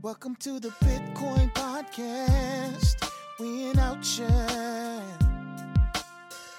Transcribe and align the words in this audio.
Welcome 0.01 0.35
to 0.41 0.59
the 0.59 0.69
Bitcoin 0.83 1.53
Podcast. 1.53 3.09
We 3.39 3.69
in 3.69 3.79
outshine. 3.79 5.17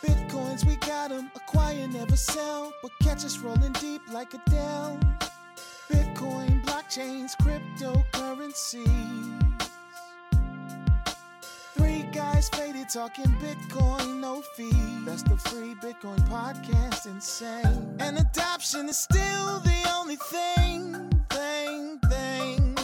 Bitcoins, 0.02 0.64
we 0.66 0.76
got 0.76 1.12
'em. 1.12 1.30
Acquire, 1.36 1.86
never 1.88 2.16
sell. 2.16 2.72
But 2.82 2.92
catch 3.02 3.24
us 3.24 3.38
rolling 3.38 3.72
deep 3.72 4.02
like 4.10 4.32
Adele. 4.34 4.98
Bitcoin, 5.90 6.51
blockchains, 6.92 7.36
cryptocurrencies. 7.38 9.66
Three 11.74 12.02
guys 12.12 12.48
faded 12.50 12.90
talking 12.90 13.24
Bitcoin, 13.40 14.20
no 14.20 14.42
fee. 14.56 14.70
That's 15.04 15.22
the 15.22 15.36
free 15.36 15.74
Bitcoin 15.74 16.18
podcast, 16.28 17.06
insane. 17.06 17.96
And 17.98 18.18
adoption 18.18 18.88
is 18.88 18.98
still 18.98 19.60
the 19.60 19.92
only 19.96 20.16
thing, 20.16 21.10
thing, 21.30 21.98
thing 22.10 22.74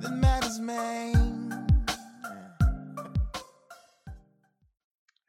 that 0.00 0.12
matters, 0.12 0.60
man. 0.60 1.66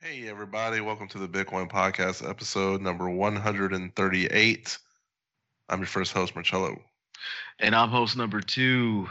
Hey, 0.02 0.27
everybody. 0.27 0.81
Welcome 0.81 1.07
to 1.09 1.17
the 1.17 1.27
Bitcoin 1.27 1.71
Podcast, 1.71 2.27
episode 2.29 2.81
number 2.81 3.09
138. 3.09 4.77
I'm 5.70 5.80
your 5.80 5.88
first 5.88 6.14
host, 6.14 6.36
Marcello. 6.36 6.80
And 7.60 7.76
I'm 7.76 7.90
host 7.90 8.18
number 8.18 8.42
two, 8.42 9.10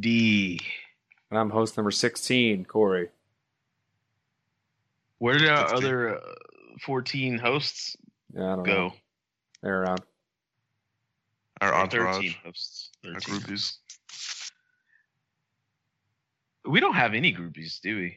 D. 0.00 0.60
And 1.30 1.38
I'm 1.38 1.50
host 1.50 1.76
number 1.76 1.90
16, 1.90 2.64
Corey. 2.64 3.08
Where 5.18 5.38
did 5.38 5.48
our 5.48 5.68
16. 5.68 5.76
other 5.84 6.16
uh, 6.18 6.20
14 6.84 7.38
hosts 7.38 7.96
Yeah, 8.34 8.52
I 8.52 8.56
don't 8.56 8.64
go? 8.64 8.72
know. 8.88 8.92
They're 9.62 9.82
around. 9.82 10.00
Our 11.60 11.72
Or 11.72 11.74
entourage, 11.76 12.16
13 12.16 12.34
hosts. 12.44 12.90
our 13.04 13.20
13. 13.20 13.34
groupies. 13.40 13.76
We 16.66 16.80
don't 16.80 16.94
have 16.94 17.14
any 17.14 17.32
groupies, 17.32 17.80
do 17.80 17.96
we? 17.96 18.16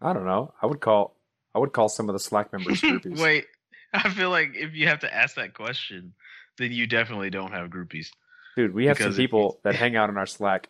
I 0.00 0.12
don't 0.12 0.24
know. 0.24 0.52
I 0.62 0.66
would 0.66 0.80
call 0.80 1.14
I 1.54 1.58
would 1.58 1.72
call 1.72 1.88
some 1.90 2.08
of 2.08 2.14
the 2.14 2.18
Slack 2.18 2.52
members 2.52 2.80
groupies. 2.80 3.20
Wait, 3.20 3.44
I 3.92 4.08
feel 4.08 4.30
like 4.30 4.52
if 4.54 4.74
you 4.74 4.88
have 4.88 5.00
to 5.00 5.14
ask 5.14 5.36
that 5.36 5.52
question, 5.54 6.14
then 6.62 6.72
you 6.72 6.86
definitely 6.86 7.30
don't 7.30 7.52
have 7.52 7.68
groupies. 7.68 8.08
Dude, 8.56 8.74
we 8.74 8.86
have 8.86 8.98
some 8.98 9.14
people 9.14 9.58
that 9.62 9.74
hang 9.74 9.96
out 9.96 10.10
in 10.10 10.16
our 10.16 10.26
Slack 10.26 10.68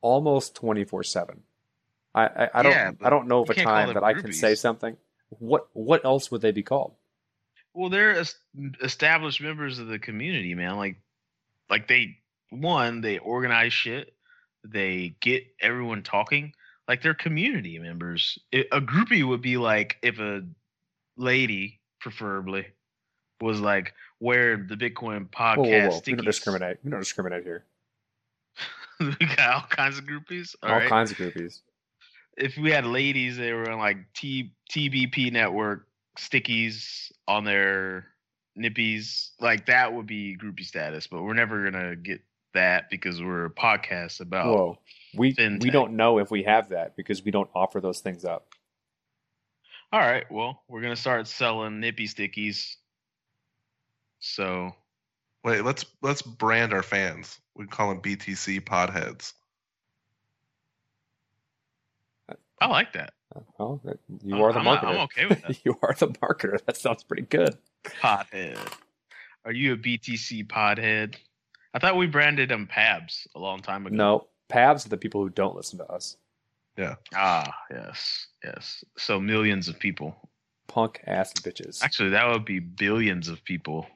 almost 0.00 0.54
24/7. 0.60 1.38
I 2.14 2.26
I, 2.26 2.50
I 2.54 2.62
don't 2.62 2.98
I 3.02 3.10
don't 3.10 3.28
know 3.28 3.42
of 3.42 3.50
a 3.50 3.54
time 3.54 3.94
that 3.94 4.04
I 4.04 4.14
can 4.14 4.32
say 4.32 4.54
something. 4.54 4.96
What 5.30 5.68
what 5.72 6.04
else 6.04 6.30
would 6.30 6.42
they 6.42 6.52
be 6.52 6.62
called? 6.62 6.94
Well, 7.72 7.90
they're 7.90 8.22
established 8.82 9.40
members 9.40 9.80
of 9.80 9.88
the 9.88 9.98
community, 9.98 10.54
man. 10.54 10.76
Like, 10.76 10.96
like 11.68 11.88
they 11.88 12.18
one, 12.50 13.00
they 13.00 13.18
organize 13.18 13.72
shit. 13.72 14.14
They 14.64 15.16
get 15.20 15.44
everyone 15.60 16.02
talking. 16.02 16.54
Like 16.86 17.02
they're 17.02 17.14
community 17.14 17.78
members. 17.78 18.38
A 18.52 18.80
groupie 18.80 19.26
would 19.26 19.42
be 19.42 19.56
like 19.56 19.96
if 20.02 20.18
a 20.18 20.42
lady, 21.16 21.80
preferably, 22.00 22.66
was 23.40 23.60
like 23.60 23.94
wear 24.20 24.56
the 24.56 24.76
Bitcoin 24.76 25.28
podcast. 25.28 25.56
Whoa, 25.56 25.64
whoa, 25.64 25.88
whoa. 25.88 26.00
We 26.06 26.12
don't 26.14 26.24
discriminate. 26.24 26.78
We 26.84 26.90
don't 26.90 27.00
discriminate 27.00 27.44
here. 27.44 27.64
we 29.00 29.26
got 29.36 29.54
all 29.54 29.66
kinds 29.68 29.98
of 29.98 30.04
groupies. 30.04 30.54
All 30.62 30.70
right? 30.70 30.88
kinds 30.88 31.10
of 31.10 31.16
groupies. 31.16 31.60
if 32.36 32.56
we 32.56 32.70
had 32.70 32.86
ladies, 32.86 33.36
they 33.36 33.52
were 33.52 33.70
on 33.70 33.78
like 33.78 33.98
T 34.14 34.52
TBP 34.70 35.32
network 35.32 35.86
stickies 36.18 37.12
on 37.26 37.44
their 37.44 38.06
nippies, 38.58 39.30
like 39.40 39.66
that 39.66 39.92
would 39.92 40.06
be 40.06 40.36
groupie 40.36 40.64
status. 40.64 41.06
But 41.06 41.22
we're 41.22 41.34
never 41.34 41.70
gonna 41.70 41.96
get 41.96 42.22
that 42.54 42.90
because 42.90 43.22
we're 43.22 43.46
a 43.46 43.50
podcast 43.50 44.20
about. 44.20 44.46
Whoa. 44.46 44.78
We 45.16 45.34
we 45.38 45.70
don't 45.70 45.94
know 45.94 46.18
if 46.18 46.30
we 46.30 46.42
have 46.44 46.70
that 46.70 46.96
because 46.96 47.24
we 47.24 47.30
don't 47.30 47.50
offer 47.54 47.80
those 47.80 48.00
things 48.00 48.24
up. 48.24 48.48
All 49.92 50.00
right, 50.00 50.28
well, 50.30 50.62
we're 50.68 50.80
gonna 50.80 50.96
start 50.96 51.28
selling 51.28 51.78
nippy 51.78 52.08
stickies. 52.08 52.76
So 54.26 54.74
Wait, 55.44 55.62
let's 55.62 55.84
let's 56.00 56.22
brand 56.22 56.72
our 56.72 56.82
fans. 56.82 57.38
We 57.54 57.66
call 57.66 57.90
them 57.90 58.00
BTC 58.00 58.62
podheads. 58.62 59.34
I 62.60 62.66
like 62.66 62.94
that. 62.94 63.12
Well, 63.58 63.80
you 64.22 64.36
I'm- 64.36 64.42
are 64.42 64.52
the 64.52 64.60
I'm, 64.60 64.64
marketer. 64.64 64.84
I'm 64.84 64.96
okay 65.00 65.26
with 65.26 65.42
that. 65.42 65.58
you 65.64 65.76
are 65.82 65.92
the 65.92 66.08
marketer. 66.08 66.64
That 66.64 66.78
sounds 66.78 67.02
pretty 67.04 67.24
good. 67.24 67.58
Podhead. 67.84 68.58
Are 69.44 69.52
you 69.52 69.74
a 69.74 69.76
BTC 69.76 70.46
podhead? 70.46 71.16
I 71.74 71.78
thought 71.78 71.96
we 71.96 72.06
branded 72.06 72.48
them 72.48 72.66
Pabs 72.66 73.26
a 73.34 73.38
long 73.38 73.60
time 73.60 73.86
ago. 73.86 73.94
No, 73.94 74.26
Pabs 74.48 74.86
are 74.86 74.88
the 74.88 74.96
people 74.96 75.20
who 75.20 75.28
don't 75.28 75.54
listen 75.54 75.78
to 75.78 75.92
us. 75.92 76.16
Yeah. 76.78 76.94
Ah, 77.14 77.52
yes, 77.70 78.28
yes. 78.42 78.82
So 78.96 79.20
millions 79.20 79.68
of 79.68 79.78
people. 79.78 80.16
Punk 80.68 81.02
ass 81.06 81.34
bitches. 81.34 81.82
Actually, 81.82 82.10
that 82.10 82.26
would 82.28 82.46
be 82.46 82.60
billions 82.60 83.28
of 83.28 83.44
people. 83.44 83.86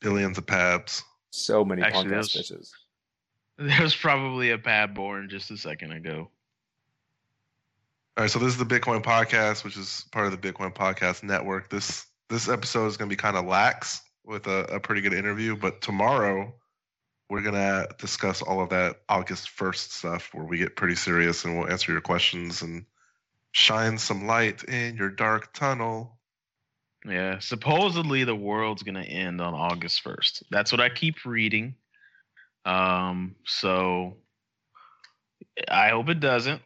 Billions 0.00 0.38
of 0.38 0.46
pabs. 0.46 1.02
so 1.30 1.64
many 1.64 1.82
actually, 1.82 2.04
punk 2.10 2.14
ass 2.14 2.32
those- 2.32 2.50
bitches. 2.50 2.70
There 3.60 3.82
was 3.82 3.96
probably 3.96 4.50
a 4.50 4.58
pad 4.58 4.94
born 4.94 5.28
just 5.28 5.50
a 5.50 5.56
second 5.56 5.90
ago. 5.90 6.30
All 8.16 8.22
right, 8.22 8.30
so 8.30 8.38
this 8.38 8.48
is 8.50 8.56
the 8.58 8.64
Bitcoin 8.64 9.02
Podcast, 9.02 9.64
which 9.64 9.76
is 9.76 10.04
part 10.12 10.26
of 10.26 10.32
the 10.32 10.52
Bitcoin 10.52 10.74
Podcast 10.74 11.22
Network. 11.22 11.68
This 11.70 12.06
this 12.28 12.48
episode 12.48 12.86
is 12.86 12.96
going 12.96 13.08
to 13.08 13.12
be 13.12 13.20
kind 13.20 13.36
of 13.36 13.46
lax 13.46 14.02
with 14.24 14.46
a, 14.46 14.64
a 14.74 14.80
pretty 14.80 15.00
good 15.00 15.14
interview, 15.14 15.56
but 15.56 15.80
tomorrow 15.80 16.52
we're 17.30 17.42
going 17.42 17.54
to 17.54 17.88
discuss 17.98 18.42
all 18.42 18.60
of 18.60 18.68
that 18.70 18.96
August 19.08 19.48
1st 19.56 19.90
stuff 19.90 20.30
where 20.34 20.44
we 20.44 20.58
get 20.58 20.76
pretty 20.76 20.94
serious 20.94 21.44
and 21.44 21.58
we'll 21.58 21.70
answer 21.70 21.90
your 21.92 22.00
questions 22.00 22.62
and 22.62 22.84
shine 23.52 23.96
some 23.98 24.26
light 24.26 24.62
in 24.64 24.96
your 24.96 25.10
dark 25.10 25.52
tunnel. 25.54 26.17
Yeah, 27.06 27.38
supposedly 27.38 28.24
the 28.24 28.34
world's 28.34 28.82
gonna 28.82 29.02
end 29.02 29.40
on 29.40 29.54
August 29.54 30.02
first. 30.02 30.42
That's 30.50 30.72
what 30.72 30.80
I 30.80 30.88
keep 30.88 31.24
reading. 31.24 31.74
Um, 32.64 33.36
so 33.44 34.16
I 35.68 35.90
hope 35.90 36.08
it 36.08 36.20
doesn't, 36.20 36.60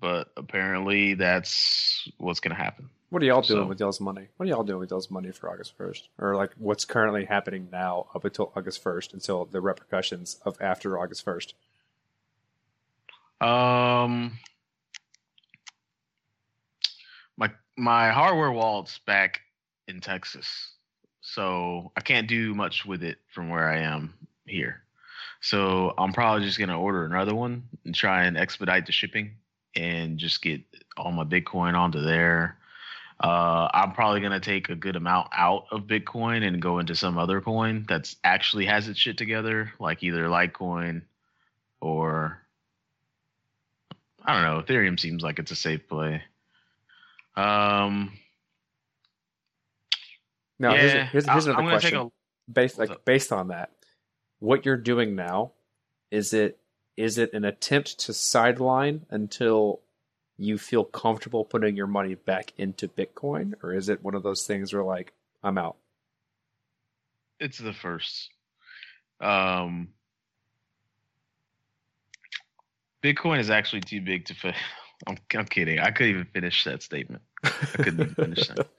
but 0.00 0.30
apparently 0.36 1.14
that's 1.14 2.08
what's 2.18 2.40
gonna 2.40 2.56
happen. 2.56 2.90
What 3.10 3.22
are 3.22 3.26
y'all 3.26 3.40
doing 3.40 3.62
So- 3.62 3.68
with 3.68 3.80
y'all's 3.80 4.00
money? 4.00 4.28
What 4.36 4.46
are 4.46 4.48
y'all 4.48 4.64
doing 4.64 4.80
with 4.80 4.90
y'all's 4.90 5.10
money 5.10 5.30
for 5.30 5.48
August 5.48 5.76
first, 5.76 6.08
or 6.18 6.34
like 6.34 6.52
what's 6.58 6.84
currently 6.84 7.24
happening 7.24 7.68
now 7.70 8.08
up 8.14 8.24
until 8.24 8.52
August 8.56 8.82
first, 8.82 9.14
until 9.14 9.44
the 9.44 9.60
repercussions 9.60 10.40
of 10.44 10.60
after 10.60 10.98
August 10.98 11.24
first? 11.24 11.54
Um, 13.40 14.38
my 17.36 17.52
my 17.76 18.10
hardware 18.10 18.50
wallet's 18.50 18.98
back 18.98 19.42
in 19.88 20.00
Texas, 20.00 20.72
so 21.20 21.92
I 21.96 22.00
can't 22.00 22.28
do 22.28 22.54
much 22.54 22.84
with 22.84 23.02
it 23.02 23.18
from 23.32 23.48
where 23.48 23.68
I 23.68 23.78
am 23.78 24.14
here. 24.46 24.82
So 25.40 25.94
I'm 25.98 26.12
probably 26.12 26.44
just 26.44 26.58
gonna 26.58 26.80
order 26.80 27.04
another 27.04 27.34
one 27.34 27.64
and 27.84 27.94
try 27.94 28.24
and 28.24 28.36
expedite 28.36 28.86
the 28.86 28.92
shipping 28.92 29.36
and 29.74 30.18
just 30.18 30.42
get 30.42 30.62
all 30.96 31.12
my 31.12 31.24
Bitcoin 31.24 31.74
onto 31.74 32.00
there. 32.00 32.58
Uh, 33.22 33.68
I'm 33.72 33.92
probably 33.92 34.20
gonna 34.20 34.40
take 34.40 34.68
a 34.68 34.74
good 34.74 34.96
amount 34.96 35.28
out 35.32 35.66
of 35.70 35.82
Bitcoin 35.82 36.46
and 36.46 36.60
go 36.60 36.78
into 36.78 36.94
some 36.94 37.16
other 37.18 37.40
coin 37.40 37.84
that's 37.88 38.16
actually 38.24 38.66
has 38.66 38.88
its 38.88 38.98
shit 38.98 39.16
together, 39.16 39.72
like 39.78 40.02
either 40.02 40.26
Litecoin 40.26 41.02
or 41.80 42.42
I 44.24 44.34
don't 44.34 44.42
know. 44.42 44.62
Ethereum 44.62 44.98
seems 44.98 45.22
like 45.22 45.38
it's 45.38 45.52
a 45.52 45.56
safe 45.56 45.88
play. 45.88 46.22
Um, 47.36 48.18
Now, 50.58 50.72
yeah, 50.72 50.80
here's, 50.80 50.92
here's, 50.92 51.26
here's 51.26 51.46
another 51.46 51.60
I'm 51.60 51.66
gonna 51.66 51.80
take 51.80 51.92
question. 51.92 52.12
a 52.48 52.52
based 52.52 52.78
like 52.78 53.04
based 53.04 53.32
on 53.32 53.48
that, 53.48 53.70
what 54.38 54.64
you're 54.64 54.76
doing 54.76 55.14
now 55.14 55.52
is 56.10 56.32
it 56.32 56.58
is 56.96 57.18
it 57.18 57.32
an 57.34 57.44
attempt 57.44 57.98
to 58.00 58.12
sideline 58.12 59.04
until 59.10 59.80
you 60.38 60.58
feel 60.58 60.84
comfortable 60.84 61.44
putting 61.44 61.76
your 61.76 61.86
money 61.86 62.14
back 62.14 62.52
into 62.56 62.88
Bitcoin, 62.88 63.54
or 63.62 63.74
is 63.74 63.88
it 63.88 64.02
one 64.02 64.14
of 64.14 64.22
those 64.22 64.46
things 64.46 64.72
where 64.72 64.84
like 64.84 65.12
I'm 65.42 65.58
out? 65.58 65.76
it's 67.40 67.58
the 67.58 67.72
first. 67.72 68.30
Um, 69.20 69.88
Bitcoin 73.02 73.38
is 73.38 73.50
actually 73.50 73.80
too 73.80 74.00
big 74.00 74.26
to 74.26 74.34
fit. 74.34 74.54
I'm, 75.06 75.18
I'm 75.34 75.44
kidding. 75.44 75.78
I 75.78 75.90
couldn't 75.90 76.12
even 76.12 76.26
finish 76.32 76.64
that 76.64 76.82
statement. 76.82 77.22
I 77.44 77.48
couldn't 77.48 78.00
even 78.00 78.14
finish 78.14 78.48
that. 78.48 78.68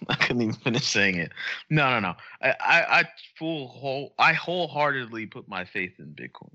I 0.08 0.14
couldn't 0.16 0.42
even 0.42 0.54
finish 0.54 0.86
saying 0.86 1.16
it. 1.16 1.32
No, 1.68 1.90
no, 1.90 2.00
no. 2.00 2.14
I, 2.42 2.50
I, 2.60 3.00
I 3.00 3.04
full 3.38 3.68
whole, 3.68 4.14
I 4.18 4.32
wholeheartedly 4.32 5.26
put 5.26 5.48
my 5.48 5.64
faith 5.64 5.92
in 5.98 6.06
Bitcoin, 6.06 6.54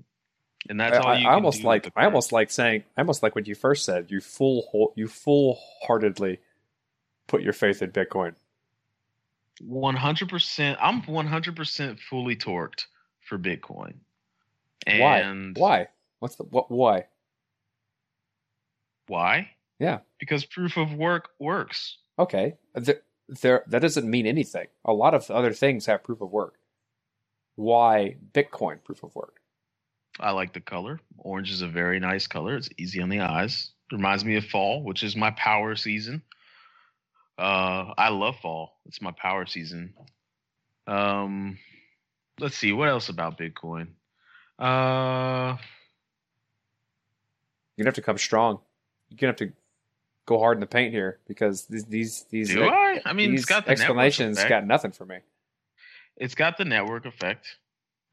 and 0.68 0.78
that's 0.80 0.98
I, 0.98 1.00
all 1.00 1.08
I- 1.08 1.18
you 1.18 1.20
I 1.20 1.30
can 1.30 1.34
almost 1.34 1.64
like 1.64 1.90
I 1.96 2.04
almost 2.04 2.32
like 2.32 2.50
saying 2.50 2.84
I 2.96 3.00
almost 3.02 3.22
like 3.22 3.34
what 3.34 3.46
you 3.46 3.54
first 3.54 3.84
said. 3.84 4.10
You 4.10 4.20
full 4.20 4.62
whole, 4.70 4.92
you 4.96 5.06
full 5.08 5.58
heartedly 5.82 6.38
put 7.28 7.42
your 7.42 7.52
faith 7.52 7.82
in 7.82 7.92
Bitcoin. 7.92 8.34
One 9.60 9.96
hundred 9.96 10.28
percent. 10.28 10.78
I'm 10.82 11.02
one 11.02 11.26
hundred 11.26 11.56
percent 11.56 11.98
fully 12.00 12.36
torqued 12.36 12.86
for 13.20 13.38
Bitcoin. 13.38 13.94
Why? 14.86 15.20
And 15.20 15.56
Why? 15.56 15.88
What's 16.18 16.36
the 16.36 16.44
what? 16.44 16.70
Why? 16.70 17.06
Why? 19.08 19.50
Yeah. 19.78 20.00
Because 20.18 20.44
proof 20.44 20.76
of 20.76 20.92
work 20.94 21.30
works. 21.38 21.98
Okay, 22.18 22.54
there 23.28 23.64
that 23.66 23.82
doesn't 23.82 24.08
mean 24.08 24.26
anything. 24.26 24.66
A 24.84 24.92
lot 24.92 25.14
of 25.14 25.30
other 25.30 25.52
things 25.52 25.86
have 25.86 26.04
proof 26.04 26.20
of 26.20 26.30
work. 26.30 26.54
Why 27.56 28.16
Bitcoin 28.32 28.82
proof 28.84 29.02
of 29.02 29.14
work? 29.14 29.40
I 30.20 30.30
like 30.30 30.52
the 30.52 30.60
color. 30.60 31.00
Orange 31.18 31.50
is 31.50 31.62
a 31.62 31.68
very 31.68 32.00
nice 32.00 32.26
color. 32.26 32.56
It's 32.56 32.70
easy 32.78 33.00
on 33.02 33.08
the 33.08 33.20
eyes. 33.20 33.70
Reminds 33.92 34.24
me 34.24 34.36
of 34.36 34.44
fall, 34.46 34.82
which 34.82 35.02
is 35.02 35.16
my 35.16 35.30
power 35.32 35.76
season. 35.76 36.22
Uh, 37.38 37.92
I 37.98 38.08
love 38.08 38.36
fall. 38.40 38.78
It's 38.86 39.02
my 39.02 39.12
power 39.12 39.46
season. 39.46 39.94
Um, 40.86 41.58
let's 42.40 42.56
see 42.56 42.72
what 42.72 42.88
else 42.88 43.08
about 43.08 43.38
Bitcoin. 43.38 43.88
Uh, 44.58 45.56
You're 47.76 47.84
gonna 47.84 47.88
have 47.88 47.94
to 47.94 48.02
come 48.02 48.18
strong. 48.18 48.60
You're 49.10 49.18
gonna 49.18 49.30
have 49.30 49.36
to 49.36 49.52
go 50.26 50.38
hard 50.38 50.56
in 50.56 50.60
the 50.60 50.66
paint 50.66 50.92
here 50.92 51.18
because 51.26 51.66
these 51.66 51.84
these 51.84 52.24
these 52.30 52.50
do 52.50 52.64
I? 52.64 53.00
I 53.04 53.12
mean, 53.12 53.30
these 53.30 53.40
it's 53.40 53.48
got 53.48 53.64
the 53.64 53.72
explanations 53.72 54.42
got 54.44 54.66
nothing 54.66 54.92
for 54.92 55.06
me. 55.06 55.18
it's 56.16 56.34
got 56.34 56.58
the 56.58 56.64
network 56.64 57.06
effect 57.06 57.56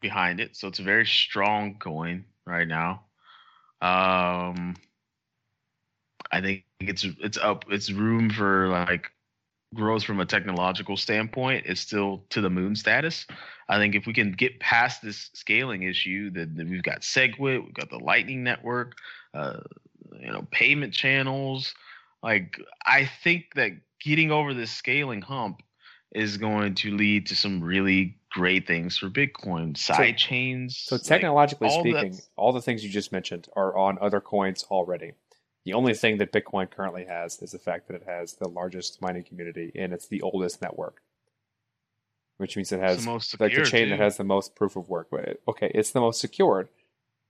behind 0.01 0.39
it, 0.39 0.55
so 0.55 0.67
it's 0.67 0.79
a 0.79 0.83
very 0.83 1.05
strong 1.05 1.75
coin 1.79 2.25
right 2.45 2.67
now. 2.67 3.03
Um, 3.81 4.75
I 6.31 6.41
think 6.41 6.63
it's 6.79 7.05
it's 7.19 7.37
up. 7.37 7.65
It's 7.69 7.91
room 7.91 8.29
for 8.29 8.67
like 8.69 9.11
growth 9.73 10.03
from 10.03 10.19
a 10.19 10.25
technological 10.25 10.97
standpoint. 10.97 11.65
It's 11.67 11.81
still 11.81 12.23
to 12.29 12.41
the 12.41 12.49
moon 12.49 12.75
status. 12.75 13.25
I 13.67 13.77
think 13.77 13.95
if 13.95 14.05
we 14.05 14.13
can 14.13 14.31
get 14.31 14.59
past 14.59 15.01
this 15.01 15.29
scaling 15.33 15.83
issue, 15.83 16.29
then, 16.31 16.53
then 16.55 16.69
we've 16.69 16.83
got 16.83 17.01
SegWit, 17.01 17.63
we've 17.63 17.73
got 17.73 17.89
the 17.89 17.97
Lightning 17.97 18.43
Network, 18.43 18.93
uh, 19.33 19.61
you 20.19 20.31
know, 20.31 20.45
payment 20.51 20.93
channels. 20.93 21.73
Like 22.23 22.57
I 22.85 23.09
think 23.23 23.53
that 23.55 23.73
getting 24.01 24.31
over 24.31 24.53
this 24.53 24.71
scaling 24.71 25.21
hump 25.21 25.61
is 26.13 26.37
going 26.37 26.75
to 26.75 26.95
lead 26.95 27.27
to 27.27 27.35
some 27.35 27.61
really 27.61 28.17
great 28.31 28.65
things 28.65 28.97
for 28.97 29.09
Bitcoin 29.09 29.75
side 29.77 30.17
chains. 30.17 30.77
So 30.77 30.95
like, 30.95 31.03
technologically 31.03 31.67
all 31.67 31.81
speaking, 31.81 32.19
all 32.35 32.53
the 32.53 32.61
things 32.61 32.83
you 32.83 32.89
just 32.89 33.11
mentioned 33.11 33.47
are 33.55 33.77
on 33.77 33.97
other 33.99 34.21
coins 34.21 34.63
already. 34.71 35.13
The 35.65 35.73
only 35.73 35.93
thing 35.93 36.17
that 36.17 36.31
Bitcoin 36.31 36.69
currently 36.69 37.05
has 37.05 37.41
is 37.41 37.51
the 37.51 37.59
fact 37.59 37.87
that 37.87 37.95
it 37.95 38.03
has 38.05 38.33
the 38.33 38.49
largest 38.49 39.01
mining 39.01 39.23
community 39.23 39.71
and 39.75 39.93
it's 39.93 40.07
the 40.07 40.21
oldest 40.21 40.61
network, 40.61 41.01
which 42.37 42.55
means 42.55 42.71
it 42.71 42.79
it's 42.79 42.83
has 42.83 43.05
the 43.05 43.11
most 43.11 43.39
like 43.39 43.55
the 43.55 43.63
chain 43.63 43.85
too. 43.85 43.89
that 43.91 43.99
has 43.99 44.17
the 44.17 44.23
most 44.23 44.55
proof 44.55 44.75
of 44.75 44.89
work. 44.89 45.07
Okay, 45.47 45.71
it's 45.73 45.91
the 45.91 46.01
most 46.01 46.19
secured 46.19 46.69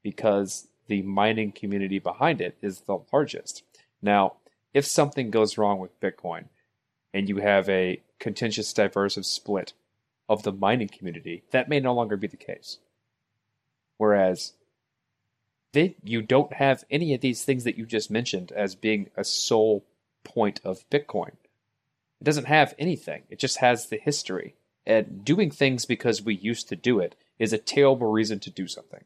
because 0.01 0.68
the 0.88 1.01
mining 1.04 1.51
community 1.51 2.00
behind 2.00 2.42
it 2.42 2.57
is 2.62 2.81
the 2.81 3.00
largest. 3.12 3.63
Now, 4.01 4.38
if 4.74 4.86
something 4.86 5.30
goes 5.30 5.58
wrong 5.58 5.80
with 5.80 6.00
Bitcoin 6.00 6.46
and 7.14 7.30
you 7.30 7.38
have 7.38 7.70
a 7.70 8.02
contentious, 8.20 8.74
diversive 8.74 9.25
split 9.25 9.74
of 10.28 10.44
the 10.44 10.52
mining 10.52 10.88
community, 10.88 11.44
that 11.52 11.70
may 11.70 11.80
no 11.80 11.94
longer 11.94 12.18
be 12.18 12.28
the 12.28 12.38
case. 12.38 12.80
Whereas 13.98 14.54
they, 15.74 15.96
you 16.04 16.22
don't 16.22 16.54
have 16.54 16.84
any 16.90 17.14
of 17.14 17.22
these 17.22 17.44
things 17.44 17.64
that 17.64 17.78
you 17.78 17.86
just 17.86 18.10
mentioned 18.10 18.52
as 18.52 18.75
being 18.75 19.10
a 19.16 19.24
sole 19.24 19.84
point 20.24 20.62
of 20.64 20.90
Bitcoin. 20.90 21.34
It 22.22 22.24
doesn't 22.24 22.46
have 22.46 22.74
anything. 22.80 23.24
It 23.30 23.40
just 23.40 23.58
has 23.58 23.88
the 23.88 23.98
history. 23.98 24.56
And 24.86 25.24
doing 25.24 25.50
things 25.52 25.86
because 25.86 26.22
we 26.22 26.36
used 26.36 26.70
to 26.70 26.75
do 26.75 27.00
it 27.00 27.16
is 27.40 27.54
a 27.54 27.58
terrible 27.58 28.12
reason 28.12 28.40
to 28.42 28.50
do 28.50 28.68
something. 28.68 29.04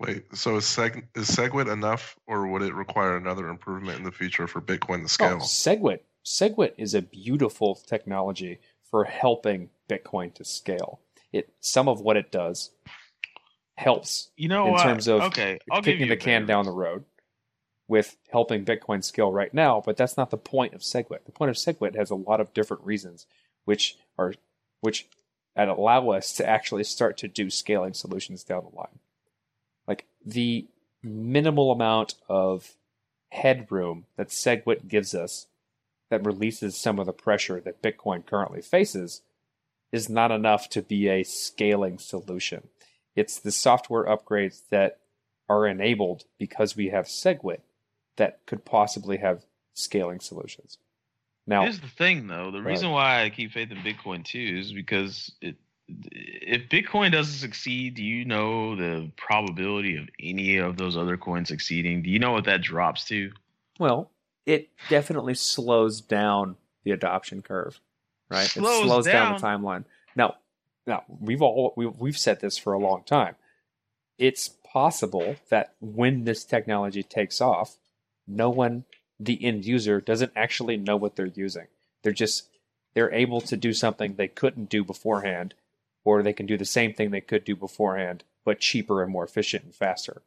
Wait, 0.00 0.24
so 0.36 0.56
is 0.56 0.64
Seg 0.64 1.02
is 1.16 1.28
Segwit 1.28 1.72
enough, 1.72 2.16
or 2.26 2.46
would 2.46 2.62
it 2.62 2.72
require 2.74 3.16
another 3.16 3.48
improvement 3.48 3.98
in 3.98 4.04
the 4.04 4.12
future 4.12 4.46
for 4.46 4.60
Bitcoin 4.60 4.98
to 4.98 5.04
Oh, 5.04 5.06
scale? 5.06 5.38
SegWit. 5.38 6.00
SegWit 6.24 6.74
is 6.76 6.94
a 6.94 7.02
beautiful 7.02 7.74
technology 7.74 8.60
for 8.90 9.04
helping 9.04 9.70
Bitcoin 9.88 10.32
to 10.34 10.44
scale. 10.44 11.00
It 11.32 11.52
some 11.60 11.88
of 11.88 12.00
what 12.00 12.16
it 12.16 12.30
does 12.30 12.70
helps 13.76 14.30
you 14.36 14.48
know 14.48 14.66
in 14.66 14.72
what? 14.72 14.82
terms 14.82 15.08
of 15.08 15.20
okay, 15.22 15.58
I'll 15.70 15.80
give 15.80 15.94
kicking 15.94 16.06
you 16.08 16.14
the 16.14 16.16
can 16.16 16.46
down 16.46 16.64
the 16.64 16.72
road 16.72 17.04
with 17.86 18.16
helping 18.30 18.64
Bitcoin 18.64 19.02
scale 19.02 19.32
right 19.32 19.52
now, 19.52 19.82
but 19.84 19.96
that's 19.96 20.16
not 20.16 20.30
the 20.30 20.36
point 20.36 20.74
of 20.74 20.80
SegWit. 20.82 21.24
The 21.24 21.32
point 21.32 21.50
of 21.50 21.56
SegWit 21.56 21.96
has 21.96 22.10
a 22.10 22.14
lot 22.14 22.40
of 22.40 22.52
different 22.54 22.84
reasons, 22.84 23.26
which 23.64 23.96
are 24.16 24.34
which 24.80 25.08
that 25.56 25.68
allow 25.68 26.10
us 26.10 26.32
to 26.34 26.48
actually 26.48 26.84
start 26.84 27.16
to 27.18 27.26
do 27.28 27.50
scaling 27.50 27.94
solutions 27.94 28.44
down 28.44 28.64
the 28.70 28.76
line. 28.76 29.00
The 30.24 30.66
minimal 31.02 31.70
amount 31.72 32.14
of 32.28 32.76
headroom 33.30 34.06
that 34.16 34.28
SegWit 34.28 34.88
gives 34.88 35.14
us 35.14 35.46
that 36.10 36.24
releases 36.24 36.76
some 36.76 36.98
of 36.98 37.06
the 37.06 37.12
pressure 37.12 37.60
that 37.60 37.82
Bitcoin 37.82 38.24
currently 38.24 38.62
faces 38.62 39.22
is 39.92 40.08
not 40.08 40.30
enough 40.30 40.68
to 40.70 40.82
be 40.82 41.08
a 41.08 41.22
scaling 41.22 41.98
solution. 41.98 42.68
It's 43.14 43.38
the 43.38 43.52
software 43.52 44.04
upgrades 44.04 44.62
that 44.70 44.98
are 45.48 45.66
enabled 45.66 46.24
because 46.38 46.76
we 46.76 46.88
have 46.88 47.06
SegWit 47.06 47.60
that 48.16 48.40
could 48.46 48.64
possibly 48.64 49.18
have 49.18 49.44
scaling 49.74 50.20
solutions. 50.20 50.78
Now, 51.46 51.62
Here's 51.62 51.80
the 51.80 51.88
thing, 51.88 52.26
though. 52.26 52.50
The 52.50 52.62
reason 52.62 52.90
why 52.90 53.22
I 53.22 53.30
keep 53.30 53.52
faith 53.52 53.70
in 53.70 53.78
Bitcoin 53.78 54.24
too 54.24 54.58
is 54.60 54.72
because 54.72 55.32
it, 55.40 55.56
if 55.88 56.68
Bitcoin 56.68 57.12
doesn't 57.12 57.34
succeed, 57.34 57.94
do 57.94 58.04
you 58.04 58.24
know 58.24 58.76
the 58.76 59.10
probability 59.16 59.96
of 59.96 60.08
any 60.20 60.58
of 60.58 60.76
those 60.76 60.96
other 60.96 61.16
coins 61.16 61.48
succeeding? 61.48 62.02
Do 62.02 62.10
you 62.10 62.18
know 62.18 62.32
what 62.32 62.44
that 62.44 62.62
drops 62.62 63.04
to? 63.06 63.30
well, 63.78 64.10
it 64.44 64.70
definitely 64.88 65.34
slows 65.34 66.00
down 66.00 66.56
the 66.84 66.90
adoption 66.90 67.42
curve, 67.42 67.80
right? 68.30 68.46
Slows 68.46 68.80
it 68.80 68.86
slows 68.86 69.06
down. 69.06 69.34
the 69.34 69.46
timeline. 69.46 69.84
Now, 70.16 70.36
now 70.86 71.04
we've 71.08 71.42
all 71.42 71.72
we, 71.76 71.86
we've 71.86 72.18
said 72.18 72.40
this 72.40 72.58
for 72.58 72.72
a 72.72 72.78
long 72.78 73.04
time. 73.04 73.36
It's 74.18 74.48
possible 74.48 75.36
that 75.50 75.74
when 75.80 76.24
this 76.24 76.44
technology 76.44 77.02
takes 77.02 77.40
off, 77.40 77.76
no 78.26 78.50
one, 78.50 78.84
the 79.20 79.44
end 79.44 79.64
user, 79.64 80.00
doesn't 80.00 80.32
actually 80.34 80.76
know 80.76 80.96
what 80.96 81.16
they're 81.16 81.26
using. 81.26 81.66
They're 82.02 82.12
just 82.12 82.48
they're 82.94 83.12
able 83.12 83.40
to 83.42 83.56
do 83.56 83.72
something 83.72 84.14
they 84.14 84.28
couldn't 84.28 84.70
do 84.70 84.82
beforehand, 84.82 85.54
or 86.08 86.22
they 86.22 86.32
can 86.32 86.46
do 86.46 86.56
the 86.56 86.64
same 86.64 86.94
thing 86.94 87.10
they 87.10 87.20
could 87.20 87.44
do 87.44 87.54
beforehand, 87.54 88.24
but 88.42 88.60
cheaper 88.60 89.02
and 89.02 89.12
more 89.12 89.24
efficient 89.24 89.62
and 89.62 89.74
faster. 89.74 90.22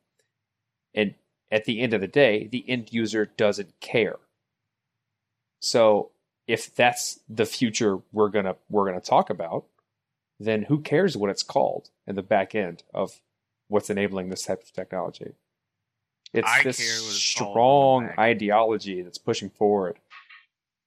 And 0.93 1.15
at 1.50 1.65
the 1.65 1.81
end 1.81 1.95
of 1.95 2.01
the 2.01 2.07
day, 2.07 2.47
the 2.51 2.63
end 2.67 2.93
user 2.93 3.25
doesn't 3.25 3.79
care. 3.79 4.17
So 5.59 6.11
if 6.45 6.73
that's 6.75 7.19
the 7.27 7.47
future 7.47 7.97
we're 8.11 8.29
gonna 8.29 8.57
we're 8.69 8.85
gonna 8.85 9.01
talk 9.01 9.31
about, 9.31 9.65
then 10.39 10.63
who 10.63 10.81
cares 10.81 11.17
what 11.17 11.31
it's 11.31 11.41
called 11.41 11.89
in 12.05 12.13
the 12.13 12.21
back 12.21 12.53
end 12.53 12.83
of 12.93 13.19
what's 13.67 13.89
enabling 13.89 14.29
this 14.29 14.43
type 14.43 14.61
of 14.61 14.71
technology? 14.73 15.33
It's 16.31 16.47
I 16.47 16.61
this 16.61 16.79
it's 16.79 16.89
called 17.35 17.57
on 17.57 18.03
the 18.03 18.11
strong 18.13 18.19
ideology 18.19 19.01
that's 19.01 19.17
pushing 19.17 19.50
forward 19.50 19.97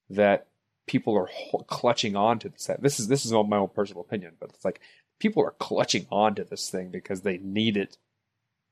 that 0.08 0.46
people 0.86 1.16
are 1.16 1.28
ho- 1.32 1.64
clutching 1.68 2.16
onto 2.16 2.48
this. 2.48 2.68
This 2.80 3.00
is 3.00 3.08
this 3.08 3.24
is 3.24 3.32
my 3.32 3.56
own 3.56 3.68
personal 3.74 4.02
opinion, 4.02 4.34
but 4.40 4.50
it's 4.50 4.64
like 4.64 4.80
people 5.20 5.44
are 5.44 5.54
clutching 5.58 6.06
on 6.10 6.34
to 6.36 6.44
this 6.44 6.68
thing 6.70 6.90
because 6.90 7.22
they 7.22 7.38
need 7.38 7.76
it 7.76 7.96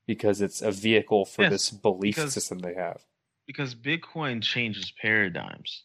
because 0.07 0.41
it's 0.41 0.61
a 0.61 0.71
vehicle 0.71 1.25
for 1.25 1.43
Yes, 1.43 1.51
this 1.51 1.69
belief 1.71 2.15
because- 2.15 2.33
system 2.33 2.59
they 2.59 2.73
have. 2.75 3.03
Because 3.47 3.75
Bitcoin 3.75 4.41
changes 4.41 4.91
paradigms. 5.01 5.83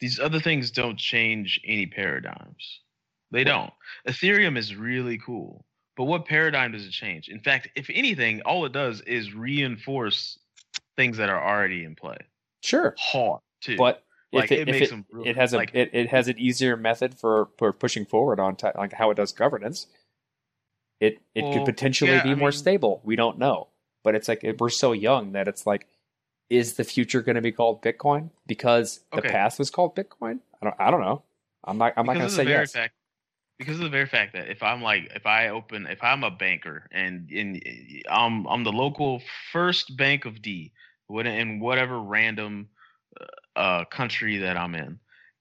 These 0.00 0.18
other 0.18 0.40
things 0.40 0.70
don't 0.72 0.98
change 0.98 1.60
any 1.64 1.86
paradigms. 1.86 2.80
They 3.30 3.44
don't. 3.44 3.72
Ethereum 4.06 4.56
is 4.58 4.74
really 4.74 5.16
cool, 5.18 5.64
but 5.96 6.04
what 6.04 6.26
paradigm 6.26 6.72
does 6.72 6.84
it 6.84 6.90
change? 6.90 7.28
In 7.28 7.40
fact, 7.40 7.68
if 7.76 7.88
anything, 7.90 8.40
all 8.42 8.64
it 8.66 8.72
does 8.72 9.00
is 9.02 9.32
reinforce 9.32 10.38
things 10.96 11.16
that 11.18 11.28
are 11.30 11.42
already 11.42 11.84
in 11.84 11.94
play. 11.94 12.18
Sure, 12.62 12.94
Hard 12.98 13.40
too. 13.60 13.76
but 13.76 14.04
like 14.32 14.52
it, 14.52 14.68
it, 14.68 14.70
makes 14.70 14.88
it, 14.88 14.90
them 14.90 15.06
real- 15.10 15.26
it 15.26 15.36
has 15.36 15.52
a 15.52 15.56
like, 15.56 15.70
it, 15.74 15.90
it 15.92 16.08
has 16.08 16.28
an 16.28 16.38
easier 16.38 16.76
method 16.76 17.14
for, 17.14 17.48
for 17.58 17.72
pushing 17.72 18.04
forward 18.04 18.40
on 18.40 18.56
ti 18.56 18.68
like 18.76 18.92
how 18.92 19.10
it 19.10 19.16
does 19.16 19.32
governance. 19.32 19.86
It 21.00 21.20
it 21.34 21.52
could 21.52 21.64
potentially 21.64 22.10
yeah, 22.10 22.22
be 22.22 22.30
I 22.30 22.34
more 22.34 22.48
mean- 22.48 22.58
stable. 22.58 23.00
We 23.04 23.16
don't 23.16 23.38
know, 23.38 23.68
but 24.02 24.14
it's 24.14 24.28
like 24.28 24.42
it, 24.42 24.60
we're 24.60 24.70
so 24.70 24.92
young 24.92 25.32
that 25.32 25.48
it's 25.48 25.66
like 25.66 25.86
is 26.48 26.74
the 26.74 26.84
future 26.84 27.22
going 27.22 27.34
to 27.34 27.42
be 27.42 27.52
called 27.52 27.82
Bitcoin 27.82 28.30
because 28.46 29.00
the 29.12 29.22
past 29.22 29.58
was 29.58 29.70
called 29.70 29.96
Bitcoin? 29.96 30.38
I 30.60 30.64
don't. 30.64 30.76
I 30.78 30.90
don't 30.90 31.00
know. 31.00 31.22
I'm 31.64 31.78
not. 31.78 31.94
I'm 31.96 32.06
not 32.06 32.14
going 32.14 32.28
to 32.28 32.34
say 32.34 32.46
yes. 32.46 32.72
fact 32.72 32.94
because 33.58 33.76
of 33.76 33.82
the 33.82 33.88
very 33.88 34.06
fact 34.06 34.34
that 34.34 34.48
if 34.48 34.62
I'm 34.62 34.82
like 34.82 35.12
if 35.14 35.26
I 35.26 35.48
open 35.48 35.86
if 35.86 36.02
I'm 36.02 36.24
a 36.24 36.30
banker 36.30 36.88
and 36.92 37.30
in 37.30 37.60
I'm 38.08 38.46
I'm 38.46 38.64
the 38.64 38.72
local 38.72 39.22
first 39.52 39.96
bank 39.96 40.24
of 40.24 40.42
D 40.42 40.72
what 41.06 41.26
in 41.26 41.60
whatever 41.60 42.00
random 42.00 42.68
uh 43.20 43.24
Uh, 43.56 43.84
country 43.86 44.38
that 44.38 44.56
I'm 44.56 44.74
in 44.74 44.98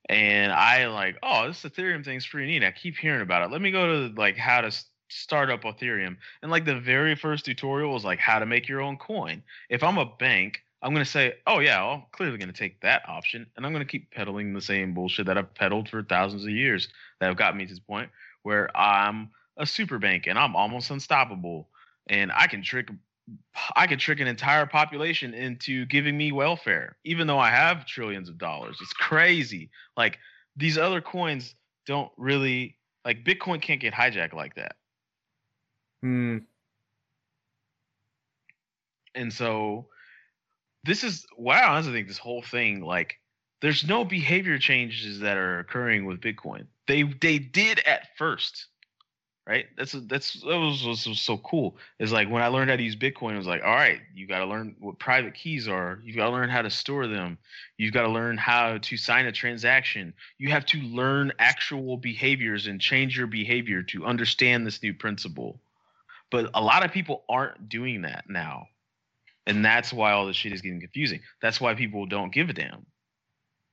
and 0.08 0.54
I 0.54 0.88
like 0.88 1.18
oh 1.22 1.48
this 1.48 1.64
Ethereum 1.64 2.06
thing's 2.06 2.26
pretty 2.26 2.48
neat 2.48 2.64
I 2.64 2.72
keep 2.72 2.96
hearing 2.96 3.22
about 3.22 3.42
it 3.44 3.52
let 3.52 3.62
me 3.62 3.72
go 3.72 3.88
to 3.88 4.16
like 4.16 4.38
how 4.38 4.62
to 4.62 4.72
start 5.10 5.50
up 5.50 5.64
Ethereum 5.64 6.16
and 6.42 6.50
like 6.50 6.64
the 6.64 6.80
very 6.80 7.16
first 7.16 7.46
tutorial 7.46 7.92
was 7.92 8.06
like 8.06 8.20
how 8.20 8.40
to 8.40 8.46
make 8.46 8.70
your 8.70 8.82
own 8.82 8.98
coin 8.98 9.44
if 9.70 9.84
I'm 9.84 9.98
a 9.98 10.06
bank 10.06 10.62
I'm 10.86 10.94
going 10.94 11.04
to 11.04 11.10
say, 11.12 11.34
oh, 11.48 11.60
yeah, 11.60 11.82
well, 11.82 11.94
I'm 11.94 12.04
clearly 12.12 12.38
going 12.38 12.52
to 12.52 12.58
take 12.58 12.80
that 12.82 13.02
option. 13.10 13.48
And 13.58 13.66
I'm 13.66 13.72
going 13.72 13.84
to 13.84 13.92
keep 13.92 14.12
peddling 14.12 14.54
the 14.54 14.62
same 14.62 14.94
bullshit 14.94 15.26
that 15.26 15.36
I've 15.36 15.52
peddled 15.56 15.90
for 15.90 16.04
thousands 16.04 16.44
of 16.44 16.52
years 16.52 16.90
that 17.20 17.26
have 17.26 17.38
got 17.38 17.58
me 17.58 17.66
to 17.66 17.72
this 17.72 17.80
point 17.80 18.12
where 18.44 18.70
I'm 18.78 19.32
a 19.58 19.66
super 19.66 19.98
bank 19.98 20.28
and 20.28 20.38
I'm 20.38 20.56
almost 20.56 20.92
unstoppable. 20.92 21.70
And 22.08 22.32
I 22.32 22.46
can 22.46 22.62
trick. 22.62 22.90
I 23.76 23.88
could 23.88 24.00
trick 24.00 24.20
an 24.20 24.28
entire 24.28 24.66
population 24.66 25.34
into 25.34 25.86
giving 25.86 26.18
me 26.18 26.32
welfare, 26.32 26.98
even 27.04 27.28
though 27.28 27.40
I 27.40 27.50
have 27.50 27.86
trillions 27.86 28.30
of 28.30 28.38
dollars. 28.38 28.78
It's 28.82 28.94
crazy. 28.94 29.70
Like 29.98 30.20
these 30.56 30.78
other 30.78 31.02
coins 31.02 31.56
don't 31.86 32.12
really 32.18 32.78
like 33.04 33.24
Bitcoin 33.24 33.62
can't 33.62 33.82
get 33.82 33.94
hijacked 33.94 34.34
like 34.34 34.56
that. 34.56 34.76
Hmm. 36.02 36.38
And 39.16 39.32
so 39.32 39.88
this 40.84 41.04
is 41.04 41.26
what 41.36 41.58
I 41.58 41.68
honestly 41.68 41.94
think 41.94 42.08
this 42.08 42.18
whole 42.18 42.44
thing, 42.44 42.82
like, 42.82 43.16
there's 43.62 43.88
no 43.88 44.06
behavior 44.06 44.60
changes 44.60 45.20
that 45.22 45.38
are 45.38 45.60
occurring 45.60 46.06
with 46.06 46.22
Bitcoin. 46.22 46.68
They 46.88 47.04
they 47.04 47.40
did 47.40 47.80
at 47.88 48.10
first. 48.18 48.68
Right? 49.48 49.68
That's 49.78 49.92
that's 50.08 50.42
that 50.42 50.58
was, 50.58 50.84
was, 50.84 51.08
was 51.08 51.20
so 51.20 51.38
cool. 51.38 51.78
Is 52.00 52.12
like 52.12 52.30
when 52.30 52.42
I 52.42 52.48
learned 52.48 52.72
how 52.72 52.78
to 52.78 52.84
use 52.84 52.96
Bitcoin, 52.96 53.36
it 53.36 53.38
was 53.38 53.46
like, 53.46 53.62
all 53.64 53.76
right, 53.76 54.00
you 54.16 54.26
gotta 54.26 54.46
learn 54.46 54.76
what 54.80 54.98
private 54.98 55.36
keys 55.36 55.68
are, 55.68 56.00
you 56.04 56.16
gotta 56.16 56.32
learn 56.32 56.50
how 56.50 56.64
to 56.64 56.70
store 56.72 57.06
them, 57.06 57.38
you've 57.78 57.94
got 57.94 58.04
to 58.04 58.10
learn 58.10 58.38
how 58.38 58.78
to 58.78 58.98
sign 58.98 59.26
a 59.26 59.32
transaction. 59.32 60.14
You 60.38 60.50
have 60.50 60.66
to 60.68 60.80
learn 60.80 61.32
actual 61.40 61.98
behaviors 61.98 62.68
and 62.68 62.80
change 62.82 63.18
your 63.18 63.28
behavior 63.28 63.84
to 63.84 64.06
understand 64.06 64.66
this 64.66 64.82
new 64.82 64.94
principle. 64.94 65.60
But 66.32 66.50
a 66.54 66.62
lot 66.62 66.84
of 66.84 66.92
people 66.92 67.24
aren't 67.30 67.70
doing 67.70 68.02
that 68.02 68.26
now. 68.30 68.68
And 69.48 69.64
that's 69.64 69.94
why 69.94 70.12
all 70.12 70.26
this 70.26 70.36
shit 70.36 70.54
is 70.54 70.62
getting 70.62 70.80
confusing. 70.80 71.20
That's 71.42 71.62
why 71.62 71.76
people 71.76 72.06
don't 72.08 72.34
give 72.34 72.50
a 72.50 72.54
damn. 72.54 72.86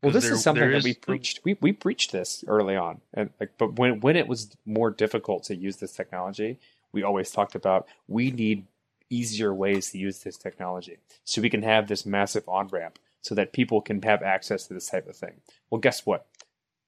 Well, 0.02 0.12
this 0.12 0.24
there- 0.24 0.32
is 0.34 0.42
something 0.42 0.70
that 0.70 0.82
we 0.82 0.94
preached. 0.94 1.40
We 1.44 1.54
we 1.60 1.72
preached 1.72 2.12
this 2.12 2.44
early 2.48 2.76
on, 2.76 3.00
and 3.14 3.30
like, 3.40 3.52
but 3.58 3.78
when 3.78 4.00
when 4.00 4.16
it 4.16 4.26
was 4.28 4.56
more 4.66 4.90
difficult 4.90 5.44
to 5.44 5.56
use 5.56 5.76
this 5.76 5.92
technology, 5.92 6.58
we 6.92 7.02
always 7.02 7.30
talked 7.30 7.54
about 7.54 7.86
we 8.08 8.30
need 8.30 8.66
easier 9.10 9.54
ways 9.54 9.90
to 9.90 9.98
use 9.98 10.20
this 10.20 10.36
technology, 10.38 10.98
so 11.24 11.42
we 11.42 11.50
can 11.50 11.62
have 11.62 11.86
this 11.86 12.06
massive 12.06 12.48
on 12.48 12.66
ramp, 12.68 12.98
so 13.20 13.34
that 13.34 13.52
people 13.52 13.80
can 13.80 14.02
have 14.02 14.22
access 14.22 14.66
to 14.66 14.74
this 14.74 14.88
type 14.88 15.06
of 15.06 15.16
thing. 15.16 15.34
Well, 15.70 15.80
guess 15.80 16.04
what? 16.06 16.26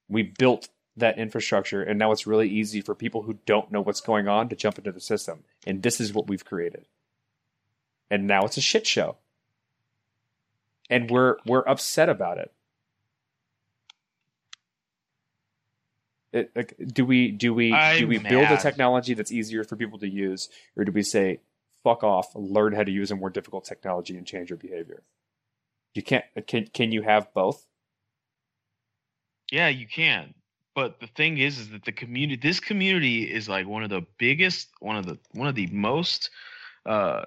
We 0.09 0.23
built 0.23 0.69
that 0.97 1.19
infrastructure, 1.19 1.83
and 1.83 1.99
now 1.99 2.13
it's 2.13 2.27
really 2.27 2.49
easy 2.49 2.81
for 2.81 2.95
people 2.95 3.23
who 3.23 3.39
don't 3.47 3.71
know 3.71 3.81
what's 3.81 4.01
going 4.01 4.27
on 4.29 4.49
to 4.49 4.57
jump 4.57 4.79
into 4.79 4.93
the 4.93 5.01
system, 5.01 5.45
and 5.67 5.83
this 5.83 6.01
is 6.01 6.13
what 6.15 6.29
we've 6.29 6.45
created. 6.45 6.87
And 8.11 8.27
now 8.27 8.45
it's 8.45 8.57
a 8.57 8.61
shit 8.63 8.87
show, 8.87 9.17
and 10.91 11.11
we're 11.11 11.37
we're 11.47 11.67
upset 11.69 12.09
about 12.09 12.39
it. 12.39 12.53
It, 16.35 16.51
like, 16.55 16.75
do 16.93 17.07
we 17.07 17.31
do 17.31 17.55
we 17.55 17.71
do 17.71 17.77
I'm 17.77 18.09
we 18.09 18.19
build 18.19 18.51
a 18.51 18.57
technology 18.57 19.15
that's 19.15 19.33
easier 19.33 19.65
for 19.65 19.77
people 19.77 19.99
to 20.01 20.09
use, 20.09 20.49
or 20.77 20.85
do 20.85 20.93
we 20.93 21.03
say 21.03 21.41
fuck 21.83 22.03
off, 22.03 22.33
learn 22.35 22.75
how 22.75 22.83
to 22.83 22.91
use 22.91 23.11
a 23.11 23.17
more 23.17 23.31
difficult 23.31 23.65
technology 23.65 24.17
and 24.17 24.27
change 24.27 24.51
your 24.51 24.57
behavior? 24.57 25.03
You 25.95 26.03
can't. 26.03 26.25
Can 26.47 26.67
can 26.67 26.91
you 26.91 27.03
have 27.03 27.33
both? 27.33 27.65
Yeah, 29.53 29.69
you 29.69 29.87
can. 29.87 30.35
But 30.75 30.99
the 30.99 31.07
thing 31.07 31.39
is, 31.39 31.59
is 31.59 31.71
that 31.71 31.85
the 31.85 31.93
community, 31.93 32.41
this 32.49 32.59
community 32.59 33.23
is 33.33 33.49
like 33.49 33.69
one 33.69 33.85
of 33.85 33.91
the 33.91 34.05
biggest, 34.19 34.71
one 34.81 34.97
of 34.97 35.07
the, 35.07 35.17
one 35.33 35.47
of 35.47 35.55
the 35.55 35.69
most 35.69 36.31
uh, 36.85 37.23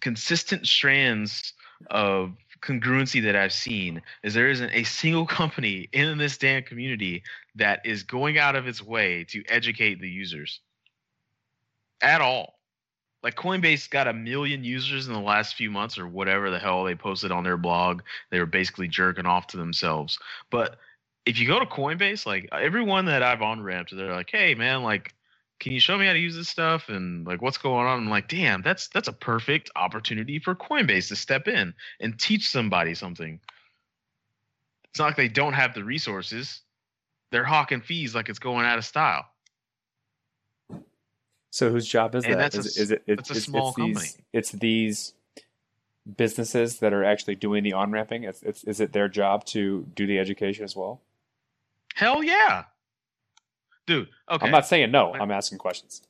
consistent 0.00 0.68
strands 0.68 1.54
of 1.90 2.36
congruency 2.62 3.22
that 3.24 3.36
I've 3.36 3.52
seen. 3.52 4.02
Is 4.22 4.34
there 4.34 4.48
isn't 4.48 4.70
a 4.70 4.84
single 4.84 5.26
company 5.26 5.88
in 5.92 6.18
this 6.18 6.38
damn 6.38 6.62
community 6.62 7.22
that 7.56 7.84
is 7.84 8.02
going 8.02 8.38
out 8.38 8.56
of 8.56 8.66
its 8.66 8.82
way 8.82 9.24
to 9.24 9.44
educate 9.48 10.00
the 10.00 10.08
users 10.08 10.60
at 12.00 12.20
all. 12.20 12.58
Like 13.22 13.36
Coinbase 13.36 13.88
got 13.88 14.08
a 14.08 14.12
million 14.12 14.64
users 14.64 15.06
in 15.06 15.12
the 15.12 15.20
last 15.20 15.54
few 15.54 15.70
months, 15.70 15.98
or 15.98 16.08
whatever 16.08 16.50
the 16.50 16.58
hell 16.58 16.82
they 16.82 16.96
posted 16.96 17.30
on 17.30 17.44
their 17.44 17.56
blog. 17.56 18.02
They 18.30 18.40
were 18.40 18.46
basically 18.46 18.88
jerking 18.88 19.26
off 19.26 19.46
to 19.48 19.56
themselves, 19.56 20.18
but 20.50 20.76
if 21.24 21.38
you 21.38 21.46
go 21.46 21.60
to 21.60 21.66
Coinbase, 21.66 22.26
like 22.26 22.48
everyone 22.50 23.04
that 23.04 23.22
I've 23.22 23.42
on 23.42 23.62
ramped, 23.62 23.96
they're 23.96 24.12
like, 24.12 24.30
"Hey, 24.30 24.54
man, 24.54 24.82
like, 24.82 25.14
can 25.62 25.72
you 25.72 25.80
show 25.80 25.96
me 25.96 26.06
how 26.06 26.12
to 26.12 26.18
use 26.18 26.36
this 26.36 26.50
stuff 26.50 26.90
and 26.90 27.26
like 27.26 27.40
what's 27.40 27.58
going 27.58 27.86
on?" 27.86 28.00
I'm 28.00 28.10
like, 28.10 28.28
"Damn, 28.28 28.62
that's 28.62 28.88
that's 28.88 29.08
a 29.08 29.14
perfect 29.14 29.70
opportunity 29.76 30.40
for 30.40 30.56
Coinbase 30.56 31.08
to 31.08 31.16
step 31.16 31.48
in 31.48 31.74
and 32.00 32.20
teach 32.20 32.48
somebody 32.50 32.94
something." 32.94 33.40
It's 34.90 34.98
not 34.98 35.06
like 35.06 35.16
they 35.16 35.28
don't 35.28 35.54
have 35.54 35.74
the 35.74 35.84
resources; 35.84 36.62
they're 37.30 37.44
hawking 37.44 37.80
fees 37.80 38.14
like 38.14 38.28
it's 38.28 38.40
going 38.40 38.66
out 38.66 38.78
of 38.78 38.84
style. 38.84 39.26
So 41.52 41.70
whose 41.70 41.86
job 41.86 42.14
is 42.16 42.24
And 42.24 42.34
that? 42.34 42.40
that's 42.40 42.56
Is, 42.56 42.66
s- 42.66 42.76
is 42.78 42.90
it? 42.92 43.04
that's 43.16 43.30
a 43.30 43.36
it's, 43.36 43.46
small 43.46 43.68
it's 43.68 43.76
these, 43.76 43.96
company. 43.96 44.24
It's 44.32 44.50
these 44.52 45.14
businesses 46.16 46.78
that 46.80 46.92
are 46.92 47.04
actually 47.04 47.36
doing 47.36 47.62
the 47.62 47.72
on 47.74 47.92
ramping. 47.92 48.24
It's, 48.24 48.42
it's 48.42 48.64
is 48.64 48.80
it 48.80 48.92
their 48.92 49.08
job 49.08 49.44
to 49.46 49.86
do 49.94 50.06
the 50.06 50.18
education 50.18 50.64
as 50.64 50.74
well? 50.74 51.00
Hell 51.94 52.24
yeah, 52.24 52.64
dude. 53.86 54.08
Okay, 54.30 54.46
I'm 54.46 54.52
not 54.52 54.66
saying 54.66 54.90
no. 54.90 55.14
I'm 55.14 55.30
asking 55.30 55.58
questions. 55.58 56.02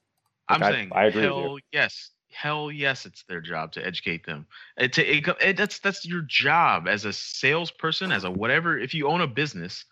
I'm 0.49 0.62
I- 0.62 0.71
saying 0.71 0.91
I 0.93 1.05
agree 1.07 1.23
with 1.23 1.31
hell 1.31 1.59
yes. 1.73 2.11
Hell 2.31 2.73
yes, 2.73 3.05
it's 3.05 3.25
their 3.25 3.43
job 3.43 3.73
to 3.73 3.87
educate 3.87 4.25
them. 4.25 4.47
It, 4.79 4.95
to, 4.95 5.05
it, 5.05 5.29
it, 5.43 5.57
that's 5.59 5.81
that's 5.81 6.07
your 6.07 6.23
job 6.23 6.88
as 6.88 7.05
a 7.05 7.12
salesperson, 7.12 8.11
as 8.11 8.25
a 8.25 8.31
whatever. 8.31 8.79
If 8.79 8.95
you 8.95 9.07
own 9.07 9.21
a 9.21 9.26
business 9.26 9.85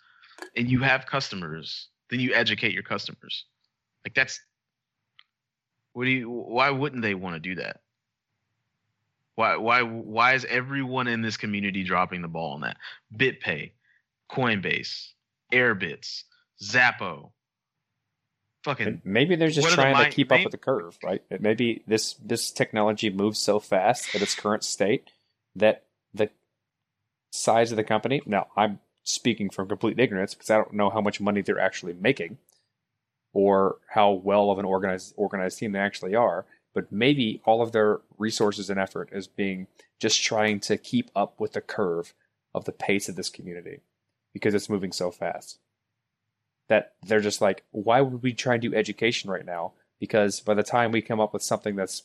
and 0.56 0.70
you 0.70 0.80
have 0.80 1.04
customers, 1.04 1.88
then 2.08 2.18
you 2.18 2.32
educate 2.32 2.72
your 2.72 2.82
customers. 2.82 3.44
Like 4.04 4.14
that's 4.14 4.40
what 5.92 6.04
do 6.04 6.10
you? 6.10 6.30
Why 6.30 6.70
wouldn't 6.70 7.02
they 7.02 7.14
want 7.14 7.34
to 7.34 7.40
do 7.40 7.56
that? 7.56 7.80
Why 9.34 9.56
why 9.56 9.82
why 9.82 10.34
is 10.34 10.44
everyone 10.46 11.08
in 11.08 11.22
this 11.22 11.36
community 11.36 11.84
dropping 11.84 12.22
the 12.22 12.28
ball 12.28 12.54
on 12.54 12.62
that? 12.62 12.76
BitPay, 13.16 13.72
Coinbase, 14.30 15.08
Airbitz, 15.52 16.24
Xapo, 16.62 17.32
fucking 18.64 19.02
maybe 19.04 19.36
they're 19.36 19.48
just 19.48 19.68
are 19.68 19.70
the 19.70 19.76
trying 19.76 20.04
to 20.04 20.10
keep 20.10 20.32
up 20.32 20.42
with 20.42 20.52
the 20.52 20.58
curve, 20.58 20.98
right? 21.02 21.22
Maybe 21.40 21.82
this 21.86 22.14
this 22.14 22.50
technology 22.50 23.10
moves 23.10 23.38
so 23.38 23.58
fast 23.58 24.14
at 24.14 24.22
its 24.22 24.34
current 24.34 24.64
state 24.64 25.10
that 25.56 25.84
the 26.12 26.30
size 27.30 27.70
of 27.70 27.76
the 27.76 27.84
company. 27.84 28.22
Now, 28.26 28.48
I'm 28.56 28.80
speaking 29.02 29.50
from 29.50 29.68
complete 29.68 29.98
ignorance 29.98 30.34
because 30.34 30.50
I 30.50 30.56
don't 30.56 30.74
know 30.74 30.90
how 30.90 31.00
much 31.00 31.20
money 31.20 31.42
they're 31.42 31.60
actually 31.60 31.94
making, 31.94 32.38
or 33.32 33.78
how 33.90 34.12
well 34.12 34.50
of 34.50 34.58
an 34.58 34.64
organized 34.64 35.14
organized 35.16 35.58
team 35.58 35.72
they 35.72 35.78
actually 35.78 36.14
are. 36.14 36.46
But 36.72 36.92
maybe 36.92 37.42
all 37.44 37.62
of 37.62 37.72
their 37.72 38.00
resources 38.16 38.70
and 38.70 38.78
effort 38.78 39.08
is 39.12 39.26
being 39.26 39.66
just 39.98 40.22
trying 40.22 40.60
to 40.60 40.76
keep 40.76 41.10
up 41.16 41.40
with 41.40 41.52
the 41.52 41.60
curve 41.60 42.14
of 42.54 42.64
the 42.64 42.72
pace 42.72 43.08
of 43.08 43.16
this 43.16 43.28
community 43.28 43.80
because 44.32 44.54
it's 44.54 44.70
moving 44.70 44.92
so 44.92 45.10
fast 45.10 45.58
that 46.70 46.94
they're 47.02 47.20
just 47.20 47.40
like, 47.40 47.64
why 47.72 48.00
would 48.00 48.22
we 48.22 48.32
try 48.32 48.54
and 48.54 48.62
do 48.62 48.74
education 48.74 49.28
right 49.28 49.44
now? 49.44 49.72
Because 49.98 50.40
by 50.40 50.54
the 50.54 50.62
time 50.62 50.92
we 50.92 51.02
come 51.02 51.20
up 51.20 51.32
with 51.34 51.42
something 51.42 51.74
that's 51.74 52.04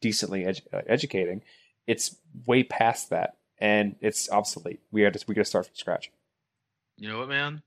decently 0.00 0.44
edu- 0.44 0.62
uh, 0.72 0.80
educating, 0.86 1.42
it's 1.86 2.16
way 2.46 2.62
past 2.62 3.10
that 3.10 3.36
and 3.58 3.96
it's 4.00 4.30
obsolete. 4.30 4.80
We 4.90 5.02
had 5.02 5.12
to 5.12 5.24
we 5.28 5.34
got 5.34 5.42
to 5.42 5.44
start 5.44 5.66
from 5.66 5.74
scratch. 5.76 6.10
You 6.96 7.10
know 7.10 7.18
what, 7.18 7.28
man? 7.28 7.62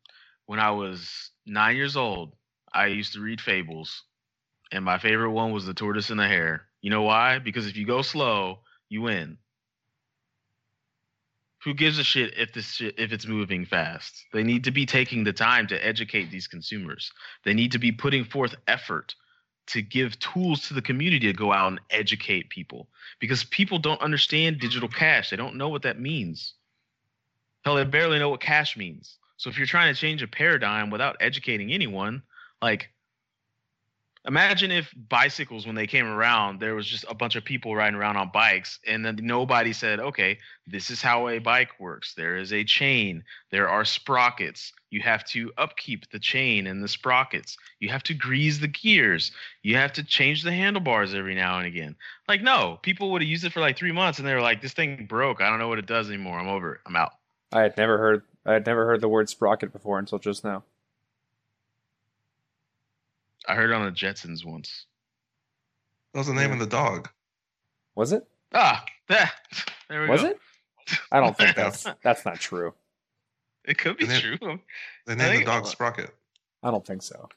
When 0.48 0.60
I 0.60 0.72
was 0.72 1.30
nine 1.46 1.76
years 1.76 1.96
old, 1.96 2.36
I 2.74 2.88
used 2.88 3.14
to 3.14 3.22
read 3.22 3.40
fables, 3.40 4.04
and 4.72 4.84
my 4.84 4.98
favorite 4.98 5.32
one 5.32 5.52
was 5.52 5.68
the 5.68 5.74
tortoise 5.76 6.10
and 6.10 6.20
the 6.20 6.28
hare. 6.28 6.64
You 6.82 6.90
know 6.90 7.04
why? 7.04 7.38
Because 7.40 7.68
if 7.68 7.78
you 7.78 7.86
go 7.86 8.02
slow, 8.02 8.60
you 8.90 9.04
win. 9.04 9.38
Who 11.64 11.74
gives 11.74 11.98
a 11.98 12.04
shit 12.04 12.38
if 12.38 12.54
this 12.54 12.74
shit 12.74 13.00
if 13.00 13.14
it's 13.14 13.26
moving 13.26 13.66
fast? 13.66 14.26
They 14.34 14.44
need 14.44 14.66
to 14.66 14.72
be 14.72 14.86
taking 14.86 15.24
the 15.24 15.34
time 15.34 15.68
to 15.68 15.86
educate 15.86 16.30
these 16.30 16.48
consumers. 16.48 17.12
They 17.46 17.54
need 17.54 17.72
to 17.72 17.80
be 17.80 17.92
putting 17.92 18.26
forth 18.26 18.56
effort 18.68 19.16
to 19.68 19.82
give 19.82 20.20
tools 20.20 20.68
to 20.68 20.74
the 20.74 20.82
community 20.82 21.28
to 21.28 21.34
go 21.34 21.54
out 21.54 21.68
and 21.72 21.82
educate 21.90 22.50
people 22.50 22.90
because 23.20 23.46
people 23.46 23.80
don't 23.80 24.02
understand 24.02 24.60
digital 24.60 24.90
cash. 24.90 25.30
They 25.30 25.38
don't 25.38 25.56
know 25.56 25.70
what 25.70 25.84
that 25.84 26.00
means. 26.00 26.54
Hell, 27.64 27.76
they 27.76 27.86
barely 27.86 28.20
know 28.20 28.30
what 28.30 28.42
cash 28.42 28.76
means. 28.76 29.18
So 29.38 29.50
if 29.50 29.58
you're 29.58 29.66
trying 29.66 29.94
to 29.94 30.00
change 30.00 30.22
a 30.22 30.28
paradigm 30.28 30.90
without 30.90 31.16
educating 31.22 31.72
anyone, 31.72 32.24
like 32.62 32.90
imagine 34.26 34.72
if 34.72 34.94
bicycles 35.10 35.66
when 35.66 35.76
they 35.76 35.88
came 35.88 36.06
around 36.06 36.60
there 36.60 36.76
was 36.76 36.88
just 36.88 37.06
a 37.10 37.14
bunch 37.14 37.36
of 37.36 37.44
people 37.44 37.76
riding 37.76 38.00
around 38.00 38.18
on 38.18 38.30
bikes 38.34 38.80
and 38.88 39.06
then 39.06 39.18
nobody 39.22 39.74
said 39.74 40.00
okay 40.00 40.38
this 40.66 40.90
is 40.90 41.02
how 41.02 41.28
a 41.28 41.40
bike 41.40 41.80
works. 41.80 42.14
There 42.14 42.38
is 42.38 42.54
a 42.54 42.64
chain. 42.64 43.24
There 43.52 43.68
are 43.68 43.84
sprockets. 43.84 44.72
You 44.92 45.02
have 45.02 45.26
to 45.26 45.52
upkeep 45.58 46.10
the 46.10 46.20
chain 46.20 46.68
and 46.68 46.82
the 46.82 46.88
sprockets. 46.88 47.58
You 47.80 47.90
have 47.90 48.04
to 48.04 48.14
grease 48.14 48.60
the 48.60 48.68
gears. 48.68 49.32
You 49.62 49.76
have 49.76 49.92
to 49.94 50.04
change 50.04 50.44
the 50.44 50.54
handlebars 50.54 51.14
every 51.14 51.36
now 51.36 51.58
and 51.58 51.68
again. 51.68 51.96
Like 52.28 52.42
no 52.42 52.80
people 52.82 53.12
would 53.12 53.22
have 53.22 53.30
used 53.30 53.44
it 53.44 53.52
for 53.52 53.60
like 53.60 53.78
three 53.78 53.92
months 53.92 54.20
and 54.20 54.28
they 54.28 54.34
were 54.34 54.42
like 54.42 54.62
this 54.62 54.74
thing 54.74 55.06
broke. 55.06 55.42
I 55.42 55.50
don't 55.50 55.60
know 55.60 55.68
what 55.68 55.80
it 55.80 55.86
does 55.86 56.08
anymore. 56.08 56.40
I'm 56.40 56.48
over 56.48 56.76
it. 56.76 56.82
I'm 56.86 56.96
out. 56.96 57.14
I 57.52 57.62
had 57.62 57.78
never 57.78 57.98
heard 57.98 58.24
I 58.46 58.54
had 58.54 58.66
never 58.66 58.86
heard 58.86 59.02
the 59.02 59.10
word 59.10 59.30
sprocket 59.30 59.74
before 59.74 60.00
until 60.00 60.20
just 60.20 60.44
now. 60.44 60.64
I 63.48 63.56
heard 63.56 63.70
it 63.70 63.74
on 63.74 63.86
the 63.86 63.92
jetsons 63.92 64.46
once 64.46 64.86
That 66.14 66.20
was 66.20 66.28
the 66.28 66.34
name 66.34 66.50
Yeah. 66.50 66.54
of 66.54 66.60
the 66.60 66.66
dog. 66.68 67.10
Was 67.96 68.12
it? 68.12 68.28
ah 68.54 68.84
that, 69.10 69.32
there 69.90 70.02
we 70.04 70.10
Was 70.10 70.22
go 70.22 70.28
it? 70.30 70.40
I 71.12 71.20
don't 71.20 71.38
think 71.38 71.56
that's 71.56 71.86
that's 72.04 72.26
not 72.26 72.40
true. 72.40 72.74
it 73.66 73.78
could 73.78 73.98
be 73.98 74.06
And 74.06 74.14
it- 74.14 74.22
true 74.22 74.60
They 75.06 75.14
I 75.14 75.16
named 75.16 75.42
the 75.42 75.46
dog 75.46 75.66
Sprocket. 75.68 76.12
I 76.62 76.72
don't 76.72 76.86
think 76.86 77.02
so. 77.02 77.28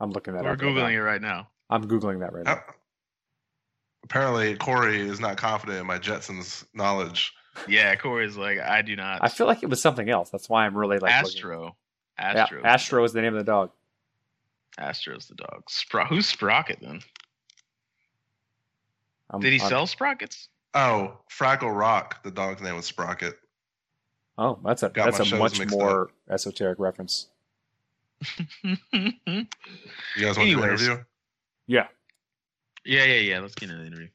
I'm 0.00 0.10
looking 0.10 0.34
that 0.34 0.44
we're 0.44 0.50
up. 0.52 0.60
right 0.60 0.68
googling 0.68 0.92
now. 0.92 0.98
it 0.98 0.98
right 0.98 1.22
now 1.22 1.48
I'm 1.70 1.84
googling 1.88 2.20
that 2.20 2.32
right 2.32 2.44
now. 2.44 2.52
Uh, 2.52 2.60
Apparently, 4.04 4.54
Corey 4.56 5.00
is 5.00 5.18
not 5.18 5.36
confident 5.36 5.80
in 5.80 5.86
my 5.86 5.98
Jetsons 5.98 6.64
knowledge. 6.74 7.32
yeah 7.66 7.94
corey's 7.96 8.36
like 8.36 8.58
i 8.60 8.82
do 8.82 8.94
not 8.96 9.18
I 9.24 9.28
feel 9.28 9.46
like 9.46 9.62
it 9.62 9.70
was 9.70 9.80
something 9.80 10.08
else. 10.10 10.28
That's 10.30 10.48
why 10.48 10.66
I'm 10.66 10.76
really 10.76 10.98
like 10.98 11.10
looking. 11.10 11.36
astro 11.38 11.76
Yeah, 12.18 12.42
astro 12.42 12.62
Astro 12.64 13.04
is 13.04 13.12
the 13.14 13.22
name 13.22 13.34
of 13.34 13.38
the 13.38 13.50
dog. 13.50 13.70
Astro's 14.78 15.26
the 15.26 15.34
dog. 15.34 15.64
Spro- 15.70 16.06
who's 16.06 16.26
Sprocket 16.28 16.78
then? 16.80 17.00
I'm- 19.30 19.40
Did 19.40 19.52
he 19.52 19.60
I'm- 19.60 19.68
sell 19.68 19.86
Sprockets? 19.86 20.48
Oh, 20.74 21.18
Fraggle 21.30 21.74
Rock. 21.76 22.22
The 22.22 22.30
dog's 22.30 22.60
name 22.60 22.76
was 22.76 22.84
Sprocket. 22.86 23.34
Oh, 24.36 24.60
that's 24.62 24.82
a 24.82 24.90
Got 24.90 25.14
that's 25.14 25.32
a 25.32 25.36
much 25.36 25.58
mixed 25.58 25.74
more 25.74 26.10
esoteric 26.28 26.78
reference. 26.78 27.28
You 28.62 28.76
guys 28.92 30.36
want 30.36 30.36
to 30.36 30.42
Anyways. 30.42 30.82
interview? 30.82 31.04
Yeah. 31.66 31.88
yeah, 32.84 33.04
yeah, 33.04 33.20
yeah. 33.20 33.40
Let's 33.40 33.54
get 33.54 33.70
into 33.70 33.80
the 33.82 33.86
interview. 33.88 34.08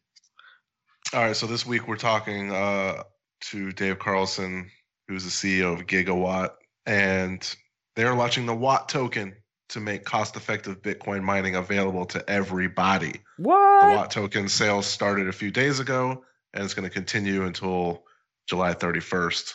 All 1.13 1.21
right. 1.23 1.35
So 1.35 1.47
this 1.47 1.65
week 1.65 1.87
we're 1.87 1.97
talking 1.97 2.51
uh, 2.51 3.03
to 3.49 3.71
Dave 3.71 3.97
Carlson, 3.99 4.69
who's 5.07 5.23
the 5.23 5.29
CEO 5.31 5.73
of 5.73 5.87
Gigawatt, 5.87 6.51
and 6.85 7.55
they're 7.95 8.13
launching 8.15 8.45
the 8.45 8.55
Watt 8.55 8.87
token 8.89 9.35
to 9.71 9.79
make 9.79 10.03
cost-effective 10.05 10.81
Bitcoin 10.81 11.23
mining 11.23 11.55
available 11.55 12.05
to 12.05 12.29
everybody. 12.29 13.21
The 13.81 13.95
Watt 13.95 14.11
token 14.11 14.47
sales 14.47 14.85
started 14.85 15.27
a 15.27 15.33
few 15.33 15.51
days 15.51 15.79
ago, 15.79 16.23
and 16.53 16.63
it's 16.63 16.73
going 16.73 16.87
to 16.87 16.93
continue 16.93 17.45
until 17.45 18.03
July 18.47 18.73
31st. 18.73 19.53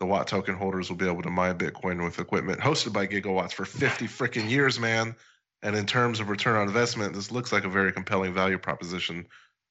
The 0.00 0.06
Watt 0.06 0.26
token 0.26 0.54
holders 0.54 0.90
will 0.90 0.96
be 0.96 1.08
able 1.08 1.22
to 1.22 1.30
mine 1.30 1.56
Bitcoin 1.56 2.04
with 2.04 2.18
equipment 2.18 2.60
hosted 2.60 2.92
by 2.92 3.06
Gigawatts 3.06 3.52
for 3.52 3.64
50 3.64 4.06
freaking 4.06 4.50
years, 4.50 4.78
man. 4.78 5.14
And 5.62 5.74
in 5.76 5.86
terms 5.86 6.20
of 6.20 6.28
return 6.28 6.56
on 6.56 6.66
investment, 6.66 7.14
this 7.14 7.30
looks 7.30 7.52
like 7.52 7.64
a 7.64 7.70
very 7.70 7.92
compelling 7.92 8.34
value 8.34 8.58
proposition. 8.58 9.26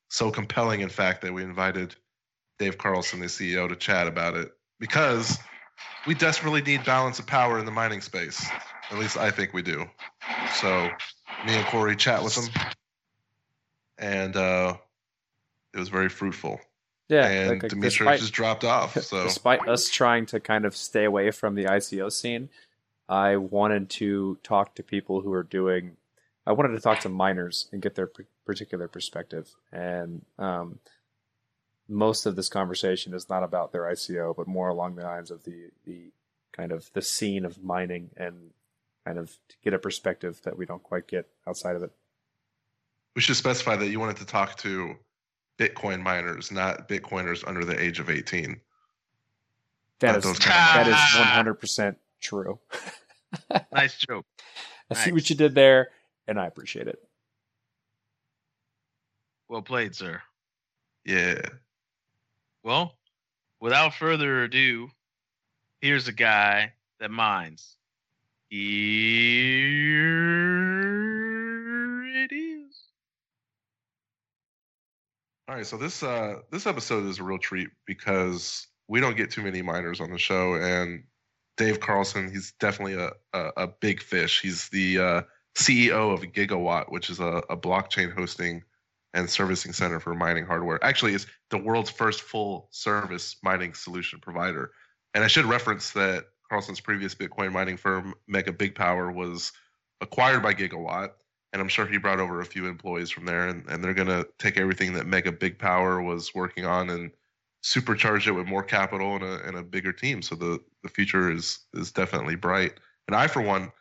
So 0.10 0.32
compelling, 0.32 0.82
in 0.82 0.90
fact, 0.90 1.22
that 1.22 1.34
we 1.34 1.44
invited 1.44 1.96
Dave 2.58 2.78
Carlson, 2.78 3.20
the 3.20 3.28
CEO, 3.28 3.70
to 3.70 3.76
chat 3.76 4.08
about 4.08 4.36
it 4.36 4.52
because 4.80 5.38
we 6.08 6.14
desperately 6.16 6.62
need 6.62 6.84
balance 6.86 7.20
of 7.20 7.28
power 7.28 7.60
in 7.60 7.66
the 7.66 7.72
mining 7.72 8.02
space. 8.02 8.46
At 8.92 8.98
least 8.98 9.18
I 9.18 9.32
think 9.32 9.54
we 9.54 9.62
do. 9.62 9.86
So 10.56 10.90
me 11.46 11.54
and 11.56 11.66
Corey 11.68 11.96
chat 11.96 12.24
with 12.24 12.36
them, 12.36 12.50
and 13.98 14.36
uh, 14.36 14.76
it 15.74 15.80
was 15.80 15.90
very 15.90 16.10
fruitful. 16.10 16.60
Yeah. 17.10 17.28
and 17.28 17.50
like- 17.50 17.64
like 17.64 17.70
Demetrius 17.72 17.94
despite- 17.98 18.20
just 18.20 18.34
dropped 18.34 18.64
off. 18.64 18.98
So 19.02 19.24
despite 19.24 19.68
us 19.68 19.90
trying 19.90 20.26
to 20.28 20.40
kind 20.40 20.66
of 20.66 20.76
stay 20.76 21.04
away 21.04 21.32
from 21.32 21.56
the 21.56 21.66
ICO 21.66 22.12
scene, 22.12 22.50
I 23.10 23.36
wanted 23.38 23.90
to 23.92 24.38
talk 24.44 24.76
to 24.76 24.84
people 24.84 25.22
who 25.22 25.34
are 25.34 25.44
doing. 25.44 25.98
I 26.46 26.52
wanted 26.54 26.70
to 26.74 26.80
talk 26.80 27.00
to 27.02 27.10
miners 27.10 27.68
and 27.72 27.82
get 27.82 27.96
their 27.96 28.10
particular 28.46 28.88
perspective. 28.88 29.54
And 29.72 30.26
um, 30.38 30.80
most 31.94 32.26
of 32.26 32.36
this 32.36 32.50
conversation 32.50 33.14
is 33.14 33.30
not 33.30 33.44
about 33.44 33.72
their 33.72 33.84
ICO, 33.84 34.36
but 34.36 34.48
more 34.48 34.70
along 34.70 34.96
the 34.96 35.04
lines 35.04 35.32
of 35.32 35.44
the 35.44 35.70
the 35.86 36.12
kind 36.52 36.72
of 36.72 36.92
the 36.94 37.02
scene 37.02 37.46
of 37.46 37.64
mining 37.64 38.10
and 38.18 38.52
kind 39.06 39.18
of 39.18 39.32
to 39.50 39.56
get 39.64 39.74
a 39.74 39.80
perspective 39.80 40.42
that 40.44 40.58
we 40.58 40.66
don't 40.66 40.84
quite 40.84 41.08
get 41.08 41.28
outside 41.48 41.76
of 41.76 41.84
it. 41.84 41.92
we 43.16 43.22
should 43.22 43.36
specify 43.36 43.76
that 43.76 43.90
you 43.90 44.00
wanted 44.00 44.18
to 44.18 44.26
talk 44.26 44.58
to 44.58 44.96
Bitcoin 45.60 46.02
miners, 46.02 46.52
not 46.52 46.88
Bitcoiners 46.90 47.48
under 47.48 47.64
the 47.66 47.80
age 47.80 48.00
of 48.00 48.10
18. 48.10 48.60
That 50.00 50.18
is 50.18 50.24
that 50.24 50.40
kind 50.42 50.82
of 50.82 50.94
is 50.94 51.16
one 51.18 51.28
hundred 51.28 51.56
percent 51.56 51.98
true. 52.22 52.60
Nice 53.72 53.98
joke. 53.98 54.26
I 54.92 54.94
see 54.96 55.12
what 55.12 55.28
you 55.30 55.36
did 55.36 55.56
there, 55.56 55.90
and 56.28 56.40
I 56.40 56.46
appreciate 56.46 56.88
it. 56.88 57.00
Well 59.50 59.62
played, 59.64 59.96
sir. 59.96 60.22
Yeah. 61.06 61.42
Well, 62.64 62.96
without 63.60 63.94
further 63.94 64.44
ado, 64.44 64.90
here's 65.82 66.08
a 66.08 66.14
guy 66.14 66.72
that 67.02 67.12
mines. 67.12 67.76
Here 68.50 68.62
it 72.06 72.32
is. 72.32 72.84
All 75.50 75.56
right, 75.56 75.66
so 75.66 75.76
this 75.76 76.04
uh 76.04 76.36
this 76.52 76.66
episode 76.66 77.06
is 77.08 77.20
a 77.20 77.24
real 77.24 77.38
treat 77.38 77.68
because 77.86 78.68
we 78.88 79.02
don't 79.02 79.18
get 79.18 79.32
too 79.32 79.42
many 79.42 79.62
miners 79.62 80.00
on 80.00 80.10
the 80.10 80.18
show, 80.18 80.56
and 80.56 81.04
Dave 81.58 81.82
Carlson, 81.82 82.32
he's 82.32 82.54
definitely 82.62 82.94
a 82.94 83.12
a, 83.34 83.52
a 83.58 83.68
big 83.68 84.02
fish. 84.02 84.40
He's 84.42 84.70
the 84.70 85.00
uh, 85.00 85.22
CEO 85.56 86.14
of 86.14 86.22
Gigawatt, 86.22 86.90
which 86.94 87.10
is 87.10 87.20
a, 87.20 87.44
a 87.50 87.58
blockchain 87.58 88.14
hosting 88.14 88.64
and 89.14 89.30
servicing 89.30 89.74
center 89.74 90.00
for 90.00 90.16
mining 90.16 90.46
hardware. 90.46 90.84
Actually, 90.84 91.14
it's 91.14 91.28
the 91.50 91.58
world's 91.58 91.90
first 91.90 92.22
full 92.22 92.68
service 92.72 93.36
mining 93.44 93.74
solution 93.74 94.20
provider. 94.20 94.72
And 95.14 95.24
I 95.24 95.28
should 95.28 95.46
reference 95.46 95.92
that 95.92 96.26
Carlson's 96.50 96.80
previous 96.80 97.14
Bitcoin 97.14 97.52
mining 97.52 97.78
firm, 97.78 98.16
MegaBigPower, 98.30 99.14
was 99.14 99.52
acquired 100.02 100.42
by 100.42 100.54
Gigawatt 100.54 101.12
and 101.54 101.62
I'm 101.62 101.68
sure 101.68 101.86
he 101.86 101.98
brought 101.98 102.20
over 102.20 102.42
a 102.42 102.46
few 102.46 102.66
employees 102.66 103.12
from 103.12 103.26
there, 103.26 103.48
and, 103.48 103.64
and 103.70 103.84
they're 103.84 103.94
gonna 103.94 104.26
take 104.40 104.58
everything 104.58 104.94
that 104.94 105.06
MegaBigPower 105.06 106.04
was 106.04 106.34
working 106.34 106.66
on 106.66 106.90
and 106.90 107.12
supercharge 107.64 108.28
it 108.28 108.32
with 108.32 108.48
more 108.48 108.64
capital 108.64 109.16
and 109.16 109.24
a 109.24 109.48
and 109.48 109.56
a 109.56 109.64
bigger 109.64 109.94
team. 109.94 110.22
So 110.22 110.36
the 110.36 110.60
the 110.82 110.90
future 110.90 111.32
is 111.32 111.60
is 111.76 111.92
definitely 111.92 112.36
bright. 112.36 112.80
And 113.08 113.16
I, 113.16 113.28
for 113.28 113.42
one, 113.42 113.72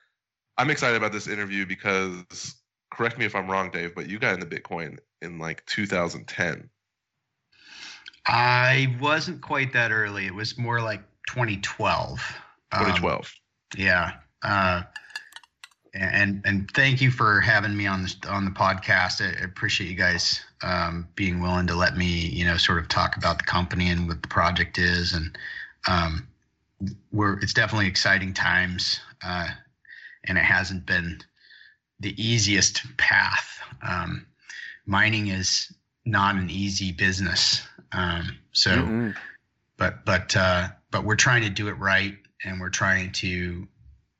I'm 0.59 0.71
excited 0.71 0.97
about 0.97 1.13
this 1.13 1.27
interview 1.27 1.65
because 1.65 2.55
correct 2.93 3.19
me 3.19 3.25
if 3.25 3.35
I'm 3.35 3.51
wrong, 3.51 3.71
Dave, 3.71 3.95
but 3.95 4.07
you 4.09 4.19
got 4.19 4.35
into 4.35 4.47
Bitcoin 4.47 4.99
in 5.23 5.39
like 5.39 5.65
2010. 5.67 6.69
I 8.27 8.97
wasn't 9.01 9.41
quite 9.41 9.73
that 9.73 9.91
early. 9.91 10.27
It 10.27 10.35
was 10.35 10.59
more 10.59 10.81
like 10.81 11.01
2012. 11.29 12.21
Um, 12.73 12.81
2012. 12.81 13.33
yeah. 13.77 14.13
Uh, 14.43 14.83
and 15.95 16.41
and 16.47 16.71
thank 16.71 17.01
you 17.03 17.11
for 17.11 17.41
having 17.41 17.77
me 17.77 17.87
on 17.87 18.03
this 18.03 18.17
on 18.29 18.45
the 18.45 18.51
podcast. 18.51 19.21
I 19.21 19.41
I 19.41 19.45
appreciate 19.45 19.91
you 19.91 19.97
guys 19.97 20.41
um, 20.63 21.07
being 21.15 21.43
willing 21.43 21.67
to 21.67 21.75
let 21.75 21.97
me, 21.97 22.07
you 22.07 22.47
know, 22.47 22.57
sort 22.57 22.79
of 22.79 22.89
talk 22.89 23.17
about 23.17 23.39
the 23.39 23.45
company 23.45 23.91
and 23.91 24.09
what 24.09 24.23
the 24.23 24.29
project 24.29 24.79
is. 24.79 25.13
And 25.13 25.37
um, 25.87 26.27
we're 27.13 27.39
it's 27.41 27.53
definitely 27.53 27.89
exciting 27.89 28.33
times, 28.33 29.01
uh, 29.23 29.49
and 30.25 30.39
it 30.39 30.45
hasn't 30.45 30.87
been 30.87 31.21
the 32.01 32.21
easiest 32.23 32.85
path. 32.97 33.61
Um, 33.87 34.27
mining 34.87 35.29
is 35.29 35.73
not 36.05 36.37
an 36.37 36.51
easy 36.51 36.93
business. 36.93 37.63
Um, 37.93 38.39
so 38.53 38.71
Mm-mm. 38.71 39.15
but 39.77 40.05
but 40.05 40.37
uh, 40.37 40.69
but 40.91 41.05
we're 41.05 41.17
trying 41.17 41.43
to 41.43 41.51
do 41.51 41.69
it 41.69 41.79
right, 41.79 42.17
and 42.45 42.61
we're 42.61 42.71
trying 42.71 43.13
to 43.13 43.67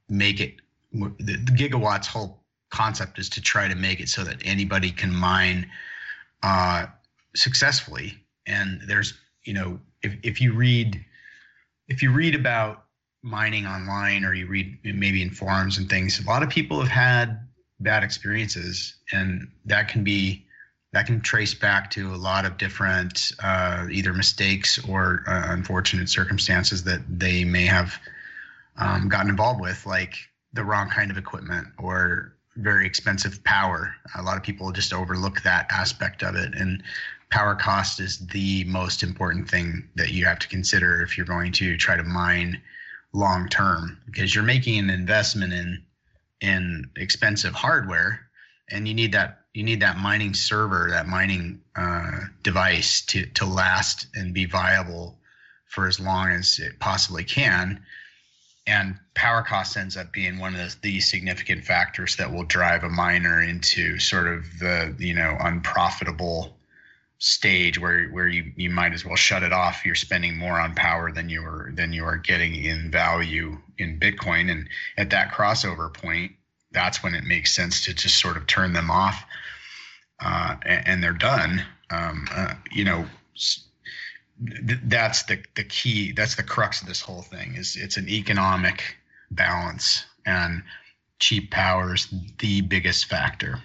make 0.09 0.41
it. 0.41 0.57
The, 0.93 1.09
the 1.19 1.53
gigawatts 1.53 2.07
whole 2.07 2.43
concept 2.71 3.19
is 3.19 3.29
to 3.31 3.41
try 3.41 3.67
to 3.67 3.75
make 3.75 4.01
it 4.01 4.09
so 4.09 4.25
that 4.25 4.37
anybody 4.45 4.91
can 4.91 5.15
mine 5.15 5.71
uh, 6.43 6.87
successfully. 7.35 8.15
And 8.47 8.83
there's 8.87 9.15
you 9.45 9.55
know 9.55 9.81
if 10.03 10.15
if 10.23 10.41
you 10.41 10.53
read 10.53 11.05
if 11.89 12.03
you 12.03 12.13
read 12.13 12.35
about 12.35 12.85
mining 13.23 13.67
online 13.67 14.25
or 14.25 14.35
you 14.35 14.47
read 14.47 14.79
maybe 14.85 15.23
in 15.23 15.31
forums 15.31 15.79
and 15.79 15.89
things, 15.89 16.21
a 16.21 16.27
lot 16.27 16.43
of 16.43 16.49
people 16.49 16.81
have 16.81 16.91
had 16.91 17.49
bad 17.81 18.03
experiences, 18.03 18.95
and 19.13 19.49
that 19.65 19.89
can 19.89 20.05
be 20.05 20.47
that 20.93 21.07
can 21.07 21.21
trace 21.21 21.55
back 21.55 21.91
to 21.91 22.15
a 22.15 22.17
lot 22.17 22.45
of 22.45 22.59
different 22.59 23.33
uh, 23.43 23.87
either 23.91 24.13
mistakes 24.13 24.79
or 24.87 25.25
uh, 25.27 25.47
unfortunate 25.47 26.09
circumstances 26.09 26.85
that 26.85 27.01
they 27.09 27.45
may 27.45 27.65
have 27.65 27.99
um, 28.77 29.09
gotten 29.09 29.31
involved 29.31 29.61
with, 29.61 29.87
like 29.87 30.17
the 30.53 30.65
wrong 30.65 30.91
kind 30.91 31.11
of 31.11 31.17
equipment 31.17 31.67
or 31.79 32.35
very 32.57 32.87
expensive 32.87 33.43
power. 33.45 33.95
A 34.17 34.23
lot 34.23 34.37
of 34.37 34.43
people 34.43 34.71
just 34.73 34.93
overlook 34.93 35.43
that 35.43 35.67
aspect 35.71 36.23
of 36.23 36.35
it, 36.35 36.55
and 36.55 36.83
power 37.31 37.55
cost 37.55 37.99
is 37.99 38.19
the 38.27 38.65
most 38.65 39.03
important 39.03 39.49
thing 39.49 39.89
that 39.97 40.11
you 40.11 40.27
have 40.27 40.39
to 40.41 40.49
consider 40.49 41.03
if 41.03 41.17
you're 41.17 41.27
going 41.27 41.53
to 41.53 41.79
try 41.79 41.97
to 41.97 42.03
mine 42.03 42.61
long 43.15 43.49
term, 43.49 43.99
because 44.07 44.35
you're 44.35 44.45
making 44.45 44.79
an 44.79 44.91
investment 44.91 45.53
in 45.55 45.83
in 46.43 46.91
expensive 46.97 47.55
hardware, 47.55 48.21
and 48.73 48.89
you 48.89 48.95
need 48.95 49.13
that 49.13 49.39
you 49.55 49.63
need 49.63 49.81
that 49.81 49.99
mining 49.99 50.33
server, 50.33 50.89
that 50.91 51.07
mining 51.07 51.61
uh, 51.77 52.21
device 52.43 53.03
to 53.03 53.27
to 53.27 53.47
last 53.47 54.07
and 54.15 54.35
be 54.35 54.47
viable 54.47 55.19
for 55.67 55.87
as 55.87 56.01
long 56.01 56.31
as 56.31 56.59
it 56.59 56.79
possibly 56.81 57.25
can. 57.25 57.83
And 58.67 58.97
power 59.15 59.43
cost 59.43 59.77
ends 59.77 59.97
up 59.97 60.13
being 60.13 60.39
one 60.39 60.55
of 60.55 60.61
the, 60.61 60.77
the 60.83 61.01
significant 61.01 61.65
factors 61.65 62.17
that 62.17 62.33
will 62.33 62.45
drive 62.45 62.85
a 62.85 62.89
miner 62.89 63.43
into 63.43 63.99
sort 63.99 64.29
of 64.29 64.45
the 64.59 64.95
you 64.99 65.15
know 65.15 65.37
unprofitable 65.41 66.57
stage 67.19 67.79
where 67.79 68.09
where 68.09 68.27
you 68.27 68.53
you 68.57 68.71
might 68.71 68.93
as 68.93 69.05
well 69.05 69.17
shut 69.17 69.43
it 69.43 69.53
off. 69.53 69.85
You're 69.85 69.95
spending 69.95 70.37
more 70.37 70.59
on 70.59 70.75
power 70.75 71.13
than 71.13 71.29
you 71.29 71.43
are 71.43 71.73
than 71.75 71.93
you 71.93 72.05
are 72.05 72.17
getting 72.17 72.55
in 72.55 72.91
value 72.91 73.59
in 73.79 74.01
Bitcoin, 74.01 74.51
and 74.51 74.69
at 74.97 75.11
that 75.11 75.33
crossover 75.33 75.93
point, 75.93 76.33
that's 76.73 77.03
when 77.03 77.15
it 77.15 77.25
makes 77.25 77.53
sense 77.53 77.85
to 77.85 77.95
just 77.95 78.19
sort 78.19 78.37
of 78.37 78.47
turn 78.47 78.73
them 78.73 78.91
off, 78.91 79.25
uh, 80.21 80.57
and, 80.65 80.89
and, 80.89 81.05
they're 81.05 81.13
done. 81.13 81.63
Um, 81.91 82.27
uh, 82.33 82.55
you 82.71 82.85
know, 82.85 83.07
th- 84.67 84.81
that's 84.85 85.25
the 85.25 85.43
the 85.55 85.65
key. 85.65 86.13
That's 86.13 86.37
the 86.37 86.43
crux 86.43 86.81
of 86.81 86.89
this 86.89 87.01
whole 87.01 87.23
thing. 87.23 87.55
Is 87.55 87.77
it's 87.77 87.97
an 87.97 88.09
economic 88.09 88.97
balance, 89.31 90.05
and 90.27 90.63
cheap 91.19 91.51
power 91.51 91.95
is 91.95 92.13
the 92.39 92.61
biggest 92.63 93.07
factor. 93.07 93.61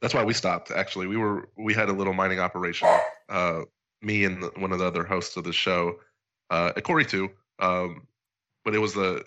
That's 0.00 0.14
why 0.14 0.24
we 0.24 0.34
stopped. 0.34 0.70
Actually, 0.70 1.06
we 1.06 1.16
were 1.16 1.48
we 1.56 1.74
had 1.74 1.88
a 1.88 1.92
little 1.92 2.14
mining 2.14 2.40
operation. 2.40 2.88
Uh, 3.28 3.62
me 4.02 4.24
and 4.24 4.44
one 4.56 4.72
of 4.72 4.78
the 4.78 4.84
other 4.84 5.04
hosts 5.04 5.36
of 5.36 5.44
the 5.44 5.52
show, 5.52 5.96
uh, 6.50 6.72
Corey 6.82 7.06
too. 7.06 7.30
Um, 7.58 8.06
but 8.64 8.74
it 8.74 8.78
was 8.78 8.94
the, 8.94 9.24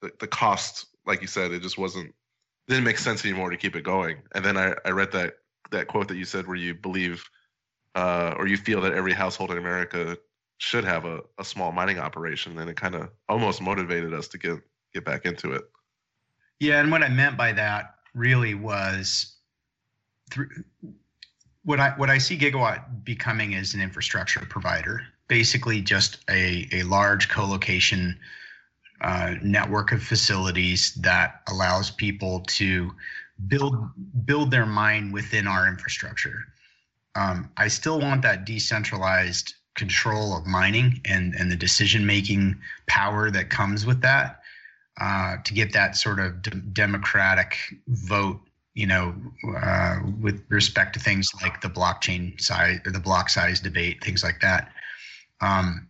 the 0.00 0.12
the 0.20 0.26
cost 0.26 0.86
like 1.06 1.20
you 1.20 1.26
said, 1.26 1.52
it 1.52 1.62
just 1.62 1.78
wasn't 1.78 2.14
didn't 2.68 2.84
make 2.84 2.98
sense 2.98 3.24
anymore 3.24 3.50
to 3.50 3.56
keep 3.56 3.76
it 3.76 3.84
going. 3.84 4.22
And 4.34 4.44
then 4.44 4.56
I, 4.56 4.74
I 4.84 4.90
read 4.90 5.12
that 5.12 5.34
that 5.70 5.88
quote 5.88 6.08
that 6.08 6.16
you 6.16 6.24
said 6.24 6.46
where 6.46 6.56
you 6.56 6.74
believe 6.74 7.24
uh, 7.94 8.34
or 8.36 8.46
you 8.46 8.56
feel 8.56 8.80
that 8.80 8.92
every 8.92 9.12
household 9.12 9.50
in 9.50 9.58
America 9.58 10.16
should 10.58 10.84
have 10.84 11.04
a, 11.04 11.20
a 11.38 11.44
small 11.44 11.72
mining 11.72 11.98
operation, 11.98 12.58
and 12.58 12.70
it 12.70 12.76
kind 12.76 12.94
of 12.94 13.10
almost 13.28 13.60
motivated 13.60 14.14
us 14.14 14.28
to 14.28 14.38
get 14.38 14.58
get 14.92 15.04
back 15.04 15.24
into 15.24 15.52
it. 15.52 15.62
Yeah, 16.60 16.80
and 16.80 16.90
what 16.90 17.02
I 17.02 17.08
meant 17.08 17.36
by 17.36 17.52
that 17.52 17.96
really 18.14 18.54
was 18.54 19.36
through 20.30 20.48
what 21.64 21.80
I 21.80 21.90
what 21.90 22.10
I 22.10 22.18
see 22.18 22.38
Gigawatt 22.38 23.04
becoming 23.04 23.52
is 23.52 23.74
an 23.74 23.80
infrastructure 23.80 24.40
provider, 24.48 25.02
basically 25.28 25.80
just 25.80 26.18
a 26.30 26.68
a 26.72 26.82
large 26.84 27.28
co-location 27.28 28.18
uh, 29.00 29.34
network 29.42 29.92
of 29.92 30.02
facilities 30.02 30.94
that 30.94 31.42
allows 31.48 31.90
people 31.90 32.40
to 32.40 32.92
build 33.48 33.76
build 34.24 34.50
their 34.50 34.66
mind 34.66 35.12
within 35.12 35.46
our 35.46 35.66
infrastructure. 35.66 36.46
Um, 37.16 37.50
I 37.56 37.68
still 37.68 38.00
want 38.00 38.22
that 38.22 38.44
decentralized 38.44 39.54
control 39.74 40.36
of 40.36 40.46
mining 40.46 41.00
and 41.04 41.34
and 41.34 41.50
the 41.50 41.56
decision 41.56 42.06
making 42.06 42.56
power 42.86 43.30
that 43.30 43.50
comes 43.50 43.84
with 43.84 44.00
that 44.02 44.40
uh, 45.00 45.36
to 45.44 45.54
get 45.54 45.72
that 45.72 45.96
sort 45.96 46.20
of 46.20 46.42
d- 46.42 46.62
democratic 46.72 47.56
vote. 47.88 48.40
You 48.74 48.88
know, 48.88 49.14
uh, 49.56 49.98
with 50.20 50.44
respect 50.48 50.94
to 50.94 51.00
things 51.00 51.30
like 51.42 51.60
the 51.60 51.68
blockchain 51.68 52.40
size 52.40 52.80
or 52.84 52.90
the 52.90 52.98
block 52.98 53.28
size 53.28 53.60
debate, 53.60 54.02
things 54.02 54.24
like 54.24 54.40
that. 54.40 54.72
Um, 55.40 55.86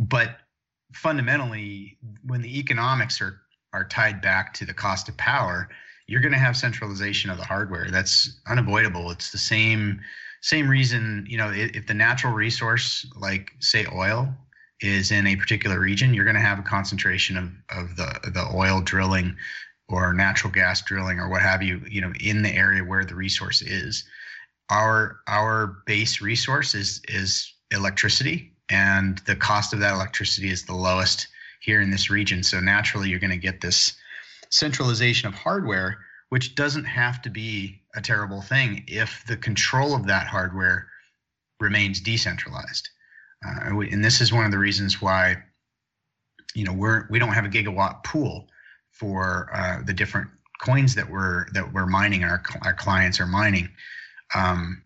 but 0.00 0.38
fundamentally, 0.94 1.98
when 2.24 2.42
the 2.42 2.58
economics 2.58 3.20
are 3.20 3.40
are 3.72 3.84
tied 3.84 4.22
back 4.22 4.54
to 4.54 4.64
the 4.64 4.72
cost 4.72 5.08
of 5.08 5.16
power, 5.16 5.68
you're 6.06 6.20
going 6.20 6.32
to 6.32 6.38
have 6.38 6.56
centralization 6.56 7.28
of 7.28 7.36
the 7.38 7.44
hardware. 7.44 7.90
That's 7.90 8.40
unavoidable. 8.46 9.10
It's 9.10 9.32
the 9.32 9.38
same 9.38 10.00
same 10.40 10.68
reason. 10.68 11.26
You 11.28 11.38
know, 11.38 11.50
if, 11.50 11.72
if 11.74 11.86
the 11.86 11.94
natural 11.94 12.32
resource, 12.32 13.04
like 13.16 13.50
say 13.58 13.86
oil, 13.92 14.28
is 14.80 15.10
in 15.10 15.26
a 15.26 15.36
particular 15.36 15.80
region, 15.80 16.14
you're 16.14 16.24
going 16.24 16.36
to 16.36 16.40
have 16.40 16.58
a 16.58 16.62
concentration 16.62 17.36
of 17.36 17.50
of 17.76 17.96
the 17.96 18.30
the 18.30 18.48
oil 18.54 18.80
drilling 18.80 19.36
or 19.88 20.14
natural 20.14 20.52
gas 20.52 20.82
drilling 20.82 21.18
or 21.18 21.28
what 21.28 21.42
have 21.42 21.62
you. 21.62 21.82
You 21.88 22.00
know, 22.00 22.12
in 22.20 22.42
the 22.42 22.54
area 22.54 22.84
where 22.84 23.04
the 23.04 23.14
resource 23.14 23.60
is. 23.60 24.04
Our 24.70 25.20
our 25.28 25.82
base 25.84 26.22
resource 26.22 26.74
is 26.74 27.02
is 27.08 27.52
electricity 27.70 28.53
and 28.70 29.18
the 29.26 29.36
cost 29.36 29.72
of 29.72 29.80
that 29.80 29.94
electricity 29.94 30.50
is 30.50 30.64
the 30.64 30.74
lowest 30.74 31.28
here 31.60 31.80
in 31.80 31.90
this 31.90 32.10
region. 32.10 32.42
So 32.42 32.60
naturally, 32.60 33.08
you're 33.08 33.20
going 33.20 33.30
to 33.30 33.36
get 33.36 33.60
this 33.60 33.94
centralization 34.50 35.28
of 35.28 35.34
hardware, 35.34 35.98
which 36.28 36.54
doesn't 36.54 36.84
have 36.84 37.22
to 37.22 37.30
be 37.30 37.82
a 37.94 38.00
terrible 38.00 38.42
thing 38.42 38.84
if 38.86 39.24
the 39.26 39.36
control 39.36 39.94
of 39.94 40.06
that 40.06 40.26
hardware 40.26 40.88
remains 41.60 42.00
decentralized. 42.00 42.88
Uh, 43.46 43.78
and 43.78 44.04
this 44.04 44.20
is 44.20 44.32
one 44.32 44.44
of 44.44 44.50
the 44.50 44.58
reasons 44.58 45.00
why, 45.00 45.36
you 46.54 46.64
know, 46.64 46.72
we're 46.72 47.06
we 47.10 47.18
don't 47.18 47.32
have 47.32 47.44
a 47.44 47.48
gigawatt 47.48 48.04
pool 48.04 48.48
for 48.90 49.50
uh, 49.52 49.82
the 49.84 49.92
different 49.92 50.30
coins 50.60 50.94
that 50.94 51.10
we're 51.10 51.46
that 51.52 51.72
we're 51.72 51.86
mining. 51.86 52.24
Our 52.24 52.42
our 52.62 52.74
clients 52.74 53.20
are 53.20 53.26
mining. 53.26 53.68
Um, 54.34 54.82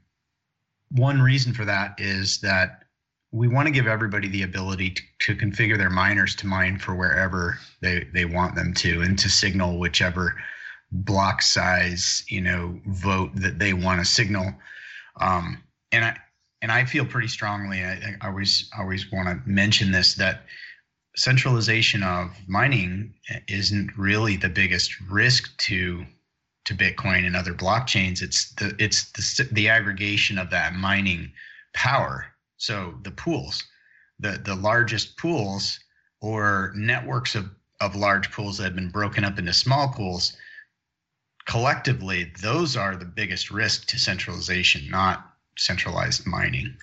one 0.91 1.21
reason 1.21 1.53
for 1.53 1.65
that 1.67 1.95
is 1.99 2.41
that 2.41 2.85
we 3.31 3.49
want 3.49 3.67
to 3.67 3.73
give 3.73 3.87
everybody 3.87 4.29
the 4.29 4.43
ability 4.43 4.91
to, 4.91 5.03
to 5.21 5.37
configure 5.37 5.77
their 5.77 5.91
miners 5.91 6.35
to 6.37 6.47
mine 6.47 6.79
for 6.79 6.95
wherever 6.95 7.59
they, 7.81 8.07
they 8.15 8.25
want 8.25 8.55
them 8.55 8.73
to 8.75 9.03
and 9.03 9.19
to 9.19 9.29
signal 9.29 9.79
whichever 9.79 10.35
block 10.91 11.43
size 11.43 12.25
you 12.29 12.41
know 12.41 12.81
vote 12.87 13.31
that 13.35 13.59
they 13.59 13.75
want 13.75 14.01
to 14.01 14.05
signal. 14.05 14.55
Um, 15.21 15.63
and 15.93 16.05
i 16.05 16.17
and 16.63 16.71
i 16.71 16.85
feel 16.85 17.05
pretty 17.05 17.29
strongly 17.29 17.83
i, 17.83 18.17
I 18.23 18.29
always 18.29 18.71
always 18.79 19.11
want 19.11 19.29
to 19.29 19.51
mention 19.51 19.91
this 19.91 20.15
that 20.15 20.45
centralization 21.19 22.03
of 22.03 22.31
mining 22.47 23.15
isn't 23.49 23.91
really 23.99 24.37
the 24.37 24.49
biggest 24.49 24.99
risk 25.11 25.57
to 25.59 26.07
to 26.65 26.75
bitcoin 26.75 27.27
and 27.27 27.35
other 27.35 27.55
blockchains. 27.55 28.23
It's 28.23 28.53
the 28.55 28.75
it's 28.79 29.11
the, 29.13 29.49
the 29.53 29.69
aggregation 29.69 30.39
of 30.39 30.51
that 30.51 30.75
mining 30.75 31.33
power 31.75 32.27
so 32.59 32.95
the 33.03 33.11
pools, 33.11 33.65
the 34.21 34.41
the 34.45 34.55
largest 34.55 35.17
pools 35.17 35.81
or 36.21 36.73
networks 36.77 37.35
of 37.35 37.49
of 37.81 37.95
large 37.95 38.31
pools 38.33 38.59
that 38.59 38.65
have 38.65 38.75
been 38.75 38.91
broken 38.91 39.25
up 39.25 39.39
into 39.39 39.53
small 39.53 39.89
pools, 39.89 40.37
collectively, 41.47 42.33
those 42.43 42.77
are 42.77 42.97
the 42.97 43.05
biggest 43.05 43.51
risk 43.51 43.87
to 43.87 43.99
centralization, 43.99 44.91
not 44.91 45.25
centralized 45.57 46.27
mining. 46.27 46.77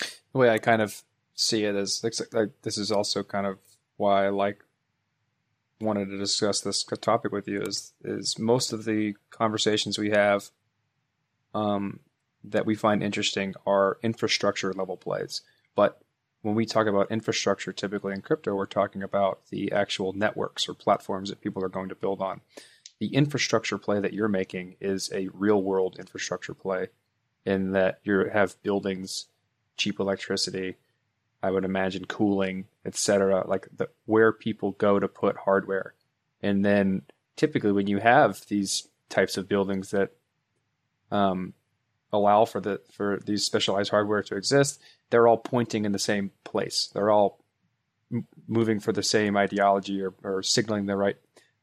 The 0.00 0.38
way 0.38 0.50
I 0.50 0.58
kind 0.58 0.82
of 0.82 1.02
see 1.34 1.64
it 1.64 1.76
is 1.76 2.04
like, 2.32 2.50
this 2.62 2.76
is 2.76 2.90
also 2.90 3.22
kind 3.22 3.46
of 3.46 3.58
why 3.96 4.26
I 4.26 4.30
like 4.30 4.64
wanted 5.80 6.06
to 6.06 6.18
discuss 6.18 6.60
this 6.60 6.84
topic 6.84 7.32
with 7.32 7.48
you 7.48 7.60
is 7.62 7.92
is 8.04 8.38
most 8.38 8.72
of 8.72 8.84
the 8.84 9.14
conversations 9.30 9.98
we 9.98 10.10
have 10.10 10.50
um, 11.54 12.00
that 12.44 12.66
we 12.66 12.74
find 12.74 13.02
interesting 13.02 13.54
are 13.66 13.98
infrastructure 14.02 14.72
level 14.72 14.96
plays. 14.96 15.42
But 15.74 16.02
when 16.42 16.54
we 16.54 16.66
talk 16.66 16.86
about 16.86 17.10
infrastructure, 17.10 17.72
typically 17.72 18.12
in 18.12 18.20
crypto, 18.20 18.54
we're 18.54 18.66
talking 18.66 19.02
about 19.02 19.46
the 19.50 19.72
actual 19.72 20.12
networks 20.12 20.68
or 20.68 20.74
platforms 20.74 21.30
that 21.30 21.40
people 21.40 21.64
are 21.64 21.68
going 21.68 21.88
to 21.88 21.94
build 21.94 22.20
on. 22.20 22.40
The 22.98 23.14
infrastructure 23.14 23.78
play 23.78 24.00
that 24.00 24.12
you're 24.12 24.28
making 24.28 24.76
is 24.80 25.10
a 25.12 25.28
real 25.32 25.62
world 25.62 25.96
infrastructure 25.98 26.54
play 26.54 26.88
in 27.44 27.72
that 27.72 28.00
you 28.04 28.28
have 28.32 28.60
buildings, 28.62 29.26
cheap 29.76 29.98
electricity, 29.98 30.76
I 31.42 31.50
would 31.50 31.64
imagine 31.64 32.04
cooling, 32.04 32.66
etc. 32.84 33.44
Like 33.46 33.68
the, 33.76 33.88
where 34.06 34.32
people 34.32 34.72
go 34.72 35.00
to 35.00 35.08
put 35.08 35.36
hardware. 35.36 35.94
And 36.40 36.64
then 36.64 37.02
typically 37.36 37.72
when 37.72 37.88
you 37.88 37.98
have 37.98 38.46
these 38.46 38.88
types 39.08 39.36
of 39.36 39.48
buildings 39.48 39.90
that 39.90 40.12
um, 41.10 41.54
allow 42.12 42.44
for 42.44 42.60
the 42.60 42.80
for 42.92 43.20
these 43.24 43.44
specialized 43.44 43.90
hardware 43.90 44.22
to 44.22 44.36
exist, 44.36 44.80
they're 45.10 45.26
all 45.26 45.38
pointing 45.38 45.84
in 45.84 45.92
the 45.92 45.98
same 45.98 46.30
place. 46.44 46.90
They're 46.94 47.10
all 47.10 47.38
m- 48.12 48.26
moving 48.46 48.80
for 48.80 48.92
the 48.92 49.02
same 49.02 49.36
ideology 49.36 50.02
or, 50.02 50.14
or 50.22 50.42
signaling 50.42 50.86
the 50.86 50.96
right 50.96 51.16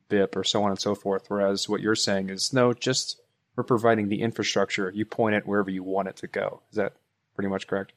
BIP 0.09 0.35
or 0.35 0.43
so 0.43 0.63
on 0.63 0.71
and 0.71 0.79
so 0.79 0.95
forth. 0.95 1.25
Whereas 1.27 1.69
what 1.69 1.81
you're 1.81 1.95
saying 1.95 2.29
is 2.29 2.51
no, 2.51 2.73
just 2.73 3.21
we're 3.55 3.63
providing 3.63 4.09
the 4.09 4.21
infrastructure. 4.21 4.91
You 4.93 5.05
point 5.05 5.35
it 5.35 5.45
wherever 5.45 5.69
you 5.69 5.83
want 5.83 6.07
it 6.07 6.15
to 6.17 6.27
go. 6.27 6.62
Is 6.71 6.77
that 6.77 6.93
pretty 7.35 7.49
much 7.49 7.67
correct? 7.67 7.93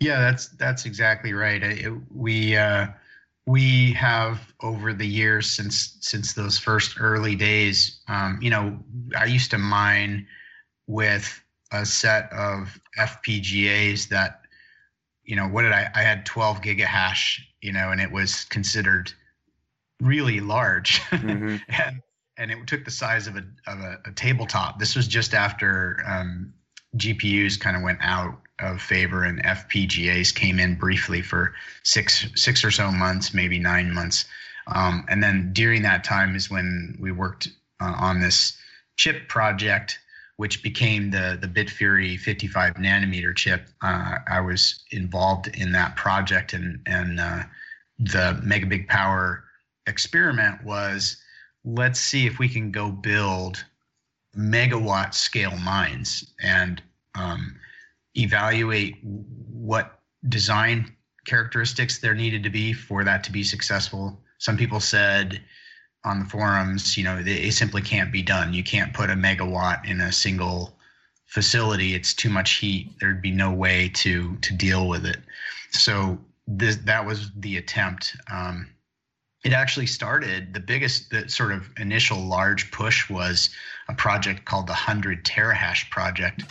Yeah, 0.00 0.20
that's 0.20 0.48
that's 0.48 0.84
exactly 0.84 1.32
right. 1.32 1.62
It, 1.62 1.92
we 2.14 2.56
uh, 2.56 2.88
we 3.46 3.92
have 3.94 4.52
over 4.60 4.92
the 4.92 5.06
years 5.06 5.50
since 5.50 5.96
since 6.00 6.34
those 6.34 6.58
first 6.58 7.00
early 7.00 7.34
days. 7.34 8.00
Um, 8.06 8.38
you 8.42 8.50
know, 8.50 8.78
I 9.16 9.24
used 9.24 9.50
to 9.52 9.58
mine 9.58 10.26
with 10.88 11.40
a 11.70 11.86
set 11.86 12.32
of 12.32 12.80
FPGAs 12.98 14.08
that, 14.08 14.40
you 15.22 15.36
know, 15.36 15.46
what 15.46 15.62
did 15.62 15.72
I? 15.72 15.88
I 15.94 16.02
had 16.02 16.26
12 16.26 16.62
gigahash, 16.62 17.38
you 17.60 17.72
know, 17.72 17.92
and 17.92 18.00
it 18.00 18.10
was 18.10 18.44
considered 18.44 19.12
really 20.00 20.40
large, 20.40 21.00
mm-hmm. 21.10 21.56
and 21.68 22.02
and 22.36 22.50
it 22.50 22.66
took 22.66 22.84
the 22.84 22.90
size 22.90 23.26
of 23.26 23.36
a 23.36 23.44
of 23.66 23.78
a, 23.78 23.98
a 24.06 24.12
tabletop. 24.12 24.78
This 24.78 24.96
was 24.96 25.06
just 25.06 25.34
after 25.34 26.02
um, 26.06 26.54
GPUs 26.96 27.60
kind 27.60 27.76
of 27.76 27.82
went 27.82 27.98
out 28.00 28.40
of 28.60 28.80
favor 28.80 29.22
and 29.22 29.42
FPGAs 29.44 30.34
came 30.34 30.58
in 30.58 30.74
briefly 30.74 31.22
for 31.22 31.54
six 31.84 32.26
six 32.34 32.64
or 32.64 32.70
so 32.70 32.90
months, 32.90 33.34
maybe 33.34 33.58
nine 33.58 33.92
months, 33.92 34.24
um, 34.68 35.04
and 35.08 35.22
then 35.22 35.52
during 35.52 35.82
that 35.82 36.04
time 36.04 36.34
is 36.34 36.50
when 36.50 36.96
we 36.98 37.12
worked 37.12 37.48
uh, 37.80 37.94
on 37.98 38.20
this 38.20 38.56
chip 38.96 39.28
project, 39.28 39.98
which 40.38 40.62
became 40.62 41.10
the 41.10 41.36
the 41.40 41.48
Bitfury 41.48 42.18
55 42.18 42.74
nanometer 42.74 43.36
chip. 43.36 43.66
Uh, 43.82 44.18
I 44.30 44.40
was 44.40 44.84
involved 44.92 45.48
in 45.48 45.72
that 45.72 45.96
project, 45.96 46.52
and 46.54 46.80
and 46.86 47.20
uh, 47.20 47.42
the 47.98 48.40
MegaBigPower 48.44 49.42
experiment 49.86 50.64
was 50.64 51.16
let's 51.64 52.00
see 52.00 52.26
if 52.26 52.38
we 52.38 52.48
can 52.48 52.70
go 52.70 52.90
build 52.90 53.64
megawatt 54.36 55.12
scale 55.12 55.56
mines 55.56 56.32
and 56.40 56.82
um, 57.16 57.56
evaluate 58.16 58.96
what 59.02 60.00
design 60.28 60.94
characteristics 61.26 61.98
there 61.98 62.14
needed 62.14 62.44
to 62.44 62.50
be 62.50 62.72
for 62.72 63.02
that 63.02 63.24
to 63.24 63.32
be 63.32 63.42
successful. 63.42 64.22
Some 64.38 64.56
people 64.56 64.78
said 64.78 65.42
on 66.04 66.20
the 66.20 66.24
forums, 66.26 66.96
you 66.96 67.04
know, 67.04 67.22
it 67.24 67.52
simply 67.52 67.82
can't 67.82 68.12
be 68.12 68.22
done. 68.22 68.52
You 68.52 68.62
can't 68.62 68.94
put 68.94 69.10
a 69.10 69.14
megawatt 69.14 69.88
in 69.88 70.00
a 70.00 70.12
single 70.12 70.76
facility. 71.26 71.94
It's 71.94 72.14
too 72.14 72.30
much 72.30 72.54
heat. 72.54 72.92
There'd 73.00 73.22
be 73.22 73.30
no 73.30 73.52
way 73.52 73.90
to 73.94 74.36
to 74.36 74.54
deal 74.54 74.88
with 74.88 75.04
it. 75.04 75.18
So 75.70 76.18
this 76.46 76.76
that 76.76 77.04
was 77.04 77.30
the 77.36 77.56
attempt. 77.56 78.16
Um, 78.30 78.68
it 79.44 79.52
actually 79.52 79.86
started 79.86 80.52
the 80.52 80.60
biggest 80.60 81.10
the 81.10 81.28
sort 81.28 81.52
of 81.52 81.68
initial 81.78 82.18
large 82.18 82.70
push 82.70 83.08
was 83.08 83.50
a 83.88 83.94
project 83.94 84.44
called 84.44 84.66
the 84.66 84.72
100 84.72 85.24
terahash 85.24 85.88
project 85.90 86.44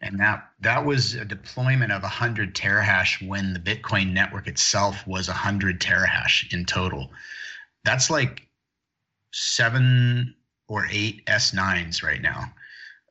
and 0.00 0.18
that 0.18 0.48
that 0.60 0.84
was 0.84 1.14
a 1.14 1.24
deployment 1.24 1.92
of 1.92 2.02
100 2.02 2.54
terahash 2.54 3.26
when 3.26 3.52
the 3.52 3.60
bitcoin 3.60 4.12
network 4.12 4.46
itself 4.48 5.06
was 5.06 5.28
100 5.28 5.80
terahash 5.80 6.52
in 6.52 6.64
total 6.64 7.10
that's 7.84 8.10
like 8.10 8.48
seven 9.32 10.34
or 10.68 10.86
eight 10.90 11.24
s9s 11.26 12.02
right 12.02 12.22
now 12.22 12.52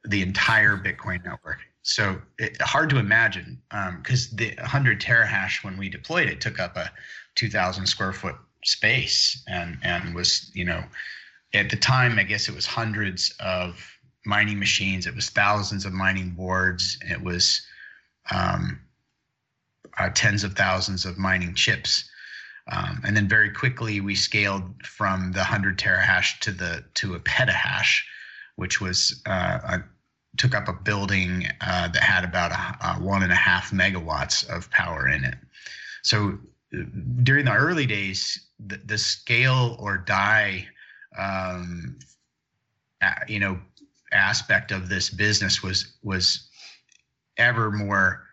the 0.06 0.22
entire 0.22 0.78
bitcoin 0.78 1.24
network. 1.26 1.60
So 1.82 2.22
it, 2.38 2.62
hard 2.62 2.90
to 2.92 2.98
imagine 2.98 3.62
because 3.98 4.32
um, 4.32 4.38
the 4.38 4.54
100 4.58 5.02
terahash 5.02 5.64
when 5.64 5.78
we 5.78 5.90
deployed 5.90 6.28
it 6.28 6.42
took 6.42 6.60
up 6.60 6.76
a 6.78 6.92
2000 7.36 7.86
square 7.86 8.14
foot 8.14 8.36
space 8.66 9.42
and 9.48 9.78
and 9.84 10.14
was 10.14 10.52
you 10.54 10.66
know 10.66 10.84
at 11.54 11.70
the 11.70 11.78
time 11.78 12.20
i 12.20 12.24
guess 12.24 12.50
it 12.50 12.54
was 12.54 12.66
hundreds 12.66 13.34
of 13.40 13.98
mining 14.26 14.60
machines 14.60 15.08
it 15.08 15.16
was 15.16 15.30
thousands 15.30 15.86
of 15.86 15.94
mining 15.94 16.32
boards 16.32 17.00
it 17.10 17.22
was 17.22 17.62
um, 18.32 18.80
uh, 19.98 20.10
tens 20.14 20.44
of 20.44 20.54
thousands 20.54 21.06
of 21.06 21.18
mining 21.18 21.56
chips 21.56 22.10
um, 22.72 23.02
and 23.06 23.16
then 23.16 23.28
very 23.28 23.50
quickly 23.50 24.00
we 24.00 24.16
scaled 24.16 24.64
from 24.86 25.32
the 25.32 25.40
100 25.40 25.78
terahash 25.78 26.40
to 26.40 26.52
the 26.52 26.84
to 26.96 27.16
a 27.16 27.20
petahash 27.20 28.02
which 28.60 28.82
was 28.82 29.22
uh, 29.26 29.60
a, 29.64 29.84
took 30.36 30.54
up 30.54 30.68
a 30.68 30.74
building 30.74 31.48
uh, 31.62 31.88
that 31.88 32.04
had 32.04 32.26
about 32.26 32.52
a, 32.52 32.88
a 32.88 32.94
one 33.02 33.24
and 33.24 33.32
a 33.32 33.36
half 33.36 33.72
megawatts 33.72 34.48
of 34.50 34.70
power 34.70 35.08
in 35.08 35.24
it. 35.24 35.36
So 36.04 36.38
during 37.24 37.46
the 37.46 37.54
early 37.54 37.86
days, 37.86 38.50
the, 38.60 38.78
the 38.86 38.98
scale 38.98 39.78
or 39.80 39.98
die, 39.98 40.68
um, 41.18 41.98
you 43.30 43.40
know, 43.40 43.60
aspect 44.12 44.72
of 44.72 44.90
this 44.90 45.10
business 45.10 45.64
was 45.64 45.94
was 46.04 46.50
ever 47.38 47.72
more 47.72 48.26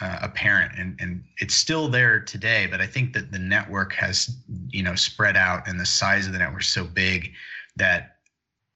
uh, 0.00 0.18
apparent, 0.22 0.72
and 0.78 0.96
and 1.00 1.22
it's 1.38 1.54
still 1.54 1.88
there 1.88 2.20
today. 2.20 2.66
But 2.66 2.80
I 2.80 2.86
think 2.86 3.12
that 3.12 3.32
the 3.32 3.38
network 3.38 3.92
has, 3.94 4.34
you 4.68 4.82
know, 4.82 4.94
spread 4.94 5.36
out, 5.36 5.68
and 5.68 5.78
the 5.78 5.86
size 5.86 6.26
of 6.26 6.32
the 6.32 6.38
network 6.38 6.62
is 6.62 6.68
so 6.68 6.84
big 6.84 7.32
that 7.76 8.16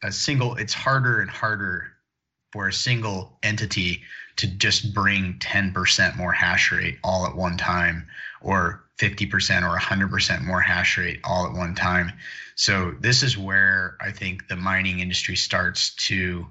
a 0.02 0.12
single 0.12 0.54
it's 0.56 0.74
harder 0.74 1.20
and 1.20 1.30
harder 1.30 1.92
for 2.52 2.68
a 2.68 2.72
single 2.72 3.38
entity 3.42 4.02
to 4.36 4.46
just 4.46 4.94
bring 4.94 5.34
10% 5.40 6.16
more 6.16 6.32
hash 6.32 6.70
rate 6.72 6.98
all 7.02 7.26
at 7.26 7.34
one 7.34 7.56
time 7.56 8.06
or 8.40 8.84
50% 8.98 9.62
or 9.62 9.76
100% 9.76 10.44
more 10.44 10.60
hash 10.60 10.98
rate 10.98 11.20
all 11.24 11.46
at 11.46 11.52
one 11.52 11.74
time. 11.74 12.12
So 12.54 12.94
this 13.00 13.22
is 13.22 13.36
where 13.36 13.96
I 14.00 14.12
think 14.12 14.46
the 14.46 14.56
mining 14.56 15.00
industry 15.00 15.34
starts 15.34 15.94
to 16.06 16.46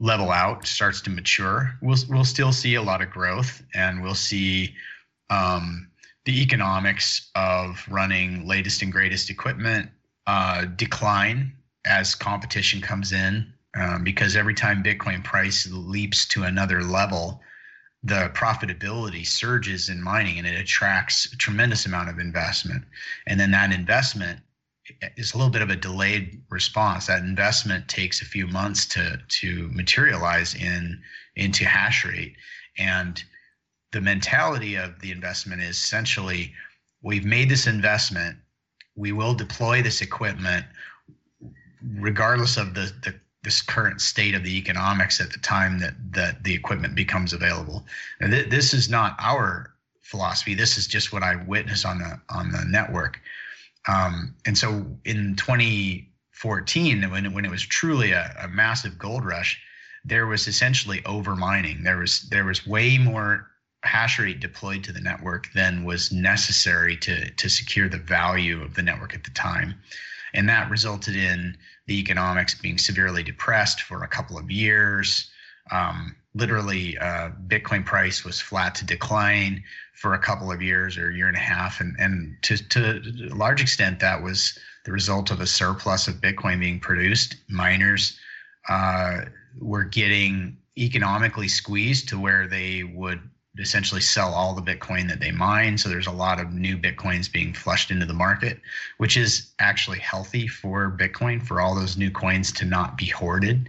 level 0.00 0.30
out, 0.30 0.66
starts 0.66 1.02
to 1.02 1.10
mature. 1.10 1.72
We'll 1.82 1.98
we'll 2.08 2.24
still 2.24 2.52
see 2.52 2.74
a 2.74 2.82
lot 2.82 3.02
of 3.02 3.10
growth, 3.10 3.62
and 3.74 4.02
we'll 4.02 4.14
see 4.14 4.74
um, 5.28 5.88
the 6.24 6.42
economics 6.42 7.30
of 7.34 7.86
running 7.88 8.46
latest 8.46 8.82
and 8.82 8.90
greatest 8.90 9.30
equipment 9.30 9.90
uh, 10.26 10.64
decline 10.64 11.52
as 11.84 12.14
competition 12.14 12.80
comes 12.80 13.12
in. 13.12 13.52
Um, 13.76 14.02
because 14.02 14.34
every 14.34 14.54
time 14.54 14.82
Bitcoin 14.82 15.22
price 15.22 15.68
leaps 15.70 16.26
to 16.28 16.42
another 16.42 16.82
level, 16.82 17.40
the 18.02 18.30
profitability 18.34 19.24
surges 19.24 19.88
in 19.88 20.02
mining 20.02 20.38
and 20.38 20.46
it 20.46 20.58
attracts 20.58 21.32
a 21.32 21.36
tremendous 21.36 21.86
amount 21.86 22.08
of 22.08 22.18
investment. 22.18 22.82
And 23.28 23.38
then 23.38 23.52
that 23.52 23.72
investment 23.72 24.40
is 25.16 25.34
a 25.34 25.36
little 25.36 25.52
bit 25.52 25.62
of 25.62 25.70
a 25.70 25.76
delayed 25.76 26.42
response. 26.50 27.06
That 27.06 27.20
investment 27.20 27.88
takes 27.88 28.22
a 28.22 28.24
few 28.24 28.46
months 28.46 28.86
to 28.86 29.20
to 29.40 29.68
materialize 29.72 30.54
in 30.54 31.00
into 31.36 31.64
hash 31.64 32.04
rate. 32.04 32.36
And 32.78 33.22
the 33.92 34.00
mentality 34.00 34.76
of 34.76 35.00
the 35.00 35.10
investment 35.10 35.62
is 35.62 35.76
essentially 35.76 36.52
we've 37.02 37.24
made 37.24 37.48
this 37.48 37.66
investment, 37.66 38.36
we 38.96 39.12
will 39.12 39.34
deploy 39.34 39.82
this 39.82 40.00
equipment 40.00 40.66
regardless 41.82 42.56
of 42.56 42.74
the 42.74 42.92
the 43.02 43.14
this 43.42 43.62
current 43.62 44.02
state 44.02 44.34
of 44.34 44.44
the 44.44 44.58
economics 44.58 45.20
at 45.20 45.32
the 45.32 45.38
time 45.38 45.78
that 45.78 45.94
that 46.12 46.44
the 46.44 46.54
equipment 46.54 46.94
becomes 46.94 47.32
available. 47.32 47.86
And 48.20 48.32
th- 48.32 48.50
this 48.50 48.74
is 48.74 48.90
not 48.90 49.16
our 49.18 49.74
philosophy. 50.02 50.54
This 50.54 50.76
is 50.76 50.86
just 50.86 51.12
what 51.12 51.22
I 51.22 51.36
witnessed 51.36 51.86
on 51.86 51.98
the 51.98 52.20
on 52.28 52.50
the 52.50 52.64
network. 52.66 53.20
Um, 53.88 54.34
and 54.46 54.56
so 54.56 54.86
in 55.04 55.36
2014, 55.36 57.10
when 57.10 57.32
when 57.32 57.44
it 57.44 57.50
was 57.50 57.62
truly 57.62 58.12
a, 58.12 58.34
a 58.42 58.48
massive 58.48 58.98
gold 58.98 59.24
rush, 59.24 59.60
there 60.04 60.26
was 60.26 60.46
essentially 60.46 61.04
over 61.04 61.36
mining. 61.36 61.82
There 61.82 61.98
was 61.98 62.28
there 62.30 62.44
was 62.44 62.66
way 62.66 62.98
more 62.98 63.46
hash 63.82 64.18
rate 64.18 64.40
deployed 64.40 64.84
to 64.84 64.92
the 64.92 65.00
network 65.00 65.48
than 65.54 65.84
was 65.84 66.12
necessary 66.12 66.96
to 66.98 67.30
to 67.30 67.48
secure 67.48 67.88
the 67.88 67.98
value 67.98 68.62
of 68.62 68.74
the 68.74 68.82
network 68.82 69.14
at 69.14 69.24
the 69.24 69.30
time 69.30 69.74
and 70.34 70.48
that 70.48 70.70
resulted 70.70 71.16
in 71.16 71.56
the 71.86 71.98
economics 71.98 72.54
being 72.54 72.78
severely 72.78 73.22
depressed 73.22 73.82
for 73.82 74.04
a 74.04 74.08
couple 74.08 74.38
of 74.38 74.50
years. 74.50 75.30
Um, 75.70 76.16
literally, 76.34 76.96
uh, 76.98 77.30
Bitcoin 77.46 77.84
price 77.84 78.24
was 78.24 78.40
flat 78.40 78.74
to 78.76 78.84
decline 78.84 79.62
for 80.00 80.14
a 80.14 80.18
couple 80.18 80.50
of 80.50 80.62
years 80.62 80.96
or 80.96 81.10
a 81.10 81.14
year 81.14 81.28
and 81.28 81.36
a 81.36 81.40
half, 81.40 81.80
and 81.80 81.94
and 81.98 82.34
to 82.42 82.56
to 82.56 83.02
a 83.30 83.34
large 83.34 83.60
extent 83.60 84.00
that 84.00 84.22
was 84.22 84.58
the 84.86 84.92
result 84.92 85.30
of 85.30 85.40
a 85.40 85.46
surplus 85.46 86.08
of 86.08 86.14
Bitcoin 86.22 86.58
being 86.58 86.80
produced. 86.80 87.36
Miners 87.48 88.18
uh, 88.70 89.20
were 89.58 89.84
getting 89.84 90.56
economically 90.78 91.48
squeezed 91.48 92.08
to 92.08 92.18
where 92.18 92.46
they 92.46 92.82
would 92.82 93.20
essentially 93.58 94.00
sell 94.00 94.32
all 94.32 94.54
the 94.54 94.62
Bitcoin 94.62 95.06
that 95.08 95.20
they 95.20 95.32
mine. 95.32 95.76
So 95.76 95.90
there's 95.90 96.06
a 96.06 96.12
lot 96.12 96.40
of 96.40 96.50
new 96.52 96.78
Bitcoins 96.78 97.30
being 97.30 97.52
flushed 97.52 97.90
into 97.90 98.06
the 98.06 98.14
market, 98.14 98.58
which 98.96 99.18
is 99.18 99.52
actually 99.58 99.98
healthy 99.98 100.48
for 100.48 100.96
Bitcoin 100.98 101.42
for 101.42 101.60
all 101.60 101.74
those 101.74 101.98
new 101.98 102.10
coins 102.10 102.52
to 102.52 102.64
not 102.64 102.96
be 102.96 103.06
hoarded. 103.06 103.68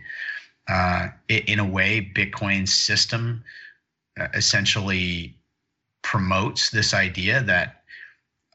Uh, 0.70 1.10
in 1.28 1.60
a 1.60 1.68
way, 1.68 2.10
Bitcoin's 2.16 2.74
system 2.74 3.44
uh, 4.18 4.28
essentially 4.34 5.36
promotes 6.12 6.70
this 6.72 6.94
idea 6.94 7.42
that 7.42 7.84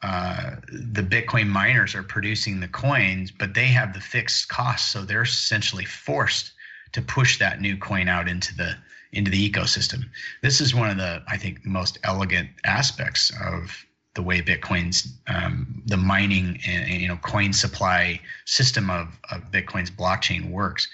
uh, 0.03 0.57
the 0.71 1.01
Bitcoin 1.01 1.47
miners 1.47 1.95
are 1.95 2.03
producing 2.03 2.61
the 2.61 2.69
coins, 2.69 3.31
but 3.31 3.55
they 3.55 3.65
have 3.65 3.95
the 3.95 4.01
fixed 4.01 4.51
costs, 4.51 4.91
so 4.91 5.03
they're 5.03 5.23
essentially 5.23 5.87
forced 5.87 6.53
to 6.93 7.01
push 7.01 7.39
that 7.39 7.63
new 7.63 7.75
coin 7.79 8.09
out 8.09 8.29
into 8.29 8.55
the 8.55 8.77
into 9.13 9.31
the 9.31 9.51
ecosystem. 9.51 10.05
This 10.43 10.61
is 10.61 10.75
one 10.75 10.91
of 10.91 10.99
the 10.99 11.23
I 11.29 11.39
think 11.39 11.65
most 11.65 11.97
elegant 12.05 12.51
aspects 12.65 13.33
of 13.43 13.75
the 14.15 14.23
way 14.23 14.43
Bitcoin's 14.43 15.15
um, 15.27 15.83
the 15.87 15.97
mining 15.97 16.61
and 16.67 17.01
you 17.01 17.09
know 17.09 17.17
coin 17.17 17.55
supply 17.55 18.21
system 18.45 18.91
of, 18.91 19.19
of 19.31 19.51
Bitcoin's 19.51 19.91
blockchain 19.91 20.51
works. 20.51 20.89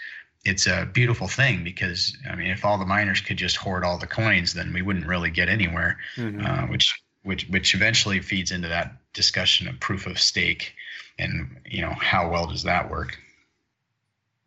It's 0.44 0.66
a 0.66 0.88
beautiful 0.92 1.28
thing 1.28 1.62
because 1.62 2.16
I 2.28 2.34
mean, 2.34 2.48
if 2.48 2.64
all 2.64 2.78
the 2.78 2.86
miners 2.86 3.20
could 3.20 3.36
just 3.36 3.56
hoard 3.56 3.84
all 3.84 3.98
the 3.98 4.06
coins, 4.06 4.54
then 4.54 4.72
we 4.72 4.82
wouldn't 4.82 5.06
really 5.06 5.30
get 5.30 5.48
anywhere. 5.48 5.98
Mm-hmm. 6.16 6.44
Uh, 6.44 6.66
which 6.66 7.00
which 7.22 7.48
which 7.48 7.74
eventually 7.74 8.20
feeds 8.20 8.50
into 8.50 8.68
that 8.68 8.96
discussion 9.12 9.68
of 9.68 9.78
proof 9.78 10.06
of 10.06 10.18
stake, 10.18 10.74
and 11.18 11.60
you 11.64 11.80
know 11.80 11.92
how 11.92 12.30
well 12.30 12.46
does 12.46 12.64
that 12.64 12.90
work? 12.90 13.18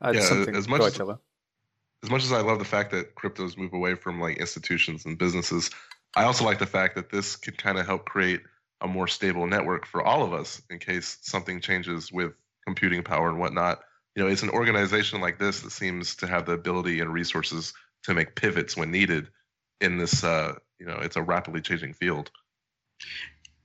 Uh, 0.02 0.12
yeah, 0.14 0.46
as 0.54 0.68
much 0.68 0.82
as, 0.82 1.00
as 2.04 2.10
much 2.10 2.24
as 2.24 2.32
I 2.32 2.42
love 2.42 2.60
the 2.60 2.66
fact 2.66 2.92
that 2.92 3.16
cryptos 3.16 3.58
move 3.58 3.74
away 3.74 3.96
from 3.96 4.20
like 4.20 4.38
institutions 4.38 5.06
and 5.06 5.18
businesses, 5.18 5.70
I 6.16 6.26
also 6.26 6.44
like 6.44 6.60
the 6.60 6.66
fact 6.66 6.96
that 6.96 7.10
this 7.10 7.36
could 7.36 7.58
kind 7.58 7.80
of 7.80 7.86
help 7.86 8.06
create 8.06 8.42
a 8.82 8.88
more 8.88 9.08
stable 9.08 9.48
network 9.48 9.86
for 9.86 10.04
all 10.04 10.24
of 10.24 10.34
us 10.34 10.62
in 10.70 10.80
case 10.80 11.18
something 11.22 11.62
changes 11.62 12.12
with 12.12 12.34
computing 12.66 13.04
power 13.04 13.30
and 13.30 13.40
whatnot. 13.40 13.80
You 14.16 14.24
know, 14.24 14.30
it's 14.30 14.44
an 14.44 14.50
organization 14.50 15.20
like 15.22 15.40
this 15.40 15.62
that 15.62 15.72
seems 15.72 16.16
to 16.18 16.28
have 16.28 16.46
the 16.46 16.54
ability 16.54 17.02
and 17.02 17.12
resources 17.12 17.74
to 18.04 18.14
make 18.14 18.36
pivots 18.36 18.78
when 18.78 18.92
needed 18.92 19.28
in 19.82 19.98
this 19.98 20.24
uh, 20.24 20.56
you 20.80 20.86
know, 20.86 20.98
it's 21.02 21.16
a 21.16 21.22
rapidly 21.22 21.62
changing 21.62 21.94
field. 21.94 22.32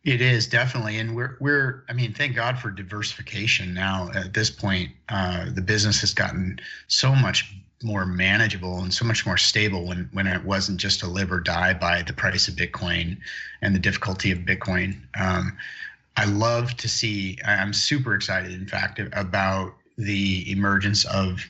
It 0.03 0.23
is 0.23 0.47
definitely, 0.47 0.99
and 0.99 1.15
we're 1.15 1.37
we're. 1.41 1.85
I 1.89 1.93
mean, 1.93 2.15
thank 2.15 2.35
God 2.35 2.59
for 2.59 2.71
diversification. 2.71 3.75
Now 3.75 4.11
at 4.15 4.33
this 4.33 4.51
point, 4.51 4.93
uh, 5.11 5.51
the 5.53 5.61
business 5.61 6.01
has 6.01 6.15
gotten 6.15 6.59
so 6.89 7.15
much 7.15 7.55
more 7.83 8.07
manageable 8.07 8.81
and 8.81 8.93
so 8.93 9.05
much 9.05 9.27
more 9.27 9.37
stable 9.37 9.87
when 9.87 10.09
when 10.13 10.27
it 10.27 10.43
wasn't 10.45 10.81
just 10.81 11.03
a 11.03 11.07
live 11.07 11.31
or 11.31 11.41
die 11.41 11.75
by 11.75 12.03
the 12.03 12.15
price 12.15 12.49
of 12.49 12.55
Bitcoin 12.55 13.19
and 13.61 13.75
the 13.75 13.79
difficulty 13.79 14.31
of 14.31 14.39
Bitcoin. 14.39 15.01
Um, 15.19 15.59
I 16.17 16.25
love 16.25 16.75
to 16.79 16.89
see. 16.89 17.39
I'm 17.45 17.75
super 17.75 18.15
excited, 18.15 18.53
in 18.53 18.67
fact, 18.67 19.01
about 19.13 19.75
the 20.05 20.51
emergence 20.51 21.05
of 21.07 21.45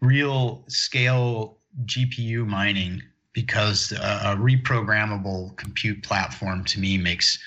real 0.00 0.64
scale 0.68 1.58
GPU 1.84 2.46
mining 2.46 3.02
because 3.32 3.92
a 3.92 4.34
reprogrammable 4.38 5.54
compute 5.56 6.02
platform 6.02 6.64
to 6.64 6.80
me 6.80 6.96
makes 6.96 7.38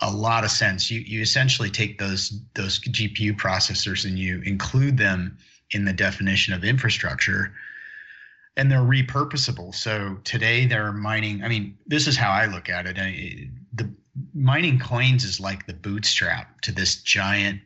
a 0.00 0.10
lot 0.10 0.42
of 0.42 0.50
sense. 0.50 0.90
You 0.90 1.00
you 1.00 1.20
essentially 1.20 1.70
take 1.70 1.98
those 1.98 2.40
those 2.54 2.80
GPU 2.80 3.36
processors 3.36 4.04
and 4.04 4.18
you 4.18 4.42
include 4.44 4.98
them 4.98 5.38
in 5.70 5.84
the 5.84 5.92
definition 5.92 6.52
of 6.52 6.64
infrastructure 6.64 7.54
and 8.56 8.70
they're 8.70 8.80
repurposable. 8.80 9.74
So 9.74 10.18
today 10.24 10.66
they're 10.66 10.92
mining. 10.92 11.42
I 11.42 11.48
mean, 11.48 11.78
this 11.86 12.06
is 12.06 12.16
how 12.16 12.30
I 12.30 12.46
look 12.46 12.68
at 12.68 12.86
it. 12.86 12.98
I, 12.98 13.48
the 13.72 13.90
mining 14.34 14.78
coins 14.78 15.24
is 15.24 15.40
like 15.40 15.66
the 15.66 15.72
bootstrap 15.72 16.60
to 16.62 16.72
this 16.72 16.96
giant 16.96 17.60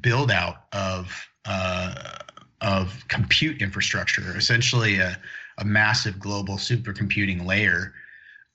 build 0.00 0.30
out 0.30 0.64
of 0.72 1.28
uh, 1.46 1.94
of 2.60 3.04
compute 3.08 3.60
infrastructure, 3.60 4.36
essentially 4.36 4.98
a, 4.98 5.18
a 5.58 5.64
massive 5.64 6.18
global 6.18 6.56
supercomputing 6.56 7.44
layer 7.44 7.94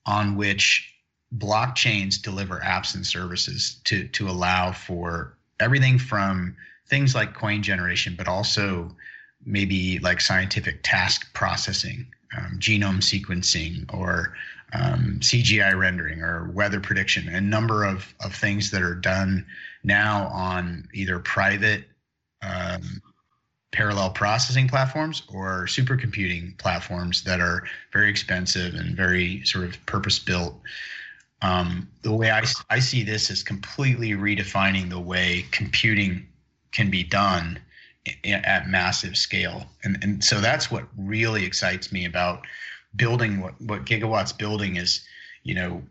on 0.05 0.35
which 0.35 0.93
blockchains 1.37 2.21
deliver 2.21 2.59
apps 2.59 2.95
and 2.95 3.05
services 3.05 3.79
to 3.85 4.07
to 4.09 4.27
allow 4.27 4.71
for 4.71 5.37
everything 5.59 5.97
from 5.97 6.55
things 6.87 7.15
like 7.15 7.33
coin 7.33 7.63
generation, 7.63 8.15
but 8.17 8.27
also 8.27 8.93
maybe 9.45 9.97
like 9.99 10.19
scientific 10.19 10.81
task 10.83 11.33
processing, 11.33 12.05
um, 12.37 12.57
genome 12.59 12.99
sequencing, 12.99 13.91
or 13.93 14.35
um, 14.73 15.17
CGI 15.19 15.77
rendering, 15.77 16.21
or 16.21 16.51
weather 16.51 16.79
prediction, 16.79 17.29
a 17.29 17.41
number 17.41 17.83
of, 17.83 18.13
of 18.23 18.35
things 18.35 18.71
that 18.71 18.81
are 18.81 18.95
done 18.95 19.45
now 19.83 20.27
on 20.27 20.87
either 20.93 21.17
private 21.19 21.85
um, 22.41 23.01
parallel 23.71 24.09
processing 24.11 24.67
platforms 24.67 25.23
or 25.33 25.65
supercomputing 25.65 26.57
platforms 26.57 27.23
that 27.23 27.39
are 27.39 27.63
very 27.93 28.09
expensive 28.09 28.73
and 28.75 28.95
very 28.95 29.43
sort 29.45 29.65
of 29.65 29.85
purpose 29.85 30.19
built. 30.19 30.59
Um, 31.41 31.89
the 32.03 32.13
way 32.13 32.31
I, 32.31 32.43
I 32.69 32.79
see 32.79 33.03
this 33.03 33.31
is 33.31 33.43
completely 33.43 34.11
redefining 34.11 34.89
the 34.89 34.99
way 34.99 35.45
computing 35.51 36.27
can 36.71 36.91
be 36.91 37.03
done 37.03 37.59
at 38.25 38.67
massive 38.67 39.15
scale. 39.15 39.67
And, 39.83 39.97
and 40.03 40.23
so 40.23 40.41
that's 40.41 40.71
what 40.71 40.85
really 40.97 41.45
excites 41.45 41.91
me 41.91 42.05
about 42.05 42.45
building 42.95 43.39
what, 43.41 43.59
what 43.61 43.85
Gigawatts 43.85 44.37
building 44.37 44.75
is, 44.75 45.05
you 45.43 45.55
know, 45.55 45.81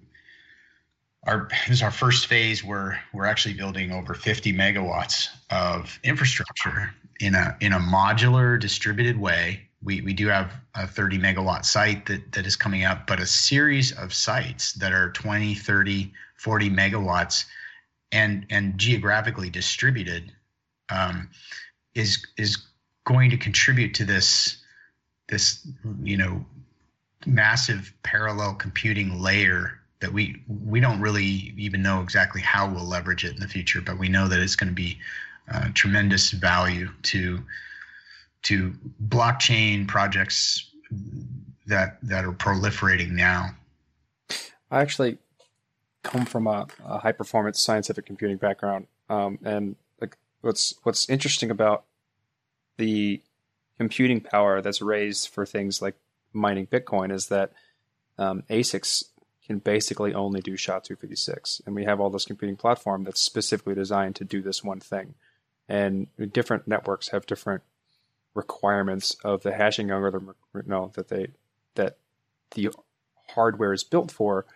our 1.27 1.49
this 1.69 1.77
is 1.77 1.83
our 1.83 1.91
first 1.91 2.27
phase 2.27 2.65
where 2.65 3.01
we're 3.13 3.27
actually 3.27 3.55
building 3.55 3.93
over 3.93 4.15
50 4.15 4.53
megawatts 4.53 5.29
of 5.51 5.99
infrastructure 6.05 6.95
in 7.21 7.35
a 7.35 7.57
in 7.61 7.73
a 7.73 7.79
modular 7.79 8.59
distributed 8.59 9.19
way. 9.19 9.63
We 9.83 10.01
we 10.01 10.13
do 10.13 10.29
have 10.29 10.53
a 10.75 10.87
30 10.87 11.19
megawatt 11.19 11.65
site 11.65 12.07
that 12.07 12.33
that 12.33 12.47
is 12.47 12.57
coming 12.57 12.85
up, 12.85 13.07
but 13.07 13.21
a 13.21 13.27
series 13.27 13.93
of 13.93 14.13
sites 14.13 14.73
that 14.75 14.93
are 14.93 15.11
20, 15.13 15.55
30, 15.55 16.13
40 16.37 16.71
megawatts 16.71 17.45
and 18.13 18.47
and 18.51 18.77
geographically 18.79 19.51
distributed 19.51 20.33
um, 20.91 21.31
is 21.95 22.27
is 22.37 22.67
going 23.05 23.31
to 23.31 23.37
contribute 23.37 23.95
to 23.95 24.05
this 24.05 24.59
this 25.29 25.67
you 26.03 26.17
know 26.17 26.45
massive 27.27 27.93
parallel 28.03 28.55
computing 28.55 29.21
layer 29.21 29.80
that 30.01 30.13
we 30.13 30.43
we 30.49 30.81
don't 30.81 31.01
really 31.01 31.55
even 31.57 31.83
know 31.83 32.01
exactly 32.01 32.41
how 32.41 32.69
we'll 32.69 32.87
leverage 32.87 33.25
it 33.25 33.35
in 33.35 33.41
the 33.41 33.49
future, 33.49 33.81
but 33.81 33.99
we 33.99 34.09
know 34.09 34.29
that 34.29 34.41
it's 34.41 34.57
going 34.57 34.71
to 34.71 34.75
be 34.75 34.99
uh, 35.53 35.69
tremendous 35.75 36.31
value 36.31 36.89
to 37.03 37.41
to 38.43 38.73
blockchain 39.09 39.87
projects 39.87 40.71
that 41.67 41.99
that 42.03 42.25
are 42.25 42.33
proliferating 42.33 43.11
now. 43.11 43.51
I 44.71 44.81
actually 44.81 45.19
come 46.03 46.25
from 46.25 46.47
a, 46.47 46.67
a 46.85 46.99
high 46.99 47.13
performance 47.13 47.63
scientific 47.63 48.07
computing 48.07 48.39
background, 48.39 48.87
um, 49.09 49.39
and 49.45 49.77
like 50.01 50.17
what's 50.41 50.75
what's 50.83 51.09
interesting 51.11 51.51
about 51.51 51.85
the 52.79 53.21
computing 53.77 54.21
power 54.21 54.63
that's 54.63 54.81
raised 54.81 55.29
for 55.29 55.45
things 55.45 55.83
like 55.83 55.97
mining 56.33 56.67
Bitcoin 56.67 57.13
is 57.13 57.27
that 57.27 57.53
um, 58.19 58.45
ASICs 58.51 59.05
can 59.51 59.59
basically 59.59 60.15
only 60.15 60.41
do 60.41 60.57
SHA-256, 60.57 61.67
and 61.67 61.75
we 61.75 61.85
have 61.85 61.99
all 61.99 62.09
this 62.09 62.25
computing 62.25 62.55
platform 62.55 63.03
that's 63.03 63.21
specifically 63.21 63.75
designed 63.75 64.15
to 64.15 64.25
do 64.25 64.41
this 64.41 64.63
one 64.63 64.79
thing. 64.79 65.15
And 65.69 66.07
different 66.31 66.69
networks 66.69 67.09
have 67.09 67.27
different 67.27 67.65
requirements 68.33 69.17
of 69.25 69.43
the 69.43 69.53
hashing 69.53 69.91
algorithm, 69.91 70.37
you 70.55 70.63
know, 70.67 70.93
that 70.95 71.09
they 71.09 71.33
that 71.75 71.97
the 72.53 72.71
hardware 73.31 73.73
is 73.73 73.83
built 73.83 74.13
for, 74.13 74.47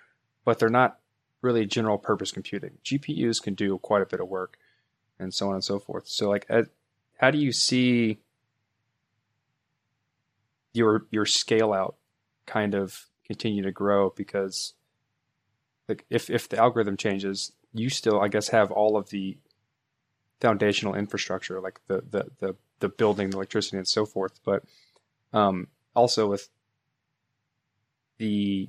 but 0.44 0.60
they're 0.60 0.68
not 0.68 1.00
really 1.42 1.66
general 1.66 1.98
purpose 1.98 2.30
computing. 2.30 2.78
GPUs 2.84 3.42
can 3.42 3.54
do 3.54 3.76
quite 3.78 4.02
a 4.02 4.06
bit 4.06 4.20
of 4.20 4.28
work 4.28 4.58
and 5.18 5.34
so 5.34 5.48
on 5.48 5.54
and 5.54 5.64
so 5.64 5.80
forth. 5.80 6.06
So 6.06 6.28
like, 6.28 6.48
how 7.18 7.32
do 7.32 7.38
you 7.38 7.50
see 7.50 8.18
your 10.72 11.06
your 11.10 11.26
scale 11.26 11.72
out 11.72 11.96
kind 12.46 12.76
of 12.76 13.06
continue 13.26 13.64
to 13.64 13.72
grow? 13.72 14.10
Because 14.10 14.74
like 15.88 16.04
if 16.10 16.30
if 16.30 16.48
the 16.48 16.58
algorithm 16.58 16.96
changes, 16.96 17.52
you 17.72 17.90
still 17.90 18.20
I 18.20 18.28
guess 18.28 18.48
have 18.48 18.70
all 18.70 18.96
of 18.96 19.10
the 19.10 19.36
foundational 20.40 20.94
infrastructure, 20.94 21.60
like 21.60 21.80
the 21.86 22.02
the 22.10 22.30
the, 22.40 22.56
the 22.80 22.88
building, 22.88 23.30
the 23.30 23.36
electricity, 23.36 23.76
and 23.76 23.88
so 23.88 24.06
forth. 24.06 24.40
But 24.44 24.64
um, 25.32 25.68
also 25.94 26.28
with 26.28 26.48
the 28.18 28.68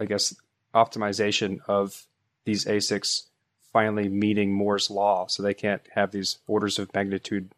I 0.00 0.04
guess 0.04 0.34
optimization 0.74 1.58
of 1.66 2.06
these 2.44 2.64
ASICs 2.64 3.24
finally 3.72 4.08
meeting 4.08 4.52
Moore's 4.52 4.90
law, 4.90 5.26
so 5.26 5.42
they 5.42 5.54
can't 5.54 5.82
have 5.94 6.10
these 6.10 6.38
orders 6.46 6.78
of 6.78 6.92
magnitude 6.94 7.52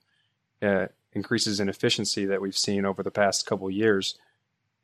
uh, 0.63 0.87
increases 1.13 1.61
in 1.61 1.69
efficiency 1.69 2.25
that 2.27 2.41
we've 2.41 2.57
seen 2.57 2.85
over 2.85 3.03
the 3.03 3.11
past 3.11 3.47
couple 3.47 3.71
years. 3.71 4.19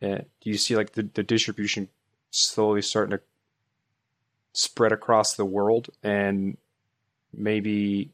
Uh, 0.02 0.18
do 0.40 0.50
you 0.50 0.58
see 0.58 0.76
like 0.76 0.92
the, 0.92 1.02
the 1.14 1.22
distribution 1.22 1.88
slowly 2.30 2.82
starting 2.82 3.16
to 3.16 3.22
spread 4.56 4.90
across 4.90 5.34
the 5.34 5.44
world 5.44 5.90
and 6.02 6.56
maybe 7.32 8.10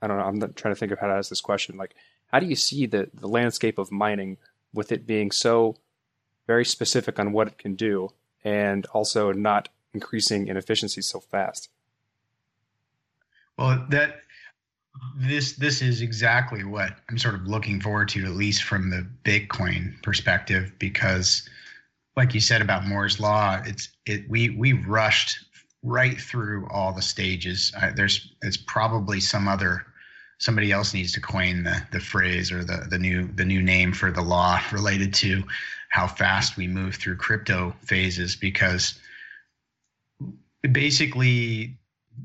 I 0.00 0.06
don't 0.06 0.18
know. 0.18 0.24
I'm 0.24 0.52
trying 0.54 0.74
to 0.74 0.78
think 0.78 0.92
of 0.92 0.98
how 0.98 1.06
to 1.06 1.14
ask 1.14 1.30
this 1.30 1.40
question. 1.40 1.76
Like, 1.76 1.94
how 2.26 2.38
do 2.38 2.46
you 2.46 2.56
see 2.56 2.84
the, 2.84 3.08
the 3.14 3.28
landscape 3.28 3.78
of 3.78 3.90
mining 3.90 4.36
with 4.72 4.92
it 4.92 5.06
being 5.06 5.30
so 5.30 5.76
very 6.46 6.64
specific 6.64 7.18
on 7.18 7.32
what 7.32 7.48
it 7.48 7.58
can 7.58 7.74
do 7.74 8.10
and 8.44 8.84
also 8.86 9.32
not 9.32 9.70
increasing 9.94 10.48
in 10.48 10.56
efficiency 10.56 11.00
so 11.00 11.20
fast? 11.20 11.70
Well, 13.56 13.86
that 13.90 14.20
this 15.16 15.52
this 15.52 15.80
is 15.80 16.02
exactly 16.02 16.64
what 16.64 16.96
I'm 17.08 17.18
sort 17.18 17.34
of 17.34 17.46
looking 17.46 17.80
forward 17.80 18.08
to, 18.10 18.24
at 18.24 18.32
least 18.32 18.62
from 18.64 18.90
the 18.90 19.06
Bitcoin 19.24 20.02
perspective, 20.02 20.72
because, 20.78 21.48
like 22.16 22.34
you 22.34 22.40
said 22.40 22.62
about 22.62 22.86
Moore's 22.86 23.20
law, 23.20 23.60
it's 23.64 23.88
it 24.06 24.28
we 24.28 24.50
we 24.50 24.72
rushed 24.72 25.44
right 25.84 26.18
through 26.18 26.66
all 26.70 26.92
the 26.92 27.02
stages. 27.02 27.70
I, 27.80 27.90
there's 27.90 28.32
it's 28.42 28.56
probably 28.56 29.20
some 29.20 29.46
other 29.46 29.86
somebody 30.38 30.72
else 30.72 30.94
needs 30.94 31.12
to 31.12 31.20
coin 31.20 31.62
the 31.62 31.80
the 31.92 32.00
phrase 32.00 32.50
or 32.50 32.64
the 32.64 32.86
the 32.88 32.98
new 32.98 33.28
the 33.28 33.44
new 33.44 33.62
name 33.62 33.92
for 33.92 34.10
the 34.10 34.22
law 34.22 34.60
related 34.72 35.14
to 35.14 35.44
how 35.90 36.08
fast 36.08 36.56
we 36.56 36.66
move 36.66 36.96
through 36.96 37.16
crypto 37.16 37.74
phases 37.82 38.34
because 38.34 38.98
basically 40.72 41.78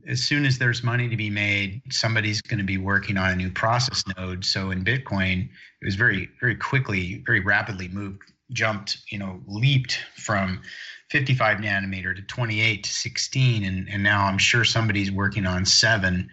as 0.07 0.23
soon 0.23 0.45
as 0.45 0.57
there's 0.57 0.83
money 0.83 1.09
to 1.09 1.17
be 1.17 1.29
made, 1.29 1.81
somebody's 1.91 2.41
going 2.41 2.59
to 2.59 2.63
be 2.63 2.77
working 2.77 3.17
on 3.17 3.31
a 3.31 3.35
new 3.35 3.49
process 3.49 4.03
node. 4.17 4.45
So 4.45 4.71
in 4.71 4.83
Bitcoin, 4.83 5.49
it 5.81 5.85
was 5.85 5.95
very, 5.95 6.29
very 6.39 6.55
quickly, 6.55 7.23
very 7.25 7.39
rapidly 7.39 7.87
moved, 7.87 8.21
jumped, 8.51 8.97
you 9.09 9.17
know, 9.17 9.41
leaped 9.47 9.99
from 10.15 10.61
55 11.09 11.57
nanometer 11.57 12.15
to 12.15 12.21
28 12.21 12.83
to 12.83 12.89
16, 12.89 13.63
and 13.63 13.89
and 13.89 14.03
now 14.03 14.25
I'm 14.25 14.37
sure 14.37 14.63
somebody's 14.63 15.11
working 15.11 15.45
on 15.45 15.65
seven. 15.65 16.29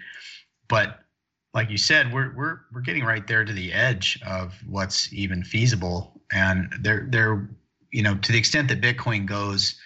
But 0.68 1.00
like 1.54 1.70
you 1.70 1.78
said, 1.78 2.12
we're 2.12 2.34
we're 2.34 2.60
we're 2.72 2.82
getting 2.82 3.04
right 3.04 3.26
there 3.26 3.44
to 3.44 3.52
the 3.52 3.72
edge 3.72 4.20
of 4.26 4.54
what's 4.68 5.12
even 5.12 5.42
feasible, 5.42 6.20
and 6.32 6.72
they're 6.80 7.06
they're 7.10 7.48
you 7.90 8.02
know 8.02 8.16
to 8.16 8.32
the 8.32 8.38
extent 8.38 8.68
that 8.68 8.80
Bitcoin 8.80 9.26
goes 9.26 9.78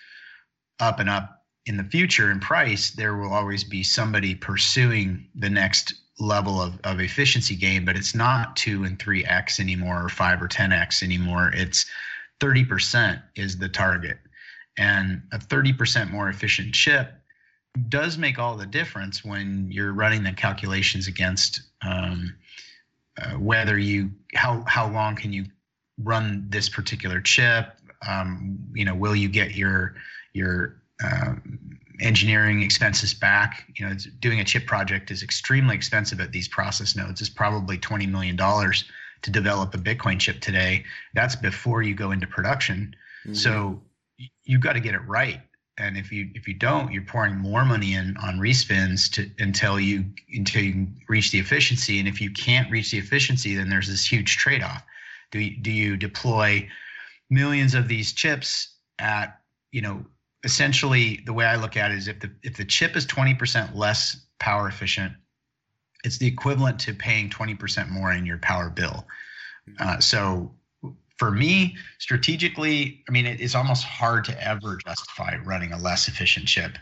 up 0.81 0.99
and 0.99 1.09
up 1.09 1.41
in 1.67 1.77
the 1.77 1.85
future 1.85 2.31
in 2.31 2.41
price, 2.41 2.91
there 2.91 3.17
will 3.17 3.33
always 3.33 3.65
be 3.65 3.83
somebody 3.83 4.35
pursuing 4.35 5.29
the 5.35 5.51
next 5.51 5.95
level 6.19 6.61
of, 6.61 6.79
of 6.85 7.01
efficiency 7.01 7.55
gain, 7.55 7.85
but 7.85 7.97
it's 7.97 8.15
not 8.15 8.57
two 8.57 8.85
and 8.85 8.99
three 8.99 9.25
X 9.25 9.61
anymore 9.61 10.05
or 10.05 10.09
five 10.09 10.43
or 10.43 10.49
10X 10.49 11.03
anymore. 11.03 11.51
It's 11.55 11.87
30% 12.41 13.23
is 13.37 13.59
the 13.59 13.69
target. 13.69 14.19
And 14.79 15.23
a 15.33 15.39
30% 15.39 16.11
more 16.11 16.29
efficient 16.29 16.75
chip 16.75 17.13
does 17.89 18.19
make 18.19 18.39
all 18.39 18.57
the 18.57 18.67
difference 18.67 19.25
when 19.25 19.71
you're 19.71 19.93
running 19.93 20.23
the 20.23 20.33
calculations 20.33 21.07
against 21.07 21.63
um, 21.83 22.35
uh, 23.21 23.33
whether 23.33 23.79
you 23.79 24.11
how 24.35 24.65
how 24.67 24.91
long 24.91 25.15
can 25.15 25.33
you 25.33 25.45
run 25.99 26.47
this 26.49 26.69
particular 26.69 27.21
chip 27.21 27.77
um, 28.09 28.59
you 28.75 28.85
know 28.85 28.95
will 28.95 29.15
you 29.15 29.29
get 29.29 29.55
your 29.55 29.95
your 30.33 30.83
um, 31.05 31.79
engineering 32.01 32.63
expenses 32.63 33.15
back. 33.15 33.67
You 33.77 33.89
know, 33.89 33.97
doing 34.21 34.41
a 34.41 34.45
chip 34.45 34.67
project 34.67 35.11
is 35.11 35.23
extremely 35.23 35.75
expensive 35.75 36.21
at 36.21 36.33
these 36.33 36.49
process 36.49 36.97
nodes. 36.97 37.21
It's 37.21 37.31
probably 37.31 37.79
twenty 37.79 38.07
million 38.07 38.37
dollars 38.37 38.85
to 39.23 39.31
develop 39.31 39.75
a 39.75 39.79
Bitcoin 39.79 40.19
chip 40.19 40.41
today. 40.41 40.85
That's 41.15 41.37
before 41.37 41.83
you 41.83 41.95
go 41.95 42.11
into 42.11 42.27
production. 42.27 42.95
Mm-hmm. 43.25 43.35
So 43.35 43.83
you've 44.45 44.61
got 44.61 44.75
to 44.75 44.81
get 44.81 44.95
it 44.95 45.07
right. 45.07 45.41
And 45.79 45.97
if 45.97 46.13
you 46.13 46.29
if 46.35 46.47
you 46.47 46.55
don't, 46.55 46.93
you're 46.93 47.05
pouring 47.05 47.37
more 47.37 47.65
money 47.65 47.95
in 47.95 48.17
on 48.19 48.39
respins 48.39 49.11
to 49.13 49.31
until 49.43 49.81
you 49.81 50.05
until 50.33 50.63
you 50.63 50.87
reach 51.09 51.31
the 51.31 51.39
efficiency. 51.39 51.99
And 51.99 52.07
if 52.07 52.21
you 52.21 52.31
can't 52.31 52.71
reach 52.71 52.91
the 52.91 52.99
efficiency, 52.99 53.55
then 53.55 53.71
there's 53.71 53.89
this 53.89 54.05
huge 54.05 54.37
trade-off. 54.37 54.85
Do 55.31 55.39
you, 55.39 55.57
do 55.57 55.71
you 55.71 55.97
deploy 55.97 56.69
millions 57.31 57.75
of 57.75 57.89
these 57.89 58.13
chips 58.13 58.75
at 58.99 59.39
you 59.73 59.81
know 59.81 60.05
essentially 60.45 61.23
the 61.25 61.33
way 61.33 61.47
I 61.47 61.57
look 61.57 61.77
at 61.77 61.91
it 61.91 61.99
is 61.99 62.09
if 62.09 62.21
the 62.21 62.31
if 62.43 62.57
the 62.57 62.65
chip 62.65 62.97
is 62.97 63.07
20% 63.07 63.75
less 63.75 64.21
power 64.39 64.69
efficient, 64.69 65.13
it's 66.05 66.19
the 66.19 66.27
equivalent 66.27 66.79
to 66.81 66.95
paying 66.95 67.31
20% 67.31 67.91
more 67.91 68.13
in 68.13 68.27
your 68.27 68.39
power 68.39 68.71
bill. 68.71 69.07
Uh, 69.79 69.99
so 69.99 70.53
for 71.21 71.31
me, 71.31 71.77
strategically, 71.99 73.05
I 73.07 73.13
mean, 73.13 73.27
it, 73.27 73.43
it's 73.43 73.55
almost 73.55 73.85
hard 73.85 74.25
to 74.25 74.43
ever 74.43 74.79
justify 74.87 75.37
running 75.45 75.71
a 75.71 75.79
less 75.79 76.09
efficient 76.09 76.47
chip. 76.47 76.79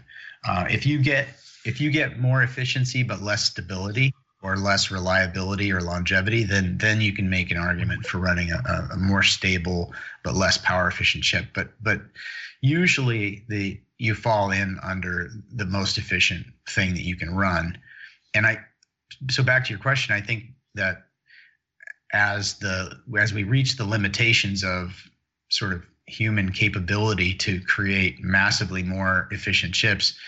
Uh, 0.47 0.64
if 0.70 0.86
you 0.86 1.03
get 1.03 1.26
if 1.64 1.80
you 1.80 1.91
get 1.91 2.20
more 2.20 2.45
efficiency 2.45 3.03
but 3.03 3.20
less 3.20 3.45
stability 3.45 4.14
or 4.41 4.57
less 4.57 4.93
reliability 4.93 5.72
or 5.72 5.80
longevity, 5.80 6.45
then 6.45 6.78
then 6.78 7.01
you 7.01 7.12
can 7.12 7.28
make 7.28 7.51
an 7.51 7.57
argument 7.57 8.07
for 8.07 8.18
running 8.18 8.53
a, 8.53 8.89
a 8.93 8.97
more 8.97 9.24
stable 9.24 9.93
but 10.22 10.36
less 10.36 10.57
power 10.57 10.86
efficient 10.86 11.24
chip. 11.24 11.47
But 11.53 11.70
but 11.82 12.01
usually 12.61 13.45
the 13.49 13.80
you 13.99 14.14
fall 14.14 14.53
in 14.53 14.78
under 14.84 15.30
the 15.53 15.66
most 15.66 15.99
efficient 15.99 16.47
thing 16.68 16.95
that 16.95 17.03
you 17.03 17.16
can 17.16 17.34
run 17.34 17.76
and 18.34 18.47
i 18.47 18.57
so 19.30 19.43
back 19.43 19.64
to 19.64 19.70
your 19.70 19.78
question 19.78 20.14
i 20.14 20.20
think 20.20 20.45
that 20.74 21.07
as 22.12 22.54
the 22.59 22.98
as 23.18 23.32
we 23.32 23.44
reach 23.44 23.76
the 23.76 23.84
limitations 23.84 24.64
of 24.64 25.09
sort 25.50 25.72
of 25.72 25.82
human 26.06 26.50
capability 26.52 27.34
to 27.34 27.61
create 27.62 28.22
massively 28.22 28.82
more 28.82 29.28
efficient 29.30 29.74
chips 29.74 30.18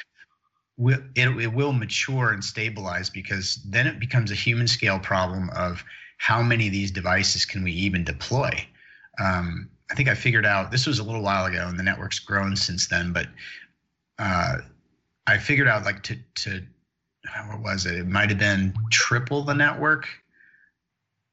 it, 0.78 1.28
it 1.38 1.52
will 1.52 1.72
mature 1.72 2.32
and 2.32 2.42
stabilize 2.42 3.10
because 3.10 3.60
then 3.66 3.86
it 3.86 3.98
becomes 3.98 4.30
a 4.30 4.34
human 4.34 4.66
scale 4.66 4.98
problem 4.98 5.50
of 5.50 5.82
how 6.18 6.42
many 6.42 6.66
of 6.66 6.72
these 6.72 6.90
devices 6.90 7.44
can 7.44 7.62
we 7.62 7.72
even 7.72 8.04
deploy 8.04 8.50
um, 9.18 9.68
I 9.90 9.94
think 9.94 10.08
I 10.08 10.14
figured 10.14 10.46
out 10.46 10.70
this 10.70 10.86
was 10.86 10.98
a 10.98 11.04
little 11.04 11.22
while 11.22 11.46
ago, 11.46 11.66
and 11.66 11.78
the 11.78 11.82
network's 11.82 12.20
grown 12.20 12.54
since 12.56 12.86
then. 12.86 13.12
But 13.12 13.26
uh, 14.18 14.58
I 15.26 15.38
figured 15.38 15.68
out 15.68 15.84
like 15.84 16.02
to 16.04 16.16
to 16.36 16.62
what 17.48 17.60
was 17.60 17.86
it? 17.86 17.98
It 17.98 18.06
might 18.06 18.30
have 18.30 18.38
been 18.38 18.74
triple 18.90 19.42
the 19.42 19.54
network. 19.54 20.08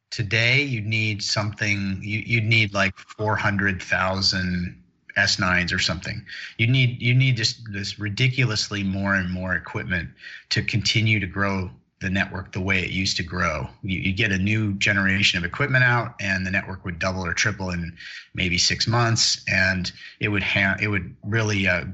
Today, 0.09 0.61
you'd 0.61 0.85
need 0.85 1.21
something. 1.21 1.99
You 2.01 2.19
you'd 2.25 2.45
need 2.45 2.73
like 2.73 2.97
four 2.97 3.35
hundred 3.35 3.81
thousand 3.81 4.81
S9s 5.17 5.73
or 5.73 5.79
something. 5.79 6.25
You 6.57 6.67
need 6.67 7.01
you 7.01 7.13
need 7.13 7.37
this 7.37 7.61
this 7.71 7.99
ridiculously 7.99 8.83
more 8.83 9.15
and 9.15 9.29
more 9.31 9.55
equipment 9.55 10.09
to 10.49 10.61
continue 10.63 11.19
to 11.19 11.27
grow 11.27 11.71
the 11.99 12.09
network 12.09 12.51
the 12.51 12.61
way 12.61 12.83
it 12.83 12.91
used 12.91 13.17
to 13.17 13.23
grow. 13.23 13.67
You, 13.81 13.99
you, 13.99 14.13
get 14.13 14.31
a 14.31 14.37
new 14.37 14.73
generation 14.73 15.39
of 15.39 15.43
equipment 15.43 15.83
out, 15.83 16.13
and 16.19 16.45
the 16.45 16.51
network 16.51 16.85
would 16.85 16.99
double 16.99 17.25
or 17.25 17.33
triple 17.33 17.71
in 17.71 17.97
maybe 18.35 18.57
six 18.57 18.87
months, 18.87 19.43
and 19.47 19.91
it 20.19 20.27
would 20.27 20.43
ha- 20.43 20.77
it 20.79 20.89
would 20.89 21.15
really 21.23 21.67
uh, 21.67 21.85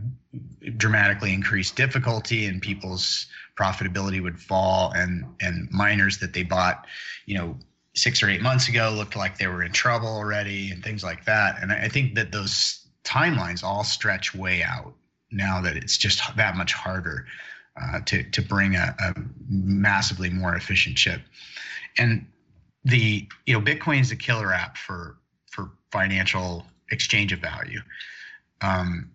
dramatically 0.76 1.34
increase 1.34 1.72
difficulty, 1.72 2.46
and 2.48 2.62
people's 2.62 3.28
profitability 3.56 4.22
would 4.22 4.40
fall, 4.40 4.92
and 4.94 5.26
and 5.40 5.72
miners 5.72 6.18
that 6.20 6.34
they 6.34 6.44
bought, 6.44 6.86
you 7.26 7.38
know. 7.38 7.58
Six 7.96 8.24
or 8.24 8.30
eight 8.30 8.42
months 8.42 8.70
ago, 8.70 8.92
looked 8.96 9.16
like 9.16 9.38
they 9.38 9.48
were 9.48 9.64
in 9.64 9.72
trouble 9.72 10.08
already, 10.08 10.72
and 10.72 10.84
things 10.84 11.04
like 11.04 11.26
that. 11.26 11.62
And 11.62 11.72
I 11.72 11.88
think 11.88 12.16
that 12.16 12.32
those 12.32 12.88
timelines 13.04 13.64
all 13.64 13.84
stretch 13.84 14.34
way 14.34 14.64
out 14.64 14.94
now 15.32 15.62
that 15.62 15.76
it's 15.76 15.98
just 15.98 16.22
that 16.36 16.56
much 16.56 16.74
harder 16.74 17.26
uh, 17.82 18.00
to 18.06 18.24
to 18.24 18.42
bring 18.42 18.76
a, 18.76 18.96
a, 19.00 19.14
massively 19.50 20.30
more 20.30 20.56
efficient 20.56 20.98
chip. 20.98 21.22
And 21.98 22.26
the 22.84 23.28
you 23.46 23.54
know 23.54 23.62
Bitcoin 23.62 24.02
is 24.02 24.12
a 24.12 24.16
killer 24.16 24.54
app 24.54 24.78
for 24.78 25.18
for 25.48 25.72
financial 25.92 26.66
exchange 26.92 27.32
of 27.34 27.40
value. 27.40 27.82
Um, 28.62 29.12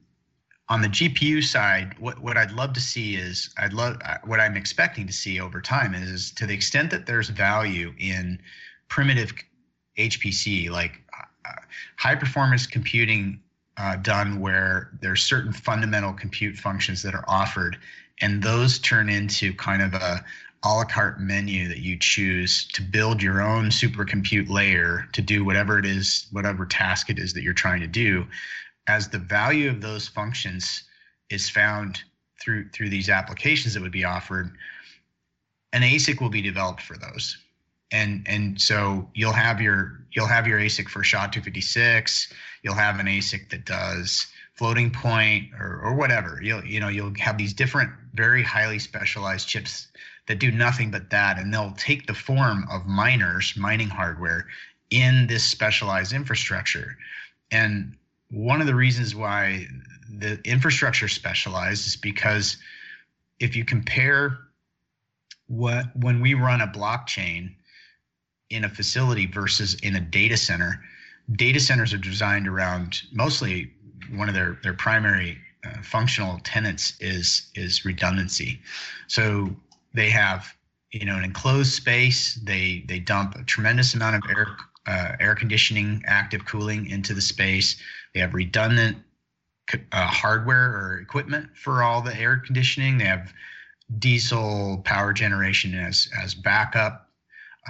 on 0.69 0.83
the 0.83 0.89
GPU 0.89 1.43
side, 1.43 1.99
what, 1.99 2.19
what 2.19 2.37
I'd 2.37 2.53
love 2.53 2.75
to 2.75 2.81
see 2.81 3.17
is 3.17 3.55
I'd 3.59 3.73
love 3.73 3.97
what 4.25 4.39
I'm 4.39 4.57
expecting 4.57 5.07
to 5.07 5.13
see 5.13 5.41
over 5.41 5.63
time 5.63 5.95
is, 5.95 6.11
is 6.11 6.31
to 6.33 6.47
the 6.47 6.53
extent 6.53 6.91
that 6.91 7.07
there's 7.07 7.31
value 7.31 7.95
in 7.99 8.39
primitive 8.89 9.33
HPC 9.99 10.71
like 10.71 11.01
uh, 11.47 11.53
high 11.97 12.15
performance 12.15 12.67
computing 12.67 13.41
uh, 13.77 13.97
done 13.97 14.41
where 14.41 14.91
there's 15.01 15.23
certain 15.23 15.53
fundamental 15.53 16.13
compute 16.13 16.57
functions 16.57 17.03
that 17.03 17.15
are 17.15 17.25
offered 17.29 17.79
and 18.21 18.43
those 18.43 18.79
turn 18.79 19.09
into 19.09 19.55
kind 19.55 19.83
of 19.83 19.95
a 19.95 20.25
a 20.65 20.69
la 20.69 20.85
carte 20.85 21.21
menu 21.21 21.69
that 21.69 21.79
you 21.79 21.97
choose 21.97 22.67
to 22.67 22.83
build 22.83 23.23
your 23.23 23.41
own 23.41 23.67
supercompute 23.67 24.49
layer 24.49 25.09
to 25.13 25.23
do 25.23 25.45
whatever 25.45 25.79
it 25.79 25.87
is, 25.87 26.27
whatever 26.33 26.67
task 26.67 27.11
it 27.11 27.19
is 27.19 27.33
that 27.33 27.43
you're 27.43 27.55
trying 27.55 27.81
to 27.81 27.87
do. 27.87 28.27
As 28.89 29.09
the 29.09 29.19
value 29.19 29.71
of 29.71 29.81
those 29.81 30.09
functions 30.09 30.83
is 31.31 31.49
found 31.49 32.03
through 32.41 32.71
through 32.71 32.89
these 32.89 33.09
applications 33.09 33.75
that 33.75 33.83
would 33.83 33.93
be 33.93 34.05
offered, 34.05 34.51
an 35.73 35.83
ASIC 35.83 36.21
will 36.21 36.31
be 36.31 36.43
developed 36.43 36.83
for 36.83 36.97
those. 36.97 37.37
And 37.91 38.27
and 38.29 38.61
so 38.61 39.09
you'll 39.15 39.33
have 39.33 39.61
your 39.61 40.01
you'll 40.13 40.27
have 40.27 40.47
your 40.47 40.59
ASIC 40.59 40.89
for 40.89 41.03
SHA-256. 41.03 42.33
You'll 42.63 42.75
have 42.75 42.99
an 42.99 43.07
ASIC 43.07 43.51
that 43.51 43.65
does 43.65 44.27
floating 44.55 44.91
point 44.91 45.51
or, 45.59 45.81
or 45.83 45.95
whatever. 45.95 46.41
You'll 46.43 46.65
you 46.65 46.81
know 46.81 46.89
you'll 46.89 47.15
have 47.19 47.39
these 47.39 47.55
different 47.55 47.91
very 48.15 48.43
highly 48.43 48.79
specialized 48.79 49.49
chips 49.49 49.89
that 50.27 50.39
do 50.39 50.51
nothing 50.51 50.91
but 50.91 51.11
that, 51.11 51.39
and 51.39 51.53
they'll 51.53 51.75
take 51.79 52.07
the 52.07 52.15
form 52.15 52.67
of 52.71 52.87
miners, 52.87 53.55
mining 53.57 53.89
hardware, 53.89 54.47
in 54.91 55.27
this 55.27 55.45
specialized 55.45 56.13
infrastructure. 56.13 56.99
And 57.51 57.97
one 58.31 58.61
of 58.61 58.67
the 58.67 58.75
reasons 58.75 59.15
why 59.15 59.67
the 60.11 60.39
infrastructure 60.45 61.09
specialized 61.09 61.87
is 61.87 61.97
because 61.97 62.59
if 63.41 63.57
you 63.57 63.65
compare 63.65 64.39
what 65.47 65.87
when 65.97 66.21
we 66.21 66.35
run 66.35 66.61
a 66.61 66.67
blockchain 66.67 67.55
in 68.51 68.65
a 68.65 68.69
facility 68.69 69.27
versus 69.27 69.75
in 69.83 69.97
a 69.97 70.01
data 70.01 70.37
center, 70.37 70.83
data 71.33 71.61
centers 71.61 71.93
are 71.93 71.99
designed 71.99 72.49
around 72.49 73.03
mostly 73.13 73.73
one 74.15 74.29
of 74.29 74.35
their 74.35 74.59
their 74.63 74.75
primary 74.75 75.39
uh, 75.65 75.83
functional 75.83 76.39
tenants 76.45 76.95
is 77.01 77.51
is 77.55 77.85
redundancy. 77.85 78.61
So 79.07 79.51
they 79.95 80.11
have 80.11 80.55
you 80.93 81.05
know 81.05 81.17
an 81.17 81.25
enclosed 81.25 81.73
space. 81.73 82.35
They 82.35 82.85
they 82.89 82.99
dump 82.99 83.35
a 83.35 83.45
tremendous 83.45 83.95
amount 83.95 84.17
of 84.17 84.31
air 84.31 84.57
uh, 84.87 85.17
air 85.21 85.35
conditioning, 85.35 86.03
active 86.07 86.45
cooling 86.47 86.87
into 86.87 87.15
the 87.15 87.21
space. 87.21 87.77
They 88.15 88.21
have 88.21 88.35
redundant 88.35 88.97
uh, 89.93 90.07
hardware 90.07 90.71
or 90.71 91.01
equipment 91.01 91.51
for 91.55 91.83
all 91.83 92.01
the 92.01 92.19
air 92.19 92.39
conditioning. 92.39 92.99
They 92.99 93.05
have 93.05 93.33
diesel 93.99 94.81
power 94.85 95.13
generation 95.13 95.75
as 95.75 96.09
as 96.23 96.35
backup. 96.35 97.08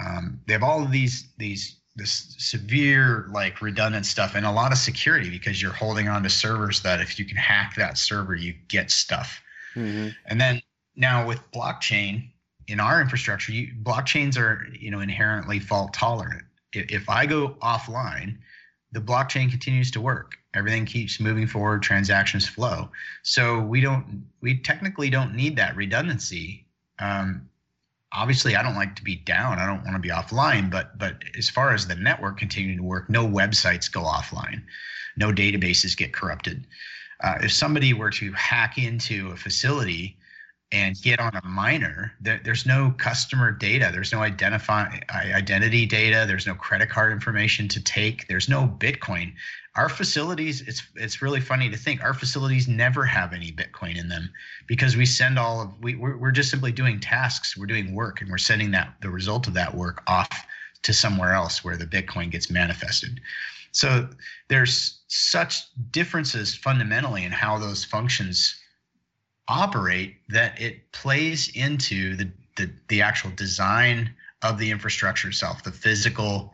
Um, 0.05 0.39
they 0.45 0.53
have 0.53 0.63
all 0.63 0.83
of 0.83 0.91
these 0.91 1.27
these 1.37 1.77
this 1.95 2.35
severe 2.37 3.27
like 3.31 3.61
redundant 3.61 4.05
stuff 4.05 4.35
and 4.35 4.45
a 4.45 4.51
lot 4.51 4.71
of 4.71 4.77
security 4.77 5.29
because 5.29 5.61
you're 5.61 5.73
holding 5.73 6.07
on 6.07 6.23
to 6.23 6.29
servers 6.29 6.81
that 6.81 7.01
if 7.01 7.19
you 7.19 7.25
can 7.25 7.35
hack 7.35 7.75
that 7.75 7.97
server 7.97 8.35
you 8.35 8.53
get 8.67 8.91
stuff. 8.91 9.41
Mm-hmm. 9.75 10.09
and 10.25 10.41
then 10.41 10.61
now 10.95 11.27
with 11.27 11.39
blockchain 11.51 12.31
in 12.67 12.79
our 12.79 12.99
infrastructure 13.01 13.51
you, 13.51 13.71
blockchains 13.83 14.35
are 14.37 14.67
you 14.73 14.89
know 14.89 14.99
inherently 14.99 15.59
fault 15.59 15.93
tolerant. 15.93 16.43
If, 16.73 16.91
if 16.91 17.09
i 17.09 17.25
go 17.25 17.49
offline 17.61 18.37
the 18.91 18.99
blockchain 18.99 19.49
continues 19.49 19.91
to 19.91 20.01
work. 20.01 20.37
Everything 20.53 20.85
keeps 20.85 21.19
moving 21.19 21.45
forward 21.47 21.83
transactions 21.83 22.47
flow. 22.47 22.89
So 23.23 23.59
we 23.59 23.81
don't 23.81 24.23
we 24.41 24.57
technically 24.57 25.09
don't 25.09 25.35
need 25.35 25.55
that 25.57 25.75
redundancy. 25.75 26.65
Um, 26.97 27.47
obviously 28.11 28.55
I 28.55 28.63
don't 28.63 28.75
like 28.75 28.95
to 28.95 29.03
be 29.03 29.15
down. 29.15 29.59
I 29.59 29.65
don't 29.65 29.83
want 29.83 29.93
to 29.93 29.99
be 29.99 30.09
offline, 30.09 30.69
but 30.69 30.97
but 30.97 31.23
as 31.37 31.49
far 31.49 31.73
as 31.73 31.87
the 31.87 31.95
network 31.95 32.37
continuing 32.37 32.77
to 32.77 32.83
work, 32.83 33.09
no 33.09 33.27
websites 33.27 33.91
go 33.91 34.01
offline, 34.01 34.63
no 35.17 35.31
databases 35.31 35.95
get 35.95 36.13
corrupted. 36.13 36.65
Uh, 37.21 37.39
if 37.43 37.51
somebody 37.51 37.93
were 37.93 38.09
to 38.11 38.31
hack 38.33 38.77
into 38.77 39.31
a 39.31 39.35
facility 39.35 40.17
and 40.71 41.01
get 41.01 41.19
on 41.19 41.35
a 41.35 41.45
miner, 41.45 42.13
there, 42.21 42.39
there's 42.43 42.65
no 42.65 42.93
customer 42.97 43.51
data, 43.51 43.89
there's 43.91 44.11
no 44.11 44.21
identify 44.21 44.99
identity 45.11 45.85
data, 45.85 46.25
there's 46.27 46.45
no 46.45 46.53
credit 46.53 46.89
card 46.89 47.11
information 47.11 47.67
to 47.69 47.83
take, 47.83 48.27
there's 48.27 48.47
no 48.49 48.67
Bitcoin. 48.79 49.33
Our 49.75 49.89
facilities 49.89 50.61
it's 50.61 50.83
it's 50.95 51.21
really 51.21 51.39
funny 51.39 51.69
to 51.69 51.77
think 51.77 52.03
our 52.03 52.13
facilities 52.13 52.67
never 52.67 53.05
have 53.05 53.33
any 53.33 53.51
bitcoin 53.51 53.97
in 53.97 54.09
them 54.09 54.29
because 54.67 54.97
we 54.97 55.05
send 55.05 55.39
all 55.39 55.61
of 55.61 55.69
we 55.79 55.95
we're, 55.95 56.17
we're 56.17 56.31
just 56.31 56.49
simply 56.49 56.73
doing 56.73 56.99
tasks 56.99 57.55
we're 57.55 57.67
doing 57.67 57.93
work 57.93 58.19
and 58.19 58.29
we're 58.29 58.39
sending 58.39 58.71
that 58.71 58.95
the 59.01 59.09
result 59.09 59.47
of 59.47 59.53
that 59.53 59.73
work 59.73 60.01
off 60.07 60.45
to 60.81 60.91
somewhere 60.91 61.33
else 61.33 61.63
where 61.63 61.77
the 61.77 61.85
bitcoin 61.85 62.29
gets 62.31 62.49
manifested. 62.49 63.21
So 63.71 64.09
there's 64.47 65.01
such 65.07 65.67
differences 65.91 66.55
fundamentally 66.55 67.23
in 67.23 67.31
how 67.31 67.57
those 67.59 67.85
functions 67.85 68.58
operate 69.49 70.15
that 70.29 70.59
it 70.61 70.91
plays 70.91 71.49
into 71.55 72.15
the 72.15 72.29
the, 72.55 72.69
the 72.89 73.01
actual 73.01 73.31
design 73.31 74.13
of 74.43 74.57
the 74.57 74.69
infrastructure 74.69 75.29
itself 75.29 75.63
the 75.63 75.71
physical 75.71 76.53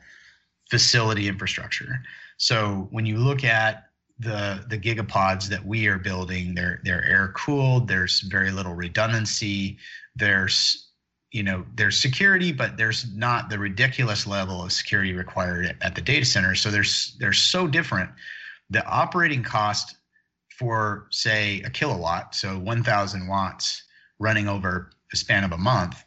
facility 0.70 1.28
infrastructure 1.28 2.02
so 2.38 2.88
when 2.92 3.06
you 3.06 3.18
look 3.18 3.44
at 3.44 3.90
the 4.20 4.64
the 4.70 4.78
gigapods 4.78 5.48
that 5.50 5.66
we 5.66 5.88
are 5.88 5.98
building, 5.98 6.56
they're 6.56 6.82
they're 6.84 7.04
air 7.04 7.34
cooled. 7.36 7.88
There's 7.88 8.22
very 8.22 8.52
little 8.52 8.74
redundancy. 8.74 9.78
There's 10.16 10.88
you 11.32 11.44
know 11.44 11.66
there's 11.76 12.00
security, 12.00 12.52
but 12.52 12.78
there's 12.78 13.14
not 13.14 13.50
the 13.50 13.60
ridiculous 13.60 14.26
level 14.26 14.64
of 14.64 14.72
security 14.72 15.14
required 15.14 15.76
at 15.82 15.96
the 15.96 16.02
data 16.02 16.26
center. 16.26 16.56
So 16.56 16.72
there's 16.72 17.16
they're 17.20 17.34
so 17.34 17.68
different. 17.68 18.10
The 18.70 18.86
operating 18.86 19.44
cost 19.44 19.96
for 20.58 21.08
say 21.12 21.62
a 21.62 21.70
kilowatt, 21.70 22.36
so 22.36 22.58
1,000 22.60 23.28
watts 23.28 23.84
running 24.20 24.48
over 24.48 24.92
a 25.12 25.18
span 25.18 25.44
of 25.44 25.52
a 25.52 25.58
month, 25.58 26.04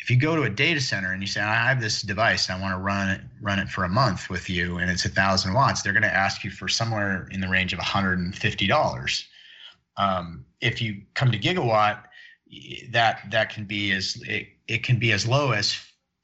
if 0.00 0.08
you 0.08 0.16
go 0.16 0.36
to 0.36 0.42
a 0.42 0.50
data 0.50 0.80
center 0.80 1.12
and 1.12 1.20
you 1.20 1.26
say, 1.26 1.40
I 1.40 1.68
have 1.68 1.80
this 1.80 2.02
device, 2.02 2.48
I 2.48 2.60
want 2.60 2.72
to 2.72 2.78
run 2.78 3.10
it, 3.10 3.20
run 3.40 3.58
it 3.58 3.68
for 3.68 3.84
a 3.84 3.88
month 3.88 4.30
with 4.30 4.48
you, 4.48 4.78
and 4.78 4.90
it's 4.90 5.04
a 5.04 5.08
thousand 5.08 5.54
watts, 5.54 5.82
they're 5.82 5.92
going 5.92 6.02
to 6.02 6.14
ask 6.14 6.44
you 6.44 6.50
for 6.50 6.68
somewhere 6.68 7.28
in 7.32 7.40
the 7.40 7.48
range 7.48 7.72
of 7.72 7.80
$150. 7.80 9.24
Um, 9.96 10.44
if 10.60 10.80
you 10.80 11.02
come 11.14 11.32
to 11.32 11.38
gigawatt, 11.38 12.04
that 12.90 13.22
that 13.30 13.52
can 13.52 13.64
be 13.64 13.92
as 13.92 14.16
it, 14.26 14.46
it 14.68 14.82
can 14.82 14.98
be 14.98 15.12
as 15.12 15.26
low 15.26 15.50
as 15.50 15.76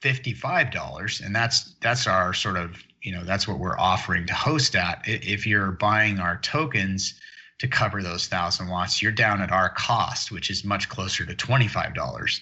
$55 0.02 1.24
and 1.24 1.34
that's 1.34 1.74
that's 1.80 2.06
our 2.06 2.32
sort 2.32 2.56
of 2.56 2.82
you 3.02 3.12
know 3.12 3.24
that's 3.24 3.48
what 3.48 3.58
we're 3.58 3.78
offering 3.78 4.26
to 4.26 4.34
host 4.34 4.76
at 4.76 5.02
if 5.04 5.46
you're 5.46 5.72
buying 5.72 6.18
our 6.18 6.38
tokens 6.38 7.20
to 7.64 7.68
cover 7.68 8.02
those 8.02 8.26
thousand 8.26 8.68
watts 8.68 9.02
you're 9.02 9.12
down 9.12 9.40
at 9.40 9.50
our 9.50 9.68
cost 9.70 10.30
which 10.30 10.50
is 10.50 10.64
much 10.64 10.88
closer 10.88 11.24
to 11.24 11.34
$25 11.34 12.40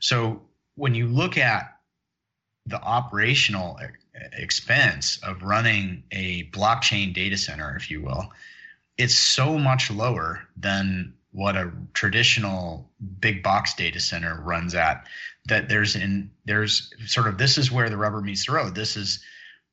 so 0.00 0.42
when 0.74 0.94
you 0.94 1.08
look 1.08 1.36
at 1.36 1.74
the 2.66 2.80
operational 2.80 3.78
expense 4.32 5.18
of 5.22 5.42
running 5.42 6.04
a 6.12 6.44
blockchain 6.50 7.14
data 7.14 7.36
center, 7.36 7.74
if 7.76 7.90
you 7.90 8.02
will, 8.02 8.30
it's 8.96 9.16
so 9.16 9.58
much 9.58 9.90
lower 9.90 10.42
than 10.56 11.14
what 11.32 11.56
a 11.56 11.72
traditional 11.94 12.88
big 13.20 13.42
box 13.42 13.74
data 13.74 14.00
center 14.00 14.40
runs 14.40 14.74
at 14.74 15.06
that 15.46 15.68
there's 15.68 15.94
in 15.96 16.30
there's 16.44 16.92
sort 17.06 17.28
of 17.28 17.38
this 17.38 17.58
is 17.58 17.70
where 17.70 17.88
the 17.88 17.96
rubber 17.96 18.20
meets 18.20 18.46
the 18.46 18.52
road. 18.52 18.74
This 18.74 18.96
is 18.96 19.20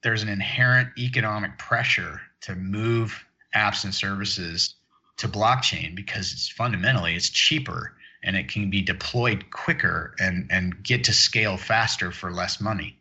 there's 0.03 0.23
an 0.23 0.29
inherent 0.29 0.89
economic 0.97 1.57
pressure 1.57 2.21
to 2.41 2.55
move 2.55 3.25
apps 3.55 3.83
and 3.83 3.93
services 3.93 4.75
to 5.17 5.27
blockchain 5.27 5.95
because 5.95 6.33
it's 6.33 6.49
fundamentally 6.49 7.15
it's 7.15 7.29
cheaper 7.29 7.95
and 8.23 8.35
it 8.35 8.49
can 8.49 8.69
be 8.69 8.81
deployed 8.81 9.49
quicker 9.51 10.15
and 10.19 10.47
and 10.51 10.83
get 10.83 11.03
to 11.05 11.13
scale 11.13 11.57
faster 11.57 12.11
for 12.11 12.31
less 12.31 12.59
money. 12.59 12.97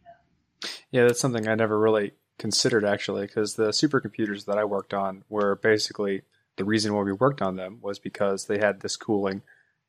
Yeah, 0.91 1.05
that's 1.05 1.21
something 1.21 1.49
I 1.49 1.55
never 1.55 1.79
really 1.79 2.13
considered 2.39 2.85
actually 2.85 3.27
because 3.27 3.55
the 3.55 3.69
supercomputers 3.69 4.45
that 4.45 4.59
I 4.59 4.65
worked 4.65 4.95
on 4.95 5.25
were 5.29 5.57
basically 5.57 6.23
the 6.57 6.65
reason 6.65 6.95
why 6.95 7.03
we 7.03 7.13
worked 7.13 7.43
on 7.43 7.57
them 7.57 7.79
was 7.81 7.99
because 7.99 8.47
they 8.47 8.59
had 8.59 8.81
this 8.81 8.97
cooling, 8.97 9.43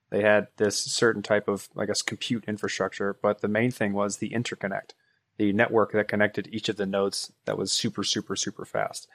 they 0.10 0.22
had 0.22 0.48
this 0.58 0.78
certain 0.78 1.22
type 1.22 1.48
of 1.48 1.70
I 1.78 1.86
guess 1.86 2.02
compute 2.02 2.46
infrastructure, 2.48 3.18
but 3.22 3.42
the 3.42 3.48
main 3.48 3.72
thing 3.72 3.94
was 3.94 4.18
the 4.18 4.32
interconnect, 4.32 4.92
the 5.38 5.54
network 5.54 5.92
that 5.92 6.08
connected 6.08 6.48
each 6.52 6.70
of 6.70 6.78
the 6.78 6.86
nodes 6.86 7.32
that 7.46 7.58
was 7.58 7.72
super 7.72 8.04
super 8.04 8.36
super 8.36 8.66
fast. 8.66 9.08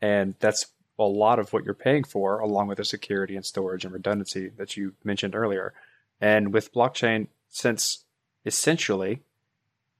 And 0.00 0.34
that's 0.40 0.66
a 0.98 1.04
lot 1.04 1.38
of 1.38 1.52
what 1.52 1.64
you're 1.64 1.74
paying 1.74 2.04
for, 2.04 2.38
along 2.38 2.68
with 2.68 2.78
the 2.78 2.84
security 2.84 3.36
and 3.36 3.44
storage 3.44 3.84
and 3.84 3.92
redundancy 3.92 4.50
that 4.56 4.76
you 4.76 4.94
mentioned 5.02 5.34
earlier. 5.34 5.72
And 6.20 6.52
with 6.52 6.72
blockchain, 6.72 7.28
since 7.48 8.04
essentially 8.44 9.20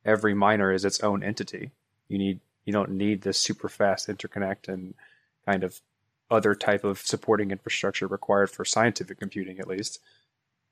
every 0.04 0.34
miner 0.34 0.72
is 0.72 0.84
its 0.84 1.00
own 1.00 1.22
entity, 1.22 1.70
you 2.08 2.18
need 2.18 2.40
you 2.64 2.72
don't 2.72 2.90
need 2.90 3.22
this 3.22 3.38
super 3.38 3.68
fast 3.68 4.08
interconnect 4.08 4.68
and 4.68 4.94
kind 5.44 5.64
of 5.64 5.80
other 6.30 6.54
type 6.54 6.84
of 6.84 7.00
supporting 7.00 7.50
infrastructure 7.50 8.06
required 8.06 8.50
for 8.50 8.64
scientific 8.64 9.18
computing 9.18 9.58
at 9.58 9.66
least. 9.66 10.00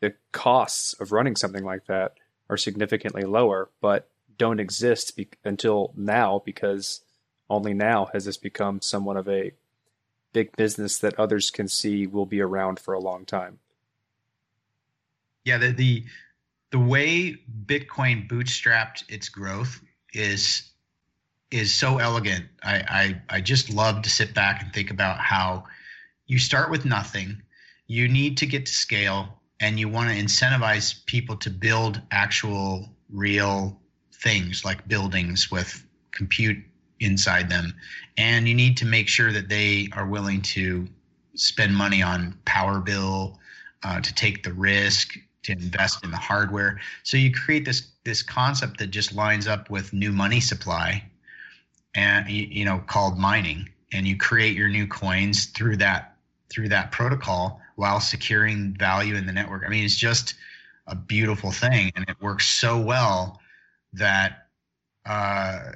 The 0.00 0.14
costs 0.32 0.94
of 0.94 1.12
running 1.12 1.36
something 1.36 1.64
like 1.64 1.86
that 1.86 2.14
are 2.48 2.56
significantly 2.56 3.22
lower, 3.22 3.68
but 3.80 4.08
don't 4.38 4.60
exist 4.60 5.16
be- 5.16 5.28
until 5.44 5.92
now 5.96 6.40
because 6.44 7.02
only 7.50 7.74
now 7.74 8.08
has 8.12 8.24
this 8.24 8.36
become 8.36 8.80
somewhat 8.80 9.16
of 9.16 9.28
a 9.28 9.52
big 10.32 10.56
business 10.56 10.98
that 10.98 11.18
others 11.18 11.50
can 11.50 11.68
see 11.68 12.06
will 12.06 12.26
be 12.26 12.40
around 12.40 12.78
for 12.78 12.94
a 12.94 13.00
long 13.00 13.24
time. 13.24 13.58
Yeah, 15.44 15.58
the 15.58 15.72
the, 15.72 16.04
the 16.70 16.78
way 16.78 17.36
Bitcoin 17.66 18.28
bootstrapped 18.28 19.04
its 19.08 19.28
growth 19.28 19.80
is 20.12 20.70
is 21.50 21.72
so 21.72 21.98
elegant. 21.98 22.46
I, 22.62 22.76
I 23.28 23.36
I 23.36 23.40
just 23.40 23.70
love 23.70 24.02
to 24.02 24.10
sit 24.10 24.34
back 24.34 24.62
and 24.62 24.72
think 24.72 24.90
about 24.90 25.18
how 25.18 25.64
you 26.26 26.38
start 26.38 26.70
with 26.70 26.84
nothing, 26.84 27.42
you 27.88 28.06
need 28.06 28.36
to 28.36 28.46
get 28.46 28.66
to 28.66 28.72
scale, 28.72 29.40
and 29.58 29.80
you 29.80 29.88
want 29.88 30.10
to 30.10 30.16
incentivize 30.16 31.04
people 31.06 31.36
to 31.38 31.50
build 31.50 32.00
actual 32.12 32.88
real 33.08 33.80
things 34.12 34.64
like 34.64 34.86
buildings 34.86 35.50
with 35.50 35.84
compute 36.12 36.58
inside 37.00 37.48
them. 37.48 37.74
And 38.16 38.46
you 38.46 38.54
need 38.54 38.76
to 38.78 38.86
make 38.86 39.08
sure 39.08 39.32
that 39.32 39.48
they 39.48 39.88
are 39.92 40.06
willing 40.06 40.42
to 40.42 40.86
spend 41.34 41.74
money 41.74 42.02
on 42.02 42.38
power 42.44 42.80
bill 42.80 43.38
uh, 43.82 44.00
to 44.00 44.14
take 44.14 44.42
the 44.42 44.52
risk 44.52 45.18
to 45.42 45.52
invest 45.52 46.04
in 46.04 46.10
the 46.10 46.16
hardware. 46.16 46.80
So 47.02 47.16
you 47.16 47.32
create 47.32 47.64
this 47.64 47.88
this 48.04 48.22
concept 48.22 48.78
that 48.78 48.88
just 48.88 49.14
lines 49.14 49.46
up 49.46 49.70
with 49.70 49.92
new 49.92 50.12
money 50.12 50.40
supply 50.40 51.04
and 51.94 52.28
you 52.28 52.64
know 52.64 52.82
called 52.86 53.18
mining. 53.18 53.68
And 53.92 54.06
you 54.06 54.16
create 54.16 54.56
your 54.56 54.68
new 54.68 54.86
coins 54.86 55.46
through 55.46 55.78
that 55.78 56.16
through 56.50 56.68
that 56.68 56.92
protocol 56.92 57.60
while 57.76 58.00
securing 58.00 58.74
value 58.74 59.14
in 59.14 59.26
the 59.26 59.32
network. 59.32 59.64
I 59.64 59.68
mean 59.68 59.84
it's 59.84 59.96
just 59.96 60.34
a 60.86 60.94
beautiful 60.94 61.52
thing, 61.52 61.92
and 61.94 62.04
it 62.08 62.16
works 62.20 62.48
so 62.48 62.78
well 62.78 63.40
that 63.92 64.48
uh, 65.06 65.72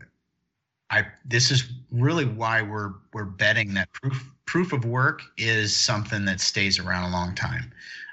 I 0.91 1.07
this 1.24 1.51
is 1.51 1.64
really 1.91 2.24
why 2.24 2.62
we're 2.62 2.93
we're 3.12 3.24
betting 3.24 3.74
that 3.74 3.93
proof 3.93 4.30
proof 4.47 4.72
of 4.72 4.85
work 4.85 5.22
is 5.37 5.74
something 5.74 6.24
that 6.26 6.41
stays 6.41 6.78
around 6.78 7.09
a 7.09 7.12
long 7.12 7.35
time. 7.35 7.72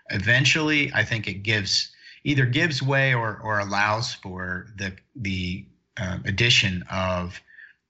Eventually, 0.10 0.92
I 0.94 1.04
think 1.04 1.28
it 1.28 1.44
gives 1.44 1.92
either 2.24 2.46
gives 2.46 2.82
way 2.82 3.14
or 3.14 3.40
or 3.44 3.60
allows 3.60 4.14
for 4.14 4.68
the 4.78 4.94
the 5.16 5.66
uh, 5.98 6.20
addition 6.26 6.84
of 6.90 7.40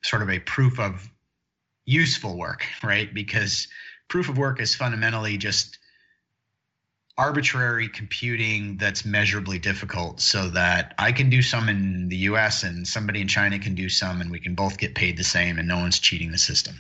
sort 0.04 0.22
of 0.22 0.30
a 0.30 0.40
proof 0.40 0.80
of 0.80 1.10
useful 1.86 2.38
work, 2.38 2.66
right? 2.84 3.14
Because 3.14 3.68
proof 4.08 4.30
of 4.30 4.38
work 4.38 4.60
is 4.60 4.76
fundamentally 4.76 5.38
just 5.38 5.78
arbitrary 7.18 7.88
computing 7.90 8.78
that's 8.78 9.06
measurably 9.06 9.60
difficult 9.60 10.20
so 10.22 10.50
that 10.50 10.94
I 10.98 11.12
can 11.12 11.30
do 11.30 11.42
some 11.42 11.70
in 11.70 12.08
the 12.10 12.18
US 12.18 12.64
and 12.64 12.88
somebody 12.88 13.22
in 13.22 13.28
China 13.28 13.60
can 13.60 13.76
do 13.76 13.90
some 13.90 14.22
and 14.22 14.32
we 14.32 14.40
can 14.40 14.56
both 14.56 14.78
get 14.78 14.96
paid 14.96 15.18
the 15.18 15.24
same 15.24 15.60
and 15.60 15.68
no 15.68 15.78
one's 15.78 16.00
cheating 16.00 16.32
the 16.32 16.38
system. 16.38 16.76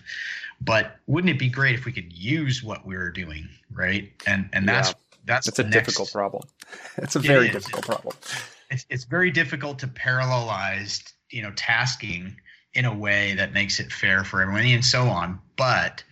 But 0.61 0.97
wouldn't 1.07 1.31
it 1.31 1.39
be 1.39 1.49
great 1.49 1.75
if 1.75 1.85
we 1.85 1.91
could 1.91 2.13
use 2.13 2.63
what 2.63 2.85
we 2.85 2.95
are 2.95 3.09
doing, 3.11 3.49
right? 3.73 4.11
And 4.25 4.49
and 4.53 4.67
that's 4.67 4.89
Yeah. 4.89 4.95
that's 5.25 5.47
It's 5.47 5.59
a 5.59 5.63
next- 5.63 5.75
difficult 5.87 6.11
problem. 6.11 6.43
It's 6.97 7.15
a 7.15 7.19
very 7.19 7.49
difficult 7.49 7.85
problem. 7.85 8.15
it's 8.69 8.85
it's 8.89 9.03
very 9.03 9.31
difficult 9.31 9.79
to 9.79 9.87
parallelize 9.87 11.03
you 11.29 11.41
know 11.41 11.51
tasking 11.55 12.35
in 12.73 12.85
a 12.85 12.93
way 12.93 13.33
that 13.35 13.51
makes 13.53 13.79
it 13.79 13.91
fair 13.91 14.23
for 14.23 14.41
everyone 14.41 14.63
and 14.65 14.85
so 14.85 15.07
on 15.09 15.39
but 15.57 16.03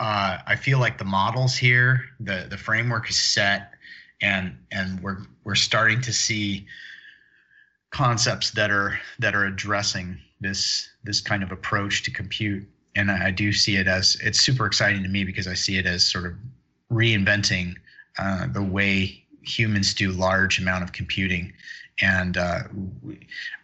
uh, 0.00 0.38
i 0.46 0.56
feel 0.56 0.78
like 0.78 0.98
the 0.98 1.04
models 1.04 1.56
here 1.56 2.04
the 2.20 2.46
the 2.50 2.58
framework 2.58 3.08
is 3.08 3.20
set 3.20 3.74
and 4.20 4.56
and 4.72 5.00
we're 5.00 5.18
we're 5.44 5.54
starting 5.54 6.00
to 6.00 6.12
see 6.12 6.66
concepts 7.90 8.50
that 8.52 8.70
are 8.70 8.98
that 9.18 9.34
are 9.34 9.44
addressing 9.44 10.18
this 10.40 10.88
this 11.04 11.20
kind 11.20 11.42
of 11.42 11.52
approach 11.52 12.02
to 12.02 12.10
compute. 12.10 12.68
And 12.96 13.10
i, 13.10 13.26
I 13.26 13.30
do 13.30 13.52
see 13.52 13.76
it 13.76 13.86
as 13.86 14.16
it's 14.22 14.40
super 14.40 14.66
exciting 14.66 15.02
to 15.02 15.08
me 15.08 15.24
because 15.24 15.46
i 15.46 15.54
see 15.54 15.78
it 15.78 15.86
as 15.86 16.04
sort 16.04 16.26
of 16.26 16.34
reinventing 16.90 17.74
uh, 18.18 18.46
the 18.48 18.62
way 18.62 19.24
humans 19.42 19.94
do 19.94 20.10
large 20.10 20.58
amount 20.58 20.84
of 20.84 20.92
computing. 20.92 21.52
And 22.00 22.36
uh, 22.36 22.62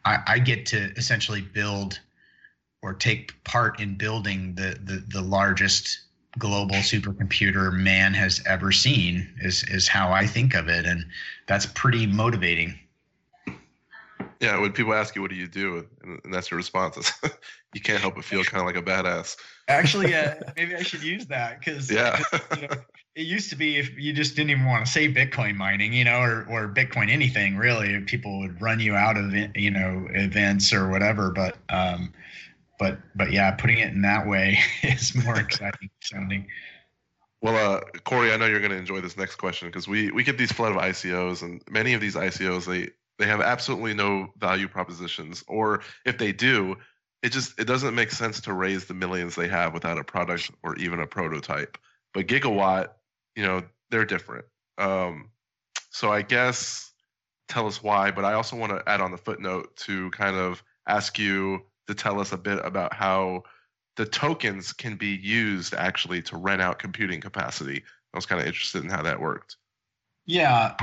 I, 0.04 0.18
I 0.26 0.38
get 0.38 0.66
to 0.66 0.92
essentially 0.96 1.40
build 1.40 2.00
or 2.82 2.94
take 2.94 3.42
part 3.44 3.80
in 3.80 3.96
building 3.96 4.54
the, 4.54 4.78
the, 4.82 5.04
the 5.08 5.20
largest 5.20 6.00
global 6.38 6.76
supercomputer 6.76 7.72
man 7.72 8.14
has 8.14 8.42
ever 8.46 8.72
seen 8.72 9.28
is, 9.40 9.64
is 9.64 9.88
how 9.88 10.12
I 10.12 10.26
think 10.26 10.54
of 10.54 10.68
it. 10.68 10.86
And 10.86 11.04
that's 11.46 11.66
pretty 11.66 12.06
motivating. 12.06 12.78
Yeah, 14.40 14.58
when 14.58 14.72
people 14.72 14.94
ask 14.94 15.14
you, 15.14 15.20
"What 15.20 15.30
do 15.30 15.36
you 15.36 15.46
do?" 15.46 15.86
and, 16.02 16.18
and 16.24 16.32
that's 16.32 16.50
your 16.50 16.56
response, 16.56 16.96
it's, 16.96 17.12
you 17.74 17.80
can't 17.80 18.00
help 18.00 18.14
but 18.14 18.24
feel 18.24 18.42
kind 18.42 18.60
of 18.60 18.66
like 18.66 18.76
a 18.76 18.82
badass. 18.82 19.36
Actually, 19.68 20.14
uh, 20.14 20.34
maybe 20.56 20.74
I 20.74 20.82
should 20.82 21.02
use 21.02 21.26
that 21.26 21.58
because 21.58 21.90
Yeah, 21.90 22.18
you 22.56 22.62
know, 22.62 22.74
it 23.14 23.26
used 23.26 23.50
to 23.50 23.56
be 23.56 23.76
if 23.76 23.96
you 23.98 24.14
just 24.14 24.36
didn't 24.36 24.50
even 24.50 24.64
want 24.64 24.86
to 24.86 24.90
say 24.90 25.12
Bitcoin 25.12 25.56
mining, 25.56 25.92
you 25.92 26.04
know, 26.04 26.20
or, 26.20 26.46
or 26.48 26.68
Bitcoin 26.68 27.10
anything 27.10 27.56
really, 27.58 28.00
people 28.00 28.40
would 28.40 28.60
run 28.62 28.80
you 28.80 28.94
out 28.94 29.18
of 29.18 29.34
you 29.54 29.70
know 29.70 30.06
events 30.14 30.72
or 30.72 30.88
whatever. 30.88 31.30
But 31.30 31.58
um, 31.68 32.14
but 32.80 32.98
but 33.14 33.30
yeah, 33.30 33.52
putting 33.52 33.78
it 33.78 33.92
in 33.92 34.02
that 34.02 34.26
way 34.26 34.58
is 34.82 35.14
more 35.14 35.38
exciting 35.38 35.90
sounding. 36.02 36.48
Well, 37.42 37.74
uh, 37.76 37.80
Corey, 38.04 38.32
I 38.32 38.36
know 38.36 38.46
you're 38.46 38.60
going 38.60 38.72
to 38.72 38.76
enjoy 38.76 39.00
this 39.00 39.16
next 39.16 39.36
question 39.36 39.68
because 39.68 39.86
we 39.86 40.10
we 40.10 40.24
get 40.24 40.36
these 40.36 40.50
flood 40.50 40.72
of 40.72 40.78
ICOs, 40.78 41.42
and 41.42 41.62
many 41.70 41.92
of 41.92 42.00
these 42.00 42.16
ICOs 42.16 42.66
they 42.66 42.90
they 43.18 43.26
have 43.26 43.40
absolutely 43.40 43.94
no 43.94 44.32
value 44.38 44.66
propositions, 44.66 45.44
or 45.46 45.82
if 46.04 46.18
they 46.18 46.32
do, 46.32 46.74
it 47.22 47.30
just 47.30 47.58
it 47.60 47.66
doesn't 47.66 47.94
make 47.94 48.10
sense 48.10 48.40
to 48.40 48.54
raise 48.54 48.86
the 48.86 48.94
millions 48.94 49.36
they 49.36 49.48
have 49.48 49.74
without 49.74 49.98
a 49.98 50.04
product 50.04 50.50
or 50.62 50.74
even 50.76 51.00
a 51.00 51.06
prototype. 51.06 51.78
But 52.14 52.26
Gigawatt, 52.26 52.88
you 53.36 53.42
know, 53.42 53.62
they're 53.90 54.06
different. 54.06 54.46
Um, 54.78 55.30
so 55.90 56.10
I 56.10 56.22
guess 56.22 56.92
tell 57.48 57.66
us 57.66 57.82
why. 57.82 58.10
But 58.10 58.24
I 58.24 58.32
also 58.32 58.56
want 58.56 58.72
to 58.72 58.82
add 58.88 59.00
on 59.00 59.10
the 59.10 59.18
footnote 59.18 59.76
to 59.78 60.10
kind 60.10 60.36
of 60.36 60.62
ask 60.86 61.18
you 61.18 61.62
to 61.90 61.94
tell 61.94 62.20
us 62.20 62.32
a 62.32 62.38
bit 62.38 62.64
about 62.64 62.94
how 62.94 63.42
the 63.96 64.06
tokens 64.06 64.72
can 64.72 64.96
be 64.96 65.08
used 65.08 65.74
actually 65.74 66.22
to 66.22 66.36
rent 66.36 66.62
out 66.62 66.78
computing 66.78 67.20
capacity. 67.20 67.82
I 68.14 68.16
was 68.16 68.26
kind 68.26 68.40
of 68.40 68.46
interested 68.46 68.82
in 68.84 68.90
how 68.90 69.02
that 69.02 69.20
worked. 69.20 69.56
Yeah, 70.26 70.76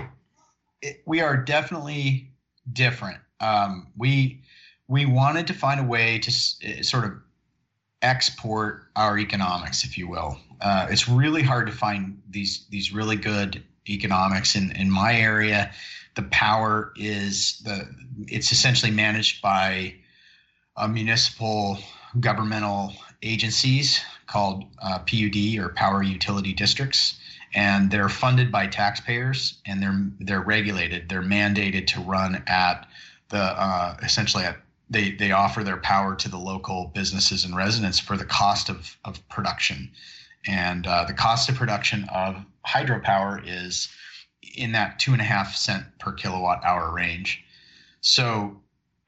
it, 0.81 1.01
we 1.05 1.21
are 1.21 1.37
definitely 1.37 2.31
different. 2.73 3.19
Um, 3.39 3.87
we 3.97 4.43
we 4.87 5.05
wanted 5.05 5.47
to 5.47 5.53
find 5.53 5.79
a 5.79 5.83
way 5.83 6.19
to 6.19 6.29
s- 6.29 6.59
eh, 6.63 6.81
sort 6.81 7.05
of 7.05 7.13
export 8.01 8.83
our 8.95 9.17
economics, 9.17 9.83
if 9.83 9.97
you 9.97 10.07
will. 10.07 10.37
Uh, 10.61 10.87
it's 10.89 11.07
really 11.09 11.43
hard 11.43 11.67
to 11.67 11.73
find 11.73 12.21
these 12.29 12.65
these 12.69 12.93
really 12.93 13.15
good 13.15 13.63
economics 13.89 14.55
in 14.55 14.71
in 14.73 14.89
my 14.89 15.15
area. 15.15 15.71
The 16.15 16.23
power 16.23 16.93
is 16.95 17.59
the 17.63 17.87
it's 18.27 18.51
essentially 18.51 18.91
managed 18.91 19.41
by 19.41 19.95
uh, 20.77 20.87
municipal 20.87 21.77
governmental 22.19 22.93
agencies 23.21 23.99
called 24.27 24.63
uh, 24.81 24.99
PUD 24.99 25.57
or 25.59 25.69
Power 25.75 26.03
Utility 26.03 26.53
Districts 26.53 27.19
and 27.53 27.89
they're 27.89 28.09
funded 28.09 28.51
by 28.51 28.67
taxpayers 28.67 29.59
and 29.65 29.81
they're 29.81 29.99
they're 30.19 30.41
regulated. 30.41 31.09
They're 31.09 31.21
mandated 31.21 31.87
to 31.87 32.01
run 32.01 32.43
at 32.47 32.87
the 33.29 33.39
uh, 33.39 33.97
essentially 34.03 34.43
at 34.43 34.57
they 34.89 35.11
they 35.11 35.31
offer 35.31 35.63
their 35.63 35.77
power 35.77 36.15
to 36.15 36.29
the 36.29 36.37
local 36.37 36.91
businesses 36.93 37.43
and 37.43 37.55
residents 37.55 37.99
for 37.99 38.17
the 38.17 38.25
cost 38.25 38.69
of 38.69 38.97
of 39.05 39.27
production. 39.29 39.91
And 40.45 40.87
uh, 40.87 41.05
the 41.05 41.13
cost 41.13 41.49
of 41.49 41.55
production 41.55 42.07
of 42.13 42.37
hydropower 42.65 43.41
is 43.45 43.89
in 44.55 44.71
that 44.73 44.99
two 44.99 45.13
and 45.13 45.21
a 45.21 45.25
half 45.25 45.55
cent 45.55 45.85
per 45.99 46.13
kilowatt 46.13 46.63
hour 46.63 46.91
range. 46.93 47.43
So 48.01 48.61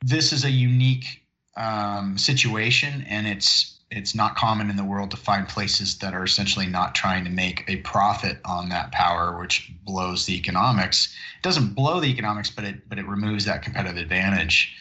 this 0.04 0.34
is 0.34 0.44
a 0.44 0.50
unique 0.50 1.24
um, 1.60 2.18
situation 2.18 3.06
and 3.08 3.28
it's 3.28 3.76
it's 3.92 4.14
not 4.14 4.36
common 4.36 4.70
in 4.70 4.76
the 4.76 4.84
world 4.84 5.10
to 5.12 5.18
find 5.18 5.48
places 5.48 5.98
that 5.98 6.14
are 6.14 6.24
essentially 6.24 6.68
not 6.68 6.94
trying 6.94 7.24
to 7.24 7.32
make 7.32 7.64
a 7.68 7.78
profit 7.78 8.38
on 8.46 8.70
that 8.70 8.92
power, 8.92 9.40
which 9.40 9.72
blows 9.84 10.28
the 10.28 10.36
economics. 10.38 11.12
It 11.38 11.42
doesn't 11.42 11.74
blow 11.74 12.00
the 12.00 12.08
economics, 12.08 12.52
but 12.52 12.66
it 12.66 12.88
but 12.88 13.00
it 13.00 13.08
removes 13.08 13.46
that 13.46 13.62
competitive 13.64 13.98
advantage. 13.98 14.76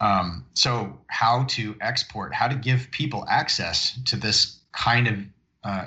Um, 0.00 0.44
so, 0.52 1.00
how 1.06 1.44
to 1.44 1.74
export, 1.80 2.34
how 2.34 2.48
to 2.48 2.54
give 2.54 2.90
people 2.90 3.24
access 3.28 3.98
to 4.04 4.16
this 4.16 4.58
kind 4.72 5.08
of 5.08 5.18
uh, 5.64 5.86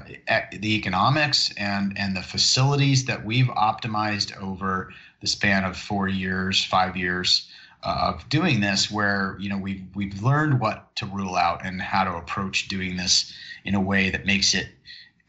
the 0.52 0.76
economics 0.76 1.54
and 1.56 1.98
and 1.98 2.18
the 2.18 2.24
facilities 2.24 3.06
that 3.06 3.24
we've 3.24 3.48
optimized 3.48 4.36
over 4.42 4.92
the 5.22 5.28
span 5.28 5.64
of 5.64 5.78
four 5.78 6.08
years, 6.08 6.64
five 6.64 6.98
years 6.98 7.49
uh, 7.84 8.14
of 8.14 8.28
doing 8.30 8.60
this 8.62 8.92
where 8.92 9.38
you 9.40 9.50
know 9.50 9.58
we've 9.58 9.84
we've 9.96 10.22
learned 10.22 10.60
what 10.60 10.96
to 10.96 11.06
rule 11.06 11.36
out 11.36 11.66
and 11.66 11.82
how 11.82 12.04
to 12.04 12.16
approach 12.16 12.68
doing 12.68 12.98
this 12.98 13.34
in 13.64 13.76
a 13.76 13.82
way 13.82 14.10
that 14.10 14.26
makes 14.26 14.54
it 14.54 14.68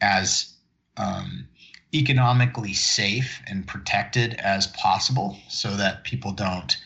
as 0.01 0.53
um, 0.97 1.47
economically 1.93 2.73
safe 2.73 3.41
and 3.47 3.67
protected 3.67 4.33
as 4.35 4.67
possible 4.67 5.37
so 5.49 5.75
that 5.75 6.03
people 6.03 6.31
don't 6.31 6.77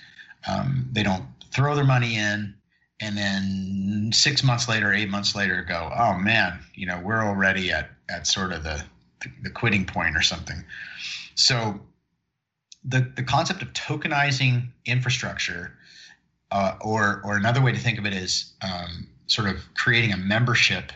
um, 0.47 0.87
they 0.91 1.03
don't 1.03 1.25
throw 1.51 1.75
their 1.75 1.85
money 1.85 2.15
in 2.15 2.53
and 3.01 3.17
then 3.17 4.09
six 4.13 4.43
months 4.43 4.69
later 4.69 4.93
eight 4.93 5.09
months 5.09 5.35
later 5.35 5.65
go 5.67 5.91
oh 5.97 6.17
man 6.17 6.59
you 6.73 6.85
know 6.85 6.99
we're 7.03 7.23
already 7.23 7.71
at 7.71 7.89
at 8.09 8.27
sort 8.27 8.51
of 8.51 8.63
the 8.63 8.83
the 9.41 9.49
quitting 9.49 9.85
point 9.85 10.15
or 10.15 10.21
something. 10.21 10.63
So 11.35 11.79
the, 12.87 13.11
the 13.15 13.23
concept 13.23 13.61
of 13.61 13.73
tokenizing 13.73 14.67
infrastructure, 14.85 15.77
uh, 16.51 16.75
or 16.81 17.21
or 17.25 17.35
another 17.35 17.61
way 17.61 17.71
to 17.71 17.79
think 17.79 17.97
of 17.97 18.05
it 18.05 18.13
is 18.13 18.53
um, 18.61 19.07
sort 19.25 19.49
of 19.49 19.57
creating 19.73 20.13
a 20.13 20.17
membership 20.17 20.91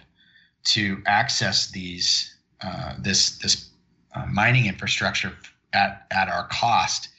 to 0.64 1.02
access 1.06 1.72
these 1.72 2.36
uh, 2.62 2.94
this 3.00 3.38
this 3.40 3.70
uh, 4.16 4.26
mining 4.28 4.68
infrastructure 4.68 5.34
at 5.74 6.06
at 6.12 6.30
our 6.30 6.48
cost, 6.48 7.10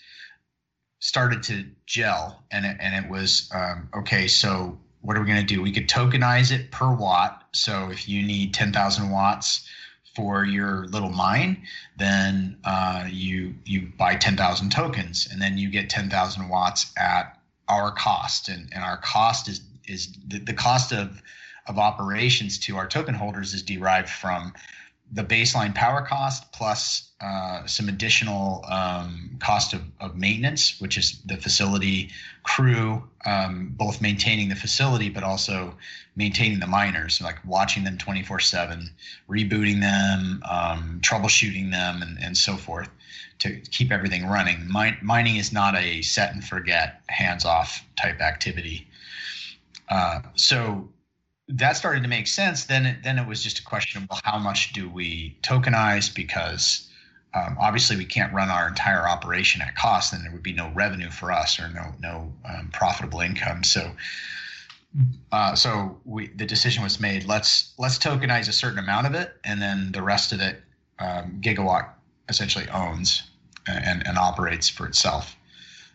started 1.01 1.43
to 1.43 1.65
gel, 1.87 2.45
and 2.51 2.65
it, 2.65 2.77
and 2.81 3.05
it 3.05 3.11
was 3.11 3.51
um, 3.53 3.89
okay. 3.95 4.29
So 4.29 4.79
what 5.01 5.17
are 5.17 5.21
we 5.21 5.27
going 5.27 5.45
to 5.45 5.55
do? 5.55 5.63
We 5.63 5.73
could 5.73 5.89
tokenize 5.89 6.53
it 6.53 6.71
per 6.71 6.95
watt. 6.95 7.49
So 7.53 7.91
if 7.91 8.09
you 8.09 8.23
need 8.23 8.55
ten 8.55 8.73
thousand 8.73 9.11
watts 9.11 9.69
for 10.15 10.45
your 10.45 10.87
little 10.87 11.11
mine, 11.11 11.63
then 11.97 12.59
uh, 12.65 13.07
you 13.09 13.55
you 13.65 13.93
buy 13.97 14.17
10,000 14.17 14.71
tokens, 14.71 15.29
and 15.31 15.41
then 15.41 15.57
you 15.59 15.71
get 15.71 15.89
10,000 15.89 16.49
watts 16.49 16.93
at 16.97 17.39
our 17.69 17.93
cost, 17.93 18.49
and, 18.49 18.69
and 18.73 18.83
our 18.83 18.97
cost 18.97 19.49
is 19.49 19.61
is 19.87 20.13
the, 20.27 20.39
the 20.39 20.55
cost 20.55 20.93
of 20.93 21.23
of 21.67 21.79
operations 21.79 22.59
to 22.59 22.77
our 22.77 22.89
token 22.89 23.15
holders 23.15 23.55
is 23.55 23.63
derived 23.63 24.09
from 24.09 24.53
the 25.13 25.25
baseline 25.25 25.75
power 25.75 26.03
cost 26.03 26.53
plus 26.53 27.11
uh, 27.21 27.67
some 27.67 27.89
additional 27.89 28.65
um, 28.69 29.37
cost 29.41 29.75
of, 29.75 29.83
of, 30.01 30.17
maintenance, 30.17 30.81
which 30.81 30.97
is 30.97 31.21
the 31.27 31.37
facility 31.37 32.11
crew, 32.45 33.03
um, 33.27 33.73
both 33.77 34.01
maintaining 34.01 34.49
the 34.49 34.55
facility 34.55 35.09
but 35.09 35.23
also 35.23 35.75
maintaining 36.17 36.61
the 36.61 36.67
miners, 36.67 37.21
like 37.21 37.37
watching 37.45 37.85
them 37.85 37.99
24 37.99 38.41
7, 38.41 38.91
rebooting 39.29 39.81
them, 39.81 40.43
um, 40.49 41.01
troubleshooting 41.03 41.71
them, 41.71 42.03
and, 42.03 42.23
and 42.23 42.37
so 42.37 42.57
forth 42.57 42.89
to 43.41 43.57
keep 43.71 43.91
everything 43.91 44.27
running. 44.27 44.67
Min- 44.71 44.99
mining 45.03 45.37
is 45.37 45.53
not 45.53 45.75
a 45.75 46.03
set 46.03 46.33
and 46.33 46.45
forget, 46.45 47.03
hands 47.09 47.45
off 47.45 47.85
type 47.97 48.21
activity. 48.21 48.87
Uh, 49.89 50.21
so 50.37 50.89
that 51.51 51.77
started 51.77 52.03
to 52.03 52.09
make 52.09 52.27
sense. 52.27 52.65
Then 52.65 52.87
it, 52.87 53.03
then 53.03 53.19
it 53.19 53.27
was 53.27 53.43
just 53.43 53.59
a 53.59 53.65
question 53.65 54.03
of 54.03 54.09
well, 54.11 54.21
how 54.25 54.39
much 54.39 54.73
do 54.73 54.89
we 54.89 55.37
tokenize 55.43 56.15
because 56.15 56.89
um, 57.35 57.57
obviously 57.61 57.97
we 57.97 58.05
can't 58.05 58.33
run 58.33 58.49
our 58.49 58.69
entire 58.69 59.09
operation 59.09 59.61
at 59.63 59.77
cost, 59.77 60.13
and 60.13 60.25
there 60.25 60.33
would 60.33 60.43
be 60.43 60.53
no 60.53 60.71
revenue 60.75 61.11
for 61.11 61.33
us 61.33 61.59
or 61.61 61.69
no 61.69 61.95
no 62.01 62.33
um, 62.45 62.71
profitable 62.73 63.21
income. 63.21 63.65
So. 63.65 63.93
Uh, 65.31 65.55
so 65.55 66.01
we, 66.05 66.27
the 66.35 66.45
decision 66.45 66.83
was 66.83 66.99
made. 66.99 67.25
Let's 67.25 67.75
let's 67.79 67.97
tokenize 67.97 68.49
a 68.49 68.53
certain 68.53 68.81
amount 68.81 69.07
of 69.07 69.15
it, 69.15 69.37
and 69.45 69.63
then 69.63 69.93
the 69.93 70.03
rest 70.03 70.33
of 70.33 70.41
it, 70.41 70.65
um, 70.99 71.39
Gigawatt 71.41 71.91
essentially 72.29 72.69
owns 72.71 73.23
and, 73.69 74.05
and 74.05 74.19
operates 74.19 74.69
for 74.69 74.89
itself. 74.89 75.37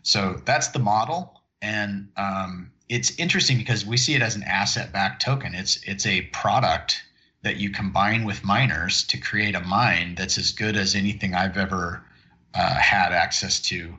So 0.04 0.42
that's 0.46 0.70
the 0.70 0.80
model, 0.80 1.42
and 1.62 2.08
um, 2.16 2.72
it's 2.90 3.18
interesting 3.18 3.58
because 3.58 3.86
we 3.86 3.98
see 3.98 4.14
it 4.14 4.22
as 4.22 4.36
an 4.36 4.44
asset-backed 4.44 5.22
token. 5.22 5.56
It's 5.56 5.80
it's 5.84 6.06
a 6.06 6.22
product 6.34 7.04
that 7.42 7.58
you 7.58 7.70
combine 7.70 8.24
with 8.24 8.44
miners 8.44 9.04
to 9.04 9.18
create 9.18 9.56
a 9.56 9.60
mine 9.62 10.16
that's 10.16 10.38
as 10.38 10.52
good 10.52 10.76
as 10.76 10.96
anything 10.96 11.36
I've 11.36 11.58
ever 11.58 12.04
uh, 12.54 12.76
had 12.76 13.12
access 13.12 13.60
to 13.62 13.96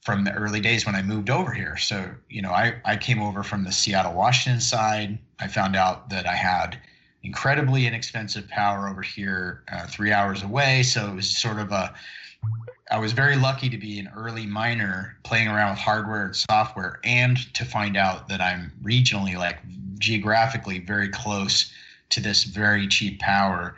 from 0.00 0.24
the 0.24 0.32
early 0.32 0.60
days 0.60 0.84
when 0.84 0.94
I 0.94 1.02
moved 1.02 1.30
over 1.30 1.52
here. 1.52 1.76
So 1.76 2.10
you 2.28 2.42
know, 2.42 2.50
I 2.50 2.76
I 2.84 2.96
came 2.96 3.20
over 3.22 3.42
from 3.42 3.64
the 3.64 3.72
Seattle, 3.72 4.14
Washington 4.14 4.60
side. 4.60 5.18
I 5.38 5.48
found 5.48 5.76
out 5.76 6.10
that 6.10 6.26
I 6.26 6.34
had 6.34 6.78
incredibly 7.22 7.86
inexpensive 7.86 8.48
power 8.48 8.88
over 8.88 9.02
here, 9.02 9.62
uh, 9.70 9.86
three 9.86 10.12
hours 10.12 10.42
away. 10.42 10.82
So 10.82 11.08
it 11.08 11.14
was 11.14 11.36
sort 11.36 11.58
of 11.58 11.70
a 11.72 11.94
I 12.92 12.98
was 12.98 13.12
very 13.12 13.36
lucky 13.36 13.70
to 13.70 13.78
be 13.78 13.98
an 13.98 14.10
early 14.14 14.44
miner 14.44 15.16
playing 15.22 15.48
around 15.48 15.70
with 15.70 15.78
hardware 15.78 16.26
and 16.26 16.36
software 16.36 17.00
and 17.04 17.38
to 17.54 17.64
find 17.64 17.96
out 17.96 18.28
that 18.28 18.42
I'm 18.42 18.70
regionally, 18.82 19.34
like 19.34 19.60
geographically, 19.98 20.78
very 20.78 21.08
close 21.08 21.72
to 22.10 22.20
this 22.20 22.44
very 22.44 22.86
cheap 22.86 23.18
power. 23.18 23.76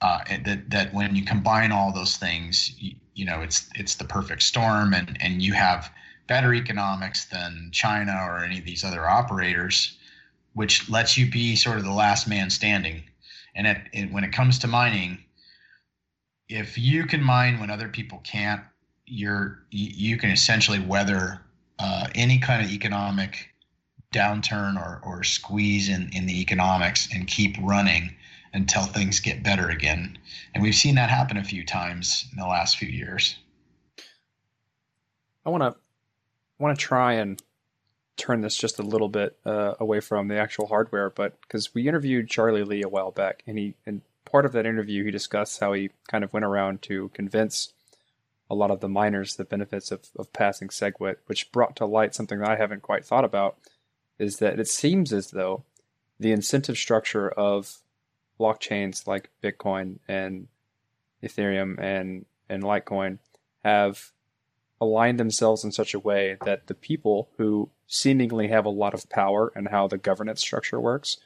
Uh, 0.00 0.18
that 0.44 0.68
that 0.68 0.92
when 0.92 1.14
you 1.14 1.24
combine 1.24 1.70
all 1.70 1.92
those 1.92 2.16
things, 2.16 2.72
you, 2.76 2.96
you 3.14 3.24
know, 3.24 3.40
it's 3.40 3.68
it's 3.76 3.94
the 3.94 4.04
perfect 4.04 4.42
storm, 4.42 4.94
and 4.94 5.16
and 5.20 5.40
you 5.40 5.52
have 5.52 5.92
better 6.26 6.52
economics 6.52 7.26
than 7.26 7.68
China 7.72 8.18
or 8.26 8.42
any 8.42 8.58
of 8.58 8.64
these 8.64 8.82
other 8.82 9.08
operators, 9.08 9.96
which 10.54 10.90
lets 10.90 11.16
you 11.16 11.30
be 11.30 11.54
sort 11.54 11.78
of 11.78 11.84
the 11.84 11.92
last 11.92 12.26
man 12.26 12.50
standing. 12.50 13.04
And 13.54 13.78
when 14.10 14.24
it 14.24 14.32
comes 14.32 14.58
to 14.60 14.66
mining, 14.66 15.18
if 16.50 16.76
you 16.76 17.06
can 17.06 17.22
mine 17.22 17.60
when 17.60 17.70
other 17.70 17.88
people 17.88 18.20
can't, 18.24 18.60
you're 19.06 19.62
you 19.70 20.16
can 20.18 20.30
essentially 20.30 20.80
weather 20.80 21.40
uh, 21.78 22.08
any 22.14 22.38
kind 22.38 22.64
of 22.64 22.70
economic 22.70 23.48
downturn 24.12 24.76
or, 24.76 25.00
or 25.04 25.22
squeeze 25.22 25.88
in, 25.88 26.10
in 26.12 26.26
the 26.26 26.40
economics 26.40 27.08
and 27.14 27.26
keep 27.26 27.56
running 27.60 28.14
until 28.52 28.82
things 28.82 29.20
get 29.20 29.42
better 29.42 29.68
again. 29.68 30.18
And 30.52 30.62
we've 30.62 30.74
seen 30.74 30.96
that 30.96 31.08
happen 31.08 31.36
a 31.36 31.44
few 31.44 31.64
times 31.64 32.26
in 32.32 32.38
the 32.38 32.46
last 32.46 32.76
few 32.76 32.88
years. 32.88 33.36
I 35.46 35.50
want 35.50 35.62
to 35.62 35.76
want 36.58 36.78
to 36.78 36.84
try 36.84 37.14
and 37.14 37.40
turn 38.16 38.42
this 38.42 38.56
just 38.56 38.78
a 38.78 38.82
little 38.82 39.08
bit 39.08 39.38
uh, 39.46 39.74
away 39.80 40.00
from 40.00 40.28
the 40.28 40.36
actual 40.36 40.66
hardware, 40.66 41.08
but 41.08 41.40
because 41.40 41.72
we 41.74 41.88
interviewed 41.88 42.28
Charlie 42.28 42.64
Lee 42.64 42.82
a 42.82 42.88
while 42.88 43.12
back, 43.12 43.42
and 43.46 43.56
he 43.56 43.74
and 43.86 44.02
part 44.30 44.46
of 44.46 44.52
that 44.52 44.66
interview, 44.66 45.04
he 45.04 45.10
discussed 45.10 45.60
how 45.60 45.72
he 45.72 45.90
kind 46.08 46.24
of 46.24 46.32
went 46.32 46.44
around 46.44 46.82
to 46.82 47.10
convince 47.14 47.72
a 48.50 48.54
lot 48.54 48.70
of 48.70 48.80
the 48.80 48.88
miners 48.88 49.36
the 49.36 49.44
benefits 49.44 49.90
of, 49.90 50.08
of 50.16 50.32
passing 50.32 50.68
SegWit, 50.68 51.16
which 51.26 51.52
brought 51.52 51.76
to 51.76 51.86
light 51.86 52.14
something 52.14 52.40
that 52.40 52.50
I 52.50 52.56
haven't 52.56 52.82
quite 52.82 53.04
thought 53.04 53.24
about, 53.24 53.56
is 54.18 54.38
that 54.38 54.58
it 54.58 54.68
seems 54.68 55.12
as 55.12 55.30
though 55.30 55.64
the 56.18 56.32
incentive 56.32 56.76
structure 56.76 57.30
of 57.30 57.78
blockchains 58.38 59.06
like 59.06 59.30
Bitcoin 59.42 59.98
and 60.08 60.48
Ethereum 61.22 61.78
and, 61.78 62.26
and 62.48 62.62
Litecoin 62.62 63.18
have 63.64 64.10
aligned 64.80 65.20
themselves 65.20 65.62
in 65.62 65.70
such 65.70 65.94
a 65.94 65.98
way 65.98 66.36
that 66.44 66.66
the 66.66 66.74
people 66.74 67.28
who 67.36 67.70
seemingly 67.86 68.48
have 68.48 68.64
a 68.64 68.70
lot 68.70 68.94
of 68.94 69.08
power 69.10 69.52
and 69.54 69.68
how 69.68 69.86
the 69.86 69.98
governance 69.98 70.40
structure 70.40 70.80
works 70.80 71.18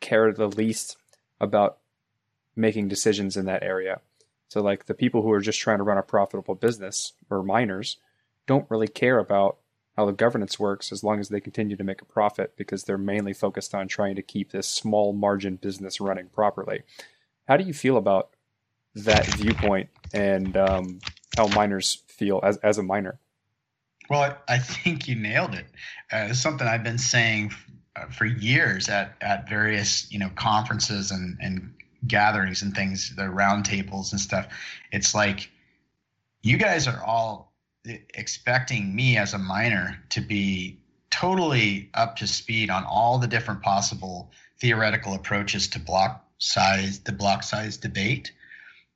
care 0.00 0.32
the 0.32 0.48
least 0.48 0.96
about 1.40 1.78
making 2.56 2.88
decisions 2.88 3.36
in 3.36 3.46
that 3.46 3.62
area. 3.62 4.00
So, 4.48 4.60
like 4.60 4.86
the 4.86 4.94
people 4.94 5.22
who 5.22 5.32
are 5.32 5.40
just 5.40 5.60
trying 5.60 5.78
to 5.78 5.84
run 5.84 5.98
a 5.98 6.02
profitable 6.02 6.54
business 6.54 7.14
or 7.30 7.42
miners 7.42 7.96
don't 8.46 8.70
really 8.70 8.88
care 8.88 9.18
about 9.18 9.58
how 9.96 10.06
the 10.06 10.12
governance 10.12 10.58
works 10.58 10.90
as 10.90 11.04
long 11.04 11.20
as 11.20 11.28
they 11.28 11.40
continue 11.40 11.76
to 11.76 11.84
make 11.84 12.00
a 12.00 12.06
profit 12.06 12.54
because 12.56 12.84
they're 12.84 12.98
mainly 12.98 13.32
focused 13.32 13.74
on 13.74 13.88
trying 13.88 14.16
to 14.16 14.22
keep 14.22 14.50
this 14.50 14.68
small 14.68 15.12
margin 15.12 15.56
business 15.56 16.00
running 16.00 16.28
properly. 16.28 16.82
How 17.46 17.56
do 17.56 17.64
you 17.64 17.74
feel 17.74 17.96
about 17.96 18.30
that 18.94 19.26
viewpoint 19.26 19.90
and 20.12 20.56
um, 20.56 21.00
how 21.36 21.46
miners 21.48 22.02
feel 22.06 22.40
as, 22.42 22.56
as 22.58 22.78
a 22.78 22.82
miner? 22.82 23.18
Well, 24.10 24.36
I 24.48 24.58
think 24.58 25.08
you 25.08 25.14
nailed 25.14 25.54
it. 25.54 25.66
Uh, 26.12 26.28
it's 26.30 26.40
something 26.40 26.66
I've 26.66 26.84
been 26.84 26.98
saying 26.98 27.52
uh, 27.96 28.06
for 28.06 28.26
years 28.26 28.88
at, 28.88 29.16
at 29.20 29.48
various 29.48 30.10
you 30.10 30.18
know 30.18 30.30
conferences 30.34 31.10
and, 31.10 31.38
and 31.40 31.74
gatherings 32.06 32.62
and 32.62 32.74
things, 32.74 33.14
the 33.14 33.22
roundtables 33.22 34.12
and 34.12 34.20
stuff. 34.20 34.48
It's 34.90 35.14
like 35.14 35.50
you 36.42 36.56
guys 36.56 36.86
are 36.86 37.02
all 37.04 37.52
expecting 37.84 38.94
me 38.94 39.16
as 39.16 39.34
a 39.34 39.38
miner 39.38 40.02
to 40.10 40.20
be 40.20 40.78
totally 41.10 41.90
up 41.94 42.16
to 42.16 42.26
speed 42.26 42.70
on 42.70 42.84
all 42.84 43.18
the 43.18 43.26
different 43.26 43.62
possible 43.62 44.30
theoretical 44.60 45.14
approaches 45.14 45.68
to 45.68 45.78
block 45.78 46.24
size, 46.38 47.00
the 47.00 47.12
block 47.12 47.42
size 47.42 47.76
debate. 47.76 48.32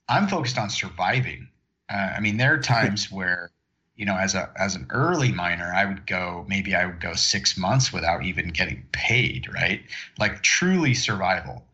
I'm 0.09 0.29
focused 0.29 0.59
on 0.59 0.71
surviving. 0.71 1.49
Uh, 1.89 2.13
I 2.17 2.21
mean, 2.21 2.37
there 2.37 2.55
are 2.55 2.59
times 2.59 3.11
where, 3.13 3.51
you 3.97 4.07
know, 4.07 4.17
as 4.17 4.35
a 4.35 4.51
as 4.57 4.75
an 4.75 4.87
early 4.91 5.33
miner, 5.33 5.73
I 5.75 5.85
would 5.85 6.07
go 6.07 6.45
maybe 6.49 6.75
I 6.75 6.87
would 6.87 7.01
go 7.01 7.15
six 7.15 7.57
months 7.57 7.93
without 7.93 8.25
even 8.25 8.49
getting 8.49 8.85
paid, 8.93 9.53
right? 9.53 9.83
Like 10.19 10.43
truly 10.43 10.95
survival. 10.95 11.65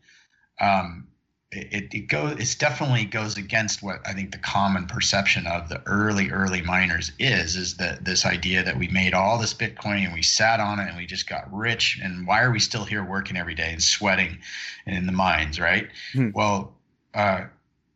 Um, 0.59 1.07
it, 1.55 1.93
it 1.93 2.07
goes 2.07 2.39
it 2.39 2.59
definitely 2.59 3.05
goes 3.05 3.37
against 3.37 3.83
what 3.83 3.99
I 4.05 4.13
think 4.13 4.31
the 4.31 4.37
common 4.37 4.85
perception 4.85 5.47
of 5.47 5.69
the 5.69 5.81
early 5.85 6.31
early 6.31 6.61
miners 6.61 7.11
is 7.19 7.55
is 7.55 7.77
that 7.77 8.05
this 8.05 8.25
idea 8.25 8.63
that 8.63 8.77
we 8.77 8.87
made 8.87 9.13
all 9.13 9.37
this 9.37 9.53
Bitcoin 9.53 10.05
and 10.05 10.13
we 10.13 10.21
sat 10.21 10.59
on 10.59 10.79
it 10.79 10.87
and 10.87 10.97
we 10.97 11.05
just 11.05 11.29
got 11.29 11.51
rich. 11.53 11.99
And 12.01 12.25
why 12.27 12.41
are 12.41 12.51
we 12.51 12.59
still 12.59 12.85
here 12.85 13.03
working 13.03 13.37
every 13.37 13.55
day 13.55 13.71
and 13.71 13.81
sweating 13.81 14.39
in 14.85 15.05
the 15.05 15.11
mines 15.11 15.59
right? 15.59 15.89
Hmm. 16.13 16.29
well 16.33 16.73
uh, 17.13 17.45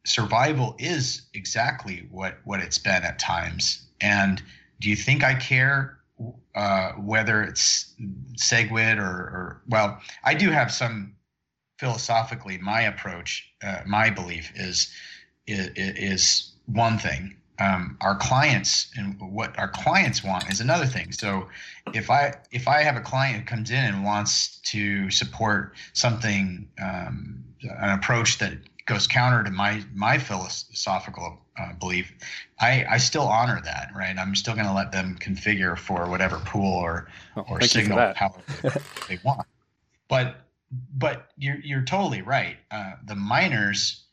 survival 0.05 0.75
is 0.77 1.23
exactly 1.33 2.07
what 2.11 2.37
what 2.43 2.59
it's 2.59 2.77
been 2.77 3.03
at 3.03 3.19
times. 3.19 3.87
And 3.99 4.41
do 4.79 4.89
you 4.89 4.95
think 4.95 5.23
I 5.23 5.33
care 5.33 5.97
uh, 6.55 6.91
whether 6.93 7.43
it's 7.43 7.93
SegWit 8.35 8.97
or, 8.97 9.01
or 9.01 9.61
well 9.67 9.99
I 10.23 10.33
do 10.33 10.49
have 10.51 10.71
some 10.71 11.13
philosophically, 11.77 12.57
my 12.57 12.81
approach, 12.81 13.47
uh, 13.63 13.81
my 13.85 14.09
belief 14.09 14.51
is, 14.55 14.91
is, 15.45 15.71
is 15.75 16.51
one 16.65 16.97
thing. 16.97 17.35
Um, 17.59 17.97
our 18.01 18.15
clients 18.15 18.91
and 18.95 19.19
what 19.19 19.57
our 19.57 19.69
clients 19.69 20.23
want 20.23 20.49
is 20.51 20.61
another 20.61 20.85
thing. 20.85 21.11
So, 21.11 21.47
if 21.91 22.11
I 22.11 22.35
if 22.51 22.67
I 22.67 22.83
have 22.83 22.97
a 22.97 23.01
client 23.01 23.37
who 23.37 23.45
comes 23.45 23.71
in 23.71 23.83
and 23.83 24.03
wants 24.03 24.57
to 24.65 25.09
support 25.09 25.73
something, 25.93 26.69
um, 26.79 27.43
an 27.63 27.97
approach 27.97 28.37
that 28.37 28.53
goes 28.85 29.07
counter 29.07 29.43
to 29.43 29.49
my 29.49 29.83
my 29.95 30.19
philosophical 30.19 31.39
uh, 31.57 31.73
belief, 31.73 32.13
I, 32.59 32.85
I 32.89 32.97
still 32.97 33.27
honor 33.27 33.61
that, 33.63 33.91
right? 33.95 34.17
I'm 34.17 34.35
still 34.35 34.53
going 34.53 34.67
to 34.67 34.73
let 34.73 34.91
them 34.91 35.17
configure 35.19 35.77
for 35.77 36.07
whatever 36.09 36.37
pool 36.37 36.73
or 36.73 37.07
oh, 37.35 37.45
or 37.49 37.61
signal 37.61 38.13
power 38.13 38.41
they 39.07 39.19
want. 39.23 39.47
But 40.09 40.46
but 40.71 41.29
you're 41.37 41.59
you're 41.63 41.83
totally 41.83 42.21
right. 42.21 42.57
Uh, 42.71 42.93
the 43.05 43.15
miners. 43.15 44.03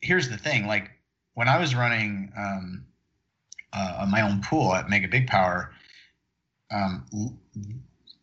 Here's 0.00 0.28
the 0.28 0.38
thing: 0.38 0.66
like 0.66 0.90
when 1.34 1.48
I 1.48 1.58
was 1.58 1.74
running 1.74 2.32
um, 2.36 2.84
uh, 3.72 4.06
my 4.08 4.20
own 4.22 4.42
pool 4.42 4.74
at 4.74 4.86
MegaBigPower, 4.86 5.68
um, 6.70 7.38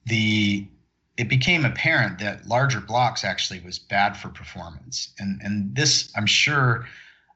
the 0.06 0.68
it 1.18 1.28
became 1.28 1.66
apparent 1.66 2.20
that 2.20 2.48
larger 2.48 2.80
blocks 2.80 3.24
actually 3.24 3.60
was 3.62 3.80
bad 3.80 4.16
for 4.16 4.30
performance. 4.30 5.10
And, 5.18 5.42
and 5.44 5.76
this, 5.76 6.12
I'm 6.16 6.28
sure, 6.28 6.88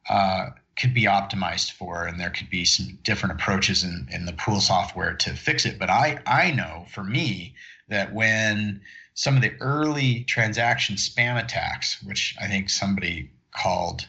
uh, 0.08 0.52
could 0.78 0.94
be 0.94 1.04
optimized 1.04 1.72
for, 1.72 2.06
and 2.06 2.20
there 2.20 2.30
could 2.30 2.50
be 2.50 2.64
some 2.64 2.98
different 3.04 3.34
approaches 3.34 3.84
in, 3.84 4.08
in 4.12 4.26
the 4.26 4.34
pool 4.34 4.62
software 4.62 5.14
to 5.16 5.32
fix 5.32 5.66
it. 5.66 5.80
But 5.80 5.90
I, 5.90 6.20
I 6.26 6.52
know 6.52 6.86
for 6.90 7.04
me 7.04 7.56
that 7.90 8.14
when 8.14 8.82
some 9.14 9.36
of 9.36 9.42
the 9.42 9.54
early 9.60 10.24
transaction 10.24 10.96
spam 10.96 11.42
attacks, 11.42 12.02
which 12.04 12.36
I 12.40 12.48
think 12.48 12.70
somebody 12.70 13.32
called 13.52 14.08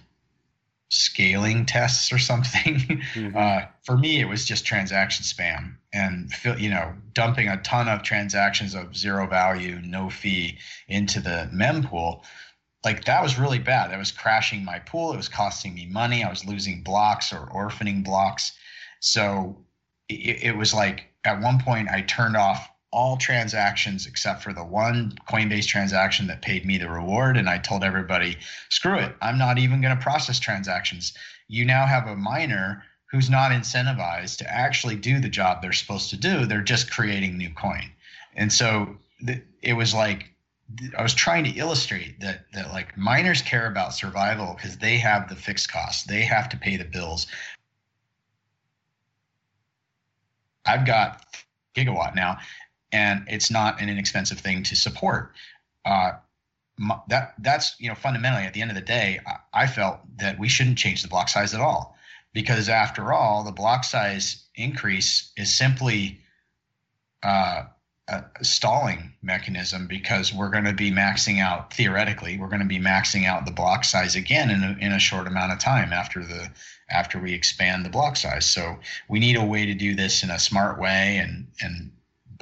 scaling 0.93 1.65
tests 1.65 2.13
or 2.13 2.19
something. 2.19 3.03
Mm-hmm. 3.13 3.37
Uh, 3.37 3.63
for 3.85 3.99
me, 3.99 4.21
it 4.21 4.25
was 4.25 4.47
just 4.47 4.65
transaction 4.65 5.25
spam 5.25 5.75
and 5.93 6.31
you 6.59 6.71
know 6.71 6.95
dumping 7.13 7.49
a 7.49 7.61
ton 7.63 7.89
of 7.89 8.03
transactions 8.03 8.75
of 8.75 8.97
zero 8.97 9.27
value, 9.27 9.81
no 9.83 10.09
fee 10.09 10.59
into 10.89 11.21
the 11.21 11.51
mempool. 11.53 12.23
Like 12.85 13.05
that 13.05 13.23
was 13.23 13.39
really 13.39 13.59
bad. 13.59 13.91
That 13.91 13.99
was 13.99 14.13
crashing 14.13 14.65
my 14.65 14.79
pool. 14.79 15.13
It 15.13 15.19
was 15.19 15.29
costing 15.29 15.75
me 15.75 15.87
money. 15.87 16.25
I 16.25 16.31
was 16.31 16.47
losing 16.47 16.83
blocks 16.83 17.33
or 17.33 17.49
orphaning 17.53 18.03
blocks. 18.03 18.53
So 19.01 19.59
it, 20.09 20.43
it 20.43 20.57
was 20.57 20.73
like 20.73 21.09
at 21.25 21.41
one 21.41 21.61
point 21.61 21.91
I 21.91 22.01
turned 22.03 22.37
off 22.37 22.71
all 22.93 23.17
transactions 23.17 24.07
except 24.07 24.43
for 24.43 24.53
the 24.53 24.65
one 24.65 25.19
Coinbase 25.29 25.67
transaction 25.67 26.27
that 26.27 26.43
paid 26.43 26.65
me 26.67 26.79
the 26.79 26.89
reward. 26.89 27.37
And 27.37 27.49
I 27.49 27.59
told 27.59 27.83
everybody, 27.83 28.37
screw 28.69 28.99
it, 28.99 29.15
I'm 29.23 29.39
not 29.39 29.59
even 29.59 29.81
going 29.81 29.97
to 29.97 30.03
process 30.03 30.39
transactions. 30.39 31.15
You 31.49 31.65
now 31.65 31.87
have 31.87 32.07
a 32.07 32.15
miner 32.15 32.85
who's 33.07 33.31
not 33.31 33.51
incentivized 33.51 34.39
to 34.39 34.51
actually 34.51 34.97
do 34.97 35.21
the 35.21 35.29
job 35.29 35.61
they're 35.61 35.73
supposed 35.73 36.11
to 36.11 36.17
do. 36.17 36.47
They're 36.47 36.63
just 36.63 36.91
creating 36.91 37.37
new 37.37 37.51
coin. 37.51 37.91
And 38.35 38.53
so 38.53 38.97
th- 39.27 39.43
it 39.63 39.73
was 39.73 39.95
like, 39.95 40.29
I 40.97 41.03
was 41.03 41.13
trying 41.13 41.45
to 41.45 41.51
illustrate 41.51 42.21
that 42.21 42.47
that 42.55 42.73
like 42.73 42.97
miners 42.97 43.43
care 43.43 43.67
about 43.67 43.93
survival 43.93 44.55
because 44.55 44.79
they 44.79 44.97
have 44.97 45.29
the 45.29 45.37
fixed 45.37 45.71
costs. 45.71 46.05
They 46.05 46.23
have 46.23 46.49
to 46.49 46.57
pay 46.57 46.79
the 46.79 46.85
bills. 46.85 47.27
I've 50.65 50.87
got 50.87 51.27
gigawatt 51.75 52.15
now 52.15 52.39
and 52.93 53.25
it's 53.29 53.51
not 53.51 53.81
an 53.81 53.89
inexpensive 53.89 54.39
thing 54.39 54.63
to 54.65 54.77
support. 54.77 55.33
Uh, 55.85 56.13
that 57.09 57.35
that's 57.39 57.75
you 57.79 57.89
know 57.89 57.95
fundamentally 57.95 58.45
at 58.45 58.55
the 58.55 58.63
end 58.63 58.71
of 58.71 58.75
the 58.75 58.83
day, 58.83 59.21
I, 59.27 59.65
I 59.65 59.67
felt 59.67 60.01
that 60.19 60.39
we 60.39 60.49
shouldn't 60.49 60.79
change 60.79 61.03
the 61.03 61.09
block 61.09 61.29
size 61.29 61.55
at 61.55 61.61
all 61.61 61.97
because 62.33 62.69
after 62.69 63.13
all, 63.13 63.45
the 63.45 63.53
block 63.53 63.85
size 63.85 64.45
increase 64.55 65.33
is 65.37 65.55
simply 65.55 66.21
uh, 67.23 67.65
a 68.09 68.25
stalling 68.45 69.13
mechanism 69.23 69.87
because 69.87 70.33
we're 70.33 70.51
going 70.51 70.65
to 70.65 70.73
be 70.73 70.91
maxing 70.91 71.41
out 71.41 71.73
theoretically 71.73 72.37
we're 72.37 72.49
going 72.49 72.61
to 72.61 72.67
be 72.67 72.81
maxing 72.81 73.27
out 73.27 73.47
the 73.47 73.53
block 73.53 73.85
size 73.85 74.17
again 74.17 74.51
in 74.51 74.63
a, 74.63 74.77
in 74.85 74.93
a 74.93 74.99
short 74.99 75.29
amount 75.29 75.53
of 75.53 75.59
time 75.61 75.93
after 75.93 76.25
the 76.25 76.51
after 76.91 77.21
we 77.21 77.33
expand 77.33 77.85
the 77.85 77.91
block 77.91 78.17
size 78.17 78.45
so 78.45 78.77
we 79.09 79.21
need 79.21 79.37
a 79.37 79.45
way 79.45 79.65
to 79.67 79.75
do 79.75 79.95
this 79.95 80.25
in 80.25 80.31
a 80.31 80.39
smart 80.39 80.81
way 80.81 81.19
and 81.19 81.47
and 81.61 81.93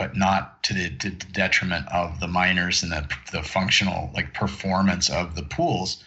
but 0.01 0.16
not 0.16 0.62
to 0.62 0.72
the, 0.72 0.88
to 0.96 1.11
the 1.11 1.26
detriment 1.26 1.86
of 1.92 2.20
the 2.20 2.26
miners 2.26 2.82
and 2.82 2.90
the, 2.90 3.07
the 3.32 3.42
functional 3.42 4.11
like 4.14 4.32
performance 4.32 5.11
of 5.11 5.34
the 5.34 5.42
pools 5.42 6.03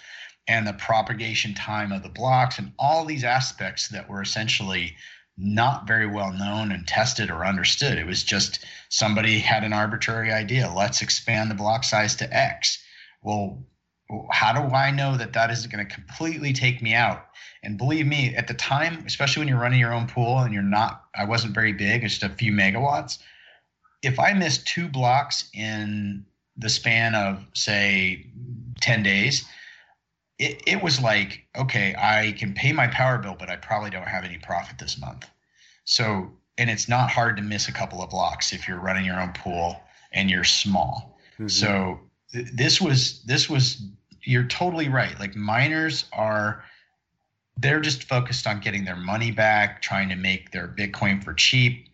and 0.47 0.65
the 0.65 0.73
propagation 0.73 1.53
time 1.53 1.91
of 1.91 2.01
the 2.01 2.09
blocks 2.09 2.57
and 2.57 2.71
all 2.79 3.05
these 3.05 3.23
aspects 3.23 3.89
that 3.89 4.09
were 4.09 4.23
essentially 4.23 4.95
not 5.37 5.85
very 5.85 6.07
well 6.07 6.33
known 6.33 6.71
and 6.71 6.87
tested 6.87 7.29
or 7.29 7.45
understood. 7.45 7.99
It 7.99 8.07
was 8.07 8.23
just 8.23 8.65
somebody 8.89 9.37
had 9.37 9.63
an 9.63 9.73
arbitrary 9.73 10.31
idea. 10.31 10.73
Let's 10.75 11.03
expand 11.03 11.51
the 11.51 11.55
block 11.55 11.83
size 11.83 12.15
to 12.15 12.35
X. 12.35 12.83
Well, 13.21 13.63
how 14.31 14.53
do 14.53 14.75
I 14.75 14.89
know 14.89 15.17
that 15.17 15.33
that 15.33 15.51
isn't 15.51 15.71
going 15.71 15.87
to 15.87 15.95
completely 15.95 16.51
take 16.51 16.81
me 16.81 16.95
out? 16.95 17.27
And 17.61 17.77
believe 17.77 18.07
me, 18.07 18.35
at 18.35 18.47
the 18.47 18.55
time, 18.55 19.03
especially 19.05 19.41
when 19.41 19.49
you're 19.49 19.61
running 19.61 19.79
your 19.79 19.93
own 19.93 20.07
pool 20.07 20.39
and 20.39 20.51
you're 20.51 20.63
not, 20.63 21.03
I 21.15 21.25
wasn't 21.25 21.53
very 21.53 21.73
big, 21.73 22.03
it's 22.03 22.17
just 22.17 22.31
a 22.31 22.35
few 22.35 22.51
megawatts 22.51 23.19
if 24.03 24.19
I 24.19 24.33
miss 24.33 24.59
two 24.59 24.87
blocks 24.87 25.49
in 25.53 26.25
the 26.57 26.69
span 26.69 27.15
of 27.15 27.43
say 27.53 28.27
10 28.81 29.01
days, 29.01 29.45
it, 30.37 30.61
it 30.67 30.83
was 30.83 31.01
like, 31.01 31.45
okay, 31.57 31.95
I 31.97 32.33
can 32.37 32.53
pay 32.53 32.73
my 32.73 32.87
power 32.87 33.17
bill, 33.17 33.35
but 33.39 33.49
I 33.49 33.55
probably 33.55 33.89
don't 33.89 34.07
have 34.07 34.25
any 34.25 34.37
profit 34.37 34.77
this 34.77 34.99
month. 34.99 35.27
So, 35.85 36.31
and 36.57 36.69
it's 36.69 36.89
not 36.89 37.09
hard 37.09 37.37
to 37.37 37.43
miss 37.43 37.67
a 37.67 37.71
couple 37.71 38.03
of 38.03 38.09
blocks 38.09 38.51
if 38.53 38.67
you're 38.67 38.79
running 38.79 39.05
your 39.05 39.19
own 39.19 39.31
pool 39.31 39.81
and 40.11 40.29
you're 40.29 40.43
small. 40.43 41.17
Mm-hmm. 41.35 41.47
So 41.47 41.99
th- 42.33 42.49
this 42.53 42.81
was, 42.81 43.23
this 43.23 43.49
was, 43.49 43.81
you're 44.21 44.47
totally 44.47 44.89
right. 44.89 45.17
Like 45.19 45.35
miners 45.35 46.05
are, 46.13 46.63
they're 47.57 47.79
just 47.79 48.03
focused 48.03 48.47
on 48.47 48.59
getting 48.59 48.83
their 48.83 48.95
money 48.95 49.31
back, 49.31 49.81
trying 49.81 50.09
to 50.09 50.15
make 50.15 50.51
their 50.51 50.67
Bitcoin 50.67 51.23
for 51.23 51.33
cheap 51.33 51.87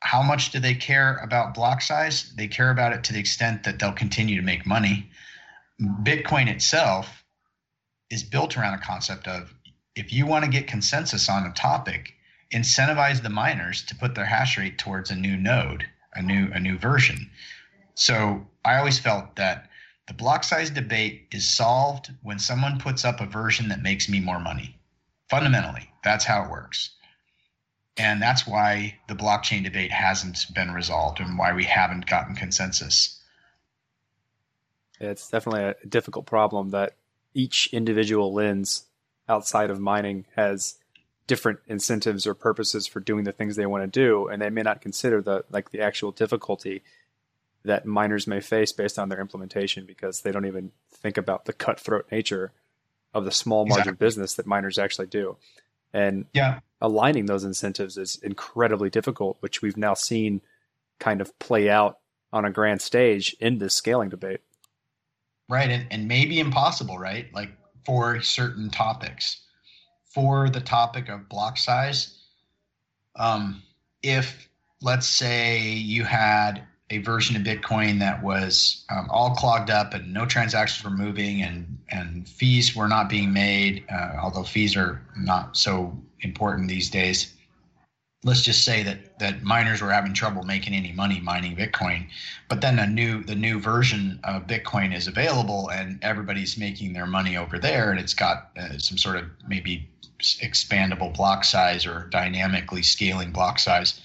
how 0.00 0.22
much 0.22 0.50
do 0.50 0.58
they 0.58 0.74
care 0.74 1.16
about 1.16 1.54
block 1.54 1.82
size? 1.82 2.32
They 2.34 2.48
care 2.48 2.70
about 2.70 2.92
it 2.92 3.04
to 3.04 3.12
the 3.12 3.20
extent 3.20 3.64
that 3.64 3.78
they'll 3.78 3.92
continue 3.92 4.36
to 4.36 4.42
make 4.42 4.66
money. 4.66 5.10
Bitcoin 5.80 6.48
itself 6.48 7.22
is 8.10 8.22
built 8.22 8.56
around 8.56 8.74
a 8.74 8.78
concept 8.78 9.28
of 9.28 9.54
if 9.94 10.12
you 10.12 10.26
want 10.26 10.44
to 10.44 10.50
get 10.50 10.66
consensus 10.66 11.28
on 11.28 11.46
a 11.46 11.52
topic, 11.52 12.14
incentivize 12.52 13.22
the 13.22 13.28
miners 13.28 13.82
to 13.84 13.94
put 13.94 14.14
their 14.14 14.24
hash 14.24 14.56
rate 14.56 14.78
towards 14.78 15.10
a 15.10 15.16
new 15.16 15.36
node, 15.36 15.86
a 16.14 16.22
new 16.22 16.50
a 16.52 16.58
new 16.58 16.78
version. 16.78 17.30
So 17.94 18.46
I 18.64 18.78
always 18.78 18.98
felt 18.98 19.36
that 19.36 19.68
the 20.08 20.14
block 20.14 20.44
size 20.44 20.70
debate 20.70 21.28
is 21.30 21.48
solved 21.48 22.10
when 22.22 22.38
someone 22.38 22.80
puts 22.80 23.04
up 23.04 23.20
a 23.20 23.26
version 23.26 23.68
that 23.68 23.82
makes 23.82 24.08
me 24.08 24.18
more 24.18 24.40
money. 24.40 24.78
Fundamentally, 25.28 25.90
that's 26.02 26.24
how 26.24 26.44
it 26.44 26.50
works 26.50 26.90
and 28.00 28.22
that's 28.22 28.46
why 28.46 28.98
the 29.08 29.14
blockchain 29.14 29.62
debate 29.62 29.92
hasn't 29.92 30.46
been 30.54 30.72
resolved 30.72 31.20
and 31.20 31.38
why 31.38 31.52
we 31.52 31.64
haven't 31.64 32.06
gotten 32.06 32.34
consensus. 32.34 33.20
It's 34.98 35.28
definitely 35.28 35.64
a 35.64 35.86
difficult 35.86 36.26
problem 36.26 36.70
that 36.70 36.94
each 37.34 37.68
individual 37.72 38.32
lens 38.32 38.84
outside 39.28 39.70
of 39.70 39.78
mining 39.78 40.26
has 40.34 40.76
different 41.26 41.60
incentives 41.68 42.26
or 42.26 42.34
purposes 42.34 42.86
for 42.86 42.98
doing 42.98 43.24
the 43.24 43.32
things 43.32 43.54
they 43.54 43.66
want 43.66 43.84
to 43.84 44.00
do 44.00 44.26
and 44.26 44.42
they 44.42 44.50
may 44.50 44.62
not 44.62 44.80
consider 44.80 45.22
the 45.22 45.44
like 45.48 45.70
the 45.70 45.80
actual 45.80 46.10
difficulty 46.10 46.82
that 47.64 47.86
miners 47.86 48.26
may 48.26 48.40
face 48.40 48.72
based 48.72 48.98
on 48.98 49.08
their 49.08 49.20
implementation 49.20 49.84
because 49.84 50.22
they 50.22 50.32
don't 50.32 50.46
even 50.46 50.72
think 50.90 51.16
about 51.16 51.44
the 51.44 51.52
cutthroat 51.52 52.10
nature 52.10 52.52
of 53.14 53.24
the 53.24 53.30
small 53.30 53.64
margin 53.66 53.90
exactly. 53.90 54.06
business 54.06 54.34
that 54.34 54.46
miners 54.46 54.78
actually 54.78 55.06
do. 55.06 55.36
And 55.92 56.26
yeah. 56.32 56.60
aligning 56.80 57.26
those 57.26 57.44
incentives 57.44 57.96
is 57.96 58.16
incredibly 58.22 58.90
difficult, 58.90 59.36
which 59.40 59.62
we've 59.62 59.76
now 59.76 59.94
seen 59.94 60.40
kind 60.98 61.20
of 61.20 61.36
play 61.38 61.68
out 61.68 61.98
on 62.32 62.44
a 62.44 62.50
grand 62.50 62.80
stage 62.80 63.34
in 63.40 63.58
this 63.58 63.74
scaling 63.74 64.08
debate. 64.08 64.40
Right. 65.48 65.70
And, 65.70 65.86
and 65.90 66.06
maybe 66.06 66.38
impossible, 66.38 66.98
right? 66.98 67.26
Like 67.34 67.50
for 67.84 68.20
certain 68.20 68.70
topics. 68.70 69.42
For 70.06 70.50
the 70.50 70.60
topic 70.60 71.08
of 71.08 71.28
block 71.28 71.56
size, 71.56 72.18
um, 73.14 73.62
if 74.02 74.48
let's 74.82 75.06
say 75.06 75.68
you 75.68 76.04
had 76.04 76.64
a 76.90 76.98
version 76.98 77.36
of 77.36 77.42
Bitcoin 77.42 78.00
that 78.00 78.22
was 78.22 78.84
um, 78.90 79.08
all 79.10 79.34
clogged 79.34 79.70
up 79.70 79.94
and 79.94 80.12
no 80.12 80.26
transactions 80.26 80.84
were 80.84 80.90
moving 80.90 81.42
and 81.42 81.78
and 81.88 82.28
fees 82.28 82.74
were 82.74 82.88
not 82.88 83.08
being 83.08 83.32
made, 83.32 83.84
uh, 83.90 84.16
although 84.20 84.42
fees 84.42 84.76
are 84.76 85.00
not 85.16 85.56
so 85.56 85.96
important 86.20 86.68
these 86.68 86.90
days. 86.90 87.32
Let's 88.22 88.42
just 88.42 88.64
say 88.64 88.82
that 88.82 89.18
that 89.20 89.42
miners 89.42 89.80
were 89.80 89.92
having 89.92 90.12
trouble 90.12 90.42
making 90.42 90.74
any 90.74 90.92
money 90.92 91.20
mining 91.20 91.56
Bitcoin, 91.56 92.08
but 92.48 92.60
then 92.60 92.78
a 92.78 92.86
new 92.86 93.22
the 93.22 93.36
new 93.36 93.60
version 93.60 94.18
of 94.24 94.46
Bitcoin 94.46 94.94
is 94.94 95.06
available 95.06 95.70
and 95.70 95.98
everybody's 96.02 96.56
making 96.56 96.92
their 96.92 97.06
money 97.06 97.36
over 97.36 97.58
there, 97.58 97.92
and 97.92 98.00
it's 98.00 98.14
got 98.14 98.48
uh, 98.58 98.76
some 98.78 98.98
sort 98.98 99.16
of 99.16 99.24
maybe 99.48 99.88
expandable 100.20 101.14
block 101.14 101.44
size 101.44 101.86
or 101.86 102.08
dynamically 102.10 102.82
scaling 102.82 103.30
block 103.30 103.58
size 103.58 104.00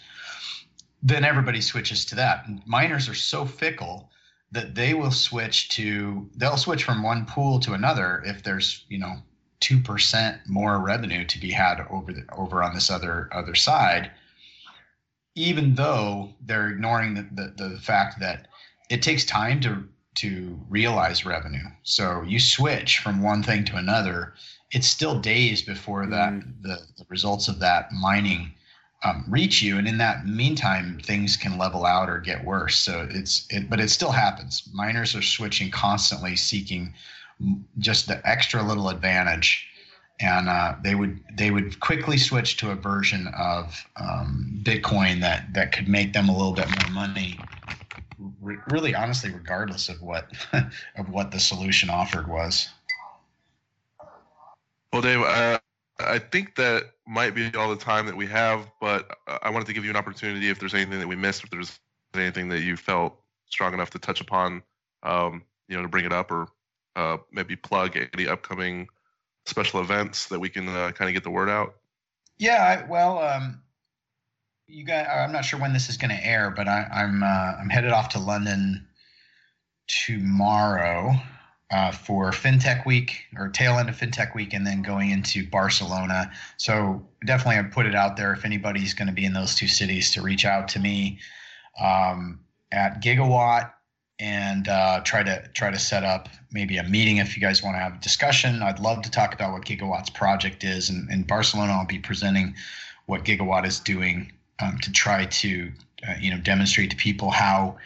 then 1.06 1.24
everybody 1.24 1.62
switches 1.62 2.03
to 2.03 2.16
that. 2.16 2.47
Miners 2.66 3.08
are 3.08 3.14
so 3.14 3.45
fickle 3.45 4.10
that 4.51 4.74
they 4.74 4.95
will 4.95 5.12
switch 5.12 5.70
to 5.70 6.28
they'll 6.36 6.58
switch 6.58 6.84
from 6.84 7.03
one 7.03 7.26
pool 7.28 7.60
to 7.60 7.74
another 7.74 8.24
if 8.26 8.41
there's 8.41 8.86
you 8.89 8.97
know 8.97 9.18
two 9.60 9.80
percent 9.80 10.41
more 10.47 10.80
revenue 10.80 11.24
to 11.26 11.39
be 11.39 11.51
had 11.51 11.86
over 11.91 12.12
the 12.12 12.26
over 12.36 12.64
on 12.64 12.74
this 12.74 12.89
other 12.89 13.30
other 13.32 13.53
side, 13.53 14.12
even 15.36 15.76
though 15.76 16.34
they're 16.41 16.70
ignoring 16.70 17.14
the, 17.14 17.28
the, 17.34 17.70
the 17.70 17.80
fact 17.80 18.20
that 18.20 18.47
it 18.89 19.03
takes 19.03 19.26
time 19.26 19.60
to 19.62 19.88
to 20.16 20.60
realize 20.70 21.24
revenue. 21.24 21.68
So 21.84 22.24
you 22.24 22.39
switch 22.39 22.97
from 22.97 23.22
one 23.22 23.43
thing 23.43 23.64
to 23.66 23.76
another, 23.76 24.34
it's 24.72 24.88
still 24.88 25.20
days 25.20 25.62
before 25.62 26.08
that 26.08 26.34
mm. 26.34 26.62
the, 26.64 26.80
the 26.97 27.06
results 27.10 27.47
of 27.47 27.60
that 27.60 27.91
mining 27.91 28.56
um, 29.03 29.25
reach 29.27 29.61
you. 29.61 29.77
And 29.77 29.87
in 29.87 29.97
that 29.99 30.25
meantime, 30.25 30.99
things 31.03 31.37
can 31.37 31.57
level 31.57 31.85
out 31.85 32.09
or 32.09 32.19
get 32.19 32.43
worse. 32.43 32.77
So 32.77 33.07
it's 33.09 33.45
it, 33.49 33.69
but 33.69 33.79
it 33.79 33.89
still 33.89 34.11
happens. 34.11 34.67
Miners 34.73 35.15
are 35.15 35.21
switching 35.21 35.71
constantly, 35.71 36.35
seeking 36.35 36.93
just 37.79 38.07
the 38.07 38.25
extra 38.27 38.63
little 38.63 38.89
advantage 38.89 39.67
and 40.19 40.47
uh, 40.47 40.75
they 40.81 40.95
would 40.95 41.19
they 41.33 41.51
would 41.51 41.79
quickly 41.79 42.17
switch 42.17 42.57
to 42.57 42.71
a 42.71 42.75
version 42.75 43.27
of 43.37 43.85
um, 43.97 44.59
Bitcoin 44.63 45.19
that 45.21 45.53
that 45.53 45.71
could 45.71 45.87
make 45.87 46.13
them 46.13 46.29
a 46.29 46.31
little 46.31 46.53
bit 46.53 46.67
more 46.81 46.91
money. 46.91 47.37
Re- 48.41 48.57
really, 48.69 48.95
honestly, 48.95 49.31
regardless 49.31 49.89
of 49.89 50.01
what 50.01 50.31
of 50.53 51.09
what 51.09 51.31
the 51.31 51.39
solution 51.39 51.89
offered 51.89 52.27
was. 52.27 52.69
Well, 54.93 55.01
Dave, 55.01 55.21
uh, 55.21 55.59
I 55.99 56.19
think 56.19 56.55
that 56.55 56.91
might 57.07 57.33
be 57.33 57.53
all 57.55 57.69
the 57.69 57.75
time 57.77 58.05
that 58.07 58.17
we 58.17 58.27
have, 58.27 58.69
but 58.81 59.17
I 59.41 59.49
wanted 59.49 59.67
to 59.67 59.73
give 59.73 59.85
you 59.85 59.89
an 59.89 59.95
opportunity 59.95 60.49
if 60.49 60.59
there's 60.59 60.73
anything 60.73 60.99
that 60.99 61.07
we 61.07 61.15
missed, 61.15 61.43
if 61.43 61.49
there's 61.49 61.79
anything 62.13 62.49
that 62.49 62.61
you 62.61 62.75
felt 62.75 63.17
strong 63.47 63.73
enough 63.73 63.91
to 63.91 63.99
touch 63.99 64.19
upon, 64.19 64.61
um, 65.03 65.43
you 65.67 65.75
know, 65.75 65.83
to 65.83 65.87
bring 65.87 66.05
it 66.05 66.11
up 66.11 66.31
or 66.31 66.47
uh, 66.95 67.17
maybe 67.31 67.55
plug 67.55 67.97
any 68.13 68.27
upcoming 68.27 68.87
special 69.45 69.79
events 69.79 70.27
that 70.27 70.39
we 70.39 70.49
can 70.49 70.67
uh, 70.67 70.91
kind 70.91 71.09
of 71.09 71.13
get 71.13 71.23
the 71.23 71.29
word 71.29 71.49
out? 71.49 71.75
Yeah, 72.37 72.83
I, 72.85 72.89
well, 72.89 73.19
um, 73.19 73.61
you 74.67 74.83
got. 74.83 75.07
I'm 75.07 75.31
not 75.31 75.45
sure 75.45 75.59
when 75.59 75.71
this 75.71 75.87
is 75.87 75.95
going 75.95 76.09
to 76.09 76.25
air, 76.25 76.51
but 76.51 76.67
I, 76.67 76.87
am 76.91 77.23
I'm, 77.23 77.23
uh, 77.23 77.61
I'm 77.61 77.69
headed 77.69 77.91
off 77.91 78.09
to 78.09 78.19
London 78.19 78.85
tomorrow 79.87 81.15
uh, 81.72 81.91
for 81.91 82.32
FinTech 82.32 82.86
Week 82.86 83.26
or 83.38 83.49
tail 83.49 83.78
end 83.78 83.89
of 83.89 83.97
FinTech 83.97 84.36
Week, 84.36 84.53
and 84.53 84.66
then 84.66 84.82
going 84.82 85.11
into 85.11 85.47
Barcelona. 85.49 86.32
So 86.57 87.05
definitely, 87.26 87.59
I 87.59 87.63
put 87.63 87.86
it 87.86 87.95
out 87.95 88.18
there 88.18 88.34
if 88.34 88.45
anybody's 88.45 88.93
going 88.93 89.07
to 89.07 89.13
be 89.13 89.26
in 89.26 89.34
those 89.34 89.55
two 89.55 89.68
cities 89.68 90.11
to 90.11 90.22
reach 90.22 90.45
out 90.45 90.68
to 90.70 90.80
me 90.80 91.20
um, 91.80 92.39
at 92.72 93.01
Gigawatt 93.01 93.72
and 94.20 94.68
uh, 94.70 95.01
try 95.03 95.24
to 95.24 95.47
try 95.53 95.72
to 95.72 95.80
set 95.80 96.03
up 96.03 96.30
maybe 96.51 96.78
a 96.78 96.84
meeting 96.84 97.18
if 97.18 97.36
you 97.36 97.41
guys 97.41 97.61
want 97.61 97.76
to 97.76 97.80
have 97.80 97.95
a 97.95 97.99
discussion. 97.99 98.61
I'd 98.61 98.80
love 98.80 99.01
to 99.01 99.11
talk 99.11 99.34
about 99.34 99.51
what 99.51 99.66
Gigawatt's 99.66 100.09
project 100.09 100.63
is. 100.63 100.89
And 100.89 101.09
in 101.11 101.24
Barcelona, 101.24 101.74
I'll 101.74 101.86
be 101.86 101.99
presenting 101.99 102.55
what 103.07 103.26
Gigawatt 103.26 103.66
is 103.66 103.80
doing 103.80 104.32
um, 104.59 104.78
to 104.80 104.91
try 104.91 105.26
to 105.26 105.72
uh, 106.07 106.13
you 106.20 106.32
know 106.32 106.39
demonstrate 106.39 106.91
to 106.91 106.95
people 106.95 107.32
how 107.32 107.78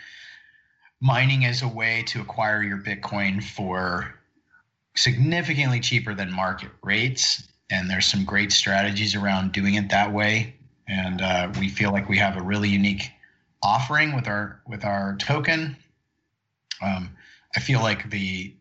mining 1.02 1.44
is 1.44 1.62
a 1.62 1.68
way 1.68 2.04
to 2.08 2.22
acquire 2.22 2.62
your 2.64 2.78
Bitcoin 2.78 3.44
for 3.44 4.14
significantly 4.96 5.80
cheaper 5.80 6.14
than 6.14 6.32
market 6.32 6.72
rates. 6.84 7.48
And 7.72 7.90
there's 7.90 8.06
some 8.06 8.26
great 8.26 8.52
strategies 8.52 9.16
around 9.16 9.52
doing 9.52 9.76
it 9.76 9.90
that 9.90 10.12
way. 10.12 10.56
And 10.88 11.22
uh, 11.22 11.52
we 11.60 11.70
feel 11.70 11.92
like 11.92 12.10
we 12.10 12.18
have 12.18 12.36
a 12.36 12.42
really 12.42 12.70
unique 12.70 13.12
offering 13.62 14.16
with 14.16 14.28
our 14.28 14.62
with 14.68 14.84
our 14.86 15.16
token 15.18 15.78
um, 16.82 17.16
I 17.56 17.60
feel 17.60 17.82
like 17.82 18.10
the 18.10 18.54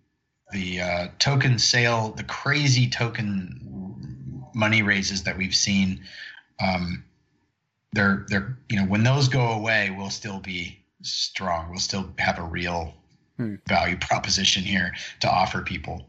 the 0.52 0.80
uh, 0.80 1.08
token 1.18 1.58
sale, 1.58 2.14
the 2.16 2.24
crazy 2.24 2.88
token 2.88 4.44
money 4.54 4.82
raises 4.82 5.24
that 5.24 5.36
we've 5.36 5.54
seen, 5.54 6.00
um, 6.60 7.04
they're 7.92 8.26
they're 8.28 8.58
you 8.68 8.76
know 8.76 8.86
when 8.86 9.04
those 9.04 9.28
go 9.28 9.52
away, 9.52 9.94
we'll 9.96 10.10
still 10.10 10.40
be 10.40 10.80
strong. 11.12 11.70
We'll 11.70 11.78
still 11.78 12.12
have 12.18 12.38
a 12.38 12.42
real 12.42 12.94
hmm. 13.36 13.56
value 13.66 13.96
proposition 13.96 14.62
here 14.62 14.94
to 15.20 15.30
offer 15.30 15.62
people. 15.62 16.08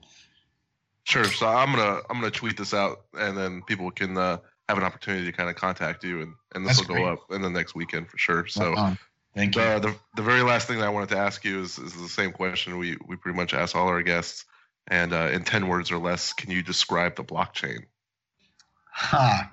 Sure. 1.04 1.26
So 1.26 1.48
I'm 1.48 1.74
gonna 1.74 2.02
I'm 2.10 2.20
gonna 2.20 2.32
tweet 2.32 2.58
this 2.58 2.74
out, 2.74 3.02
and 3.18 3.38
then 3.38 3.64
people 3.64 3.90
can 3.92 4.18
uh, 4.18 4.38
have 4.68 4.78
an 4.78 4.84
opportunity 4.84 5.26
to 5.26 5.32
kind 5.32 5.50
of 5.50 5.56
contact 5.56 6.04
you, 6.04 6.22
and 6.22 6.34
and 6.54 6.66
this 6.66 6.78
That's 6.78 6.90
will 6.90 6.96
go 6.98 7.06
up 7.06 7.20
in 7.32 7.42
the 7.42 7.50
next 7.50 7.76
weekend 7.76 8.10
for 8.10 8.18
sure. 8.18 8.48
So. 8.48 8.74
Uh-huh. 8.74 8.96
Thank 9.36 9.56
you. 9.56 9.62
Uh, 9.62 9.78
the 9.78 9.96
the 10.16 10.24
very 10.24 10.42
last 10.42 10.68
thing 10.68 10.80
that 10.80 10.86
I 10.86 10.90
wanted 10.90 11.10
to 11.10 11.18
ask 11.18 11.46
you 11.46 11.62
is, 11.62 11.78
is 11.78 11.94
the 11.94 12.10
same 12.10 12.32
question 12.32 12.80
we 12.80 12.98
we 13.06 13.16
pretty 13.16 13.38
much 13.38 13.54
ask 13.54 13.76
all 13.76 13.88
our 13.88 14.02
guests. 14.02 14.44
And 14.88 15.14
uh, 15.14 15.30
in 15.32 15.44
ten 15.44 15.68
words 15.68 15.92
or 15.92 16.00
less, 16.00 16.34
can 16.34 16.50
you 16.50 16.64
describe 16.64 17.16
the 17.16 17.24
blockchain? 17.24 17.86
Huh. 18.92 19.44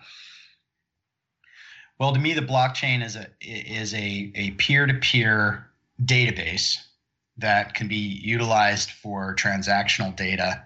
Well, 1.98 2.12
to 2.12 2.20
me, 2.20 2.34
the 2.34 2.42
blockchain 2.42 3.02
is 3.04 3.16
a 3.16 3.26
is 3.40 3.94
a 3.94 4.32
a 4.34 4.50
peer 4.52 4.86
to 4.86 4.94
peer 4.94 5.66
database 6.02 6.76
that 7.38 7.74
can 7.74 7.88
be 7.88 7.96
utilized 7.96 8.90
for 8.90 9.34
transactional 9.34 10.14
data, 10.14 10.62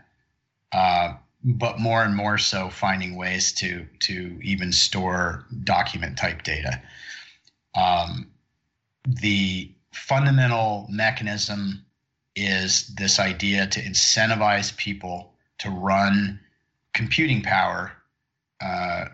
uh, 0.73 1.15
but 1.45 1.79
more 1.79 2.03
and 2.03 2.17
more 2.17 2.37
so 2.39 2.69
finding 2.69 3.17
ways 3.17 3.53
to 3.55 3.87
to 4.01 4.41
even 4.43 4.73
store 4.73 5.47
document 5.63 6.19
type 6.19 6.43
data. 6.43 6.83
Um, 7.75 8.31
the 9.05 9.71
fundamental 9.93 10.87
mechanism 10.91 11.85
is 12.35 12.89
this 12.89 13.21
idea 13.21 13.67
to 13.69 13.81
incentivize 13.83 14.77
people 14.77 15.33
to 15.59 15.71
run 15.71 16.41
computing 16.93 17.43
power 17.43 17.93
uh, 18.61 19.07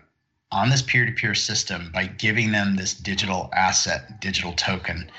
on 0.51 0.69
this 0.69 0.81
peer-to-peer 0.81 1.35
system 1.35 1.91
by 1.93 2.05
giving 2.05 2.51
them 2.51 2.75
this 2.75 2.93
digital 2.93 3.49
asset, 3.53 4.21
digital 4.21 4.53
token, 4.53 5.11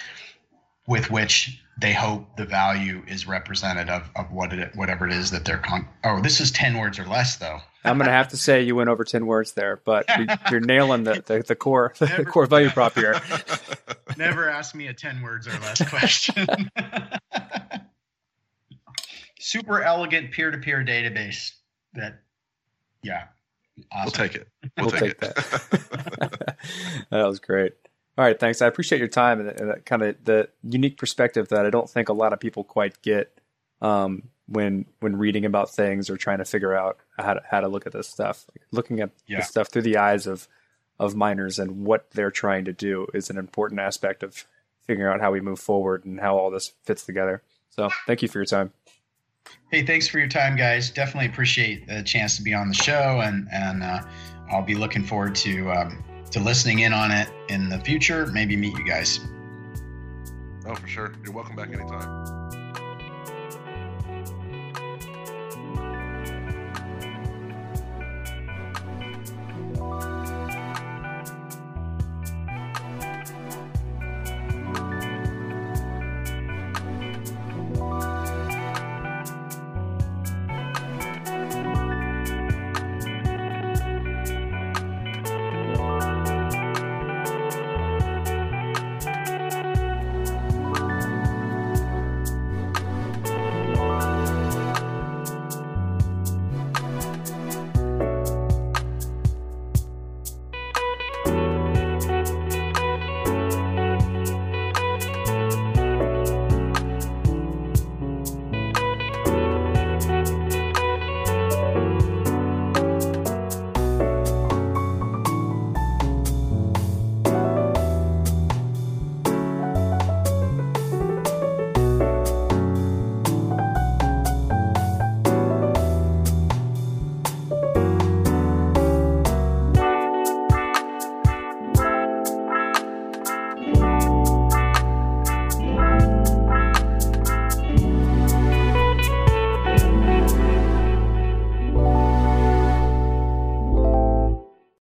with 0.86 1.10
which 1.10 1.60
they 1.80 1.92
hope 1.92 2.36
the 2.36 2.44
value 2.44 3.02
is 3.06 3.26
representative 3.26 4.10
of 4.16 4.32
what 4.32 4.52
it, 4.52 4.74
whatever 4.74 5.06
it 5.06 5.12
is 5.12 5.30
that 5.30 5.44
they're 5.44 5.58
con. 5.58 5.86
Oh, 6.02 6.20
this 6.20 6.40
is 6.40 6.50
ten 6.50 6.76
words 6.76 6.98
or 6.98 7.06
less, 7.06 7.36
though. 7.36 7.60
I'm 7.84 7.98
gonna 7.98 8.10
have 8.10 8.28
to 8.28 8.36
say 8.36 8.62
you 8.62 8.74
went 8.74 8.88
over 8.88 9.04
ten 9.04 9.26
words 9.26 9.52
there, 9.52 9.80
but 9.84 10.06
you're 10.50 10.60
nailing 10.60 11.04
the, 11.04 11.22
the, 11.24 11.44
the 11.46 11.54
core 11.54 11.94
the 11.98 12.26
core 12.28 12.46
value 12.46 12.70
prop 12.70 12.94
here. 12.94 13.20
Never 14.16 14.48
ask 14.48 14.74
me 14.74 14.88
a 14.88 14.94
ten 14.94 15.22
words 15.22 15.46
or 15.46 15.52
less 15.60 15.88
question. 15.88 16.46
Super 19.38 19.82
elegant 19.82 20.32
peer-to-peer 20.32 20.84
database 20.84 21.52
that, 21.94 22.20
yeah, 23.02 23.24
awesome. 23.92 24.04
we'll 24.04 24.10
take 24.10 24.34
it. 24.34 24.48
We'll, 24.78 24.90
take, 24.90 25.18
take, 25.18 25.20
that. 25.20 26.56
that 27.10 27.26
was 27.26 27.40
great. 27.40 27.74
All 28.16 28.24
right, 28.24 28.38
thanks. 28.38 28.62
I 28.62 28.66
appreciate 28.66 28.98
your 28.98 29.08
time 29.08 29.40
and, 29.40 29.60
and 29.60 29.84
kind 29.84 30.02
of 30.02 30.16
the 30.24 30.48
unique 30.62 30.98
perspective 30.98 31.48
that 31.48 31.64
I 31.64 31.70
don't 31.70 31.88
think 31.88 32.08
a 32.08 32.12
lot 32.12 32.32
of 32.32 32.40
people 32.40 32.64
quite 32.64 33.00
get 33.02 33.38
um, 33.80 34.24
when 34.46 34.86
when 35.00 35.16
reading 35.16 35.44
about 35.44 35.70
things 35.70 36.10
or 36.10 36.16
trying 36.16 36.38
to 36.38 36.44
figure 36.44 36.74
out 36.74 36.98
how 37.16 37.34
to, 37.34 37.42
how 37.48 37.60
to 37.60 37.68
look 37.68 37.86
at 37.86 37.92
this 37.92 38.08
stuff. 38.08 38.46
Like 38.52 38.66
looking 38.72 39.00
at 39.00 39.10
yeah. 39.26 39.38
this 39.38 39.48
stuff 39.48 39.68
through 39.68 39.82
the 39.82 39.98
eyes 39.98 40.26
of 40.26 40.48
of 40.98 41.14
miners 41.14 41.58
and 41.58 41.84
what 41.84 42.10
they're 42.10 42.30
trying 42.30 42.64
to 42.64 42.72
do 42.72 43.06
is 43.14 43.30
an 43.30 43.38
important 43.38 43.80
aspect 43.80 44.22
of 44.22 44.44
figuring 44.84 45.12
out 45.12 45.20
how 45.20 45.30
we 45.30 45.40
move 45.40 45.60
forward 45.60 46.04
and 46.04 46.18
how 46.18 46.36
all 46.36 46.50
this 46.50 46.72
fits 46.82 47.04
together. 47.04 47.42
So, 47.70 47.88
thank 48.06 48.22
you 48.22 48.28
for 48.28 48.38
your 48.38 48.46
time. 48.46 48.72
Hey, 49.70 49.84
thanks 49.84 50.08
for 50.08 50.18
your 50.18 50.28
time, 50.28 50.56
guys. 50.56 50.90
Definitely 50.90 51.28
appreciate 51.28 51.86
the 51.86 52.02
chance 52.02 52.36
to 52.36 52.42
be 52.42 52.52
on 52.54 52.68
the 52.68 52.74
show, 52.74 53.20
and 53.22 53.46
and 53.52 53.82
uh, 53.82 54.02
I'll 54.50 54.62
be 54.62 54.74
looking 54.74 55.04
forward 55.04 55.34
to 55.36 55.70
um, 55.72 56.04
to 56.30 56.40
listening 56.40 56.80
in 56.80 56.92
on 56.92 57.10
it 57.10 57.28
in 57.48 57.68
the 57.68 57.78
future. 57.80 58.26
Maybe 58.26 58.56
meet 58.56 58.76
you 58.76 58.86
guys. 58.86 59.20
Oh, 60.66 60.74
for 60.74 60.86
sure. 60.86 61.12
You're 61.24 61.32
welcome 61.32 61.56
back 61.56 61.68
anytime. 61.72 62.57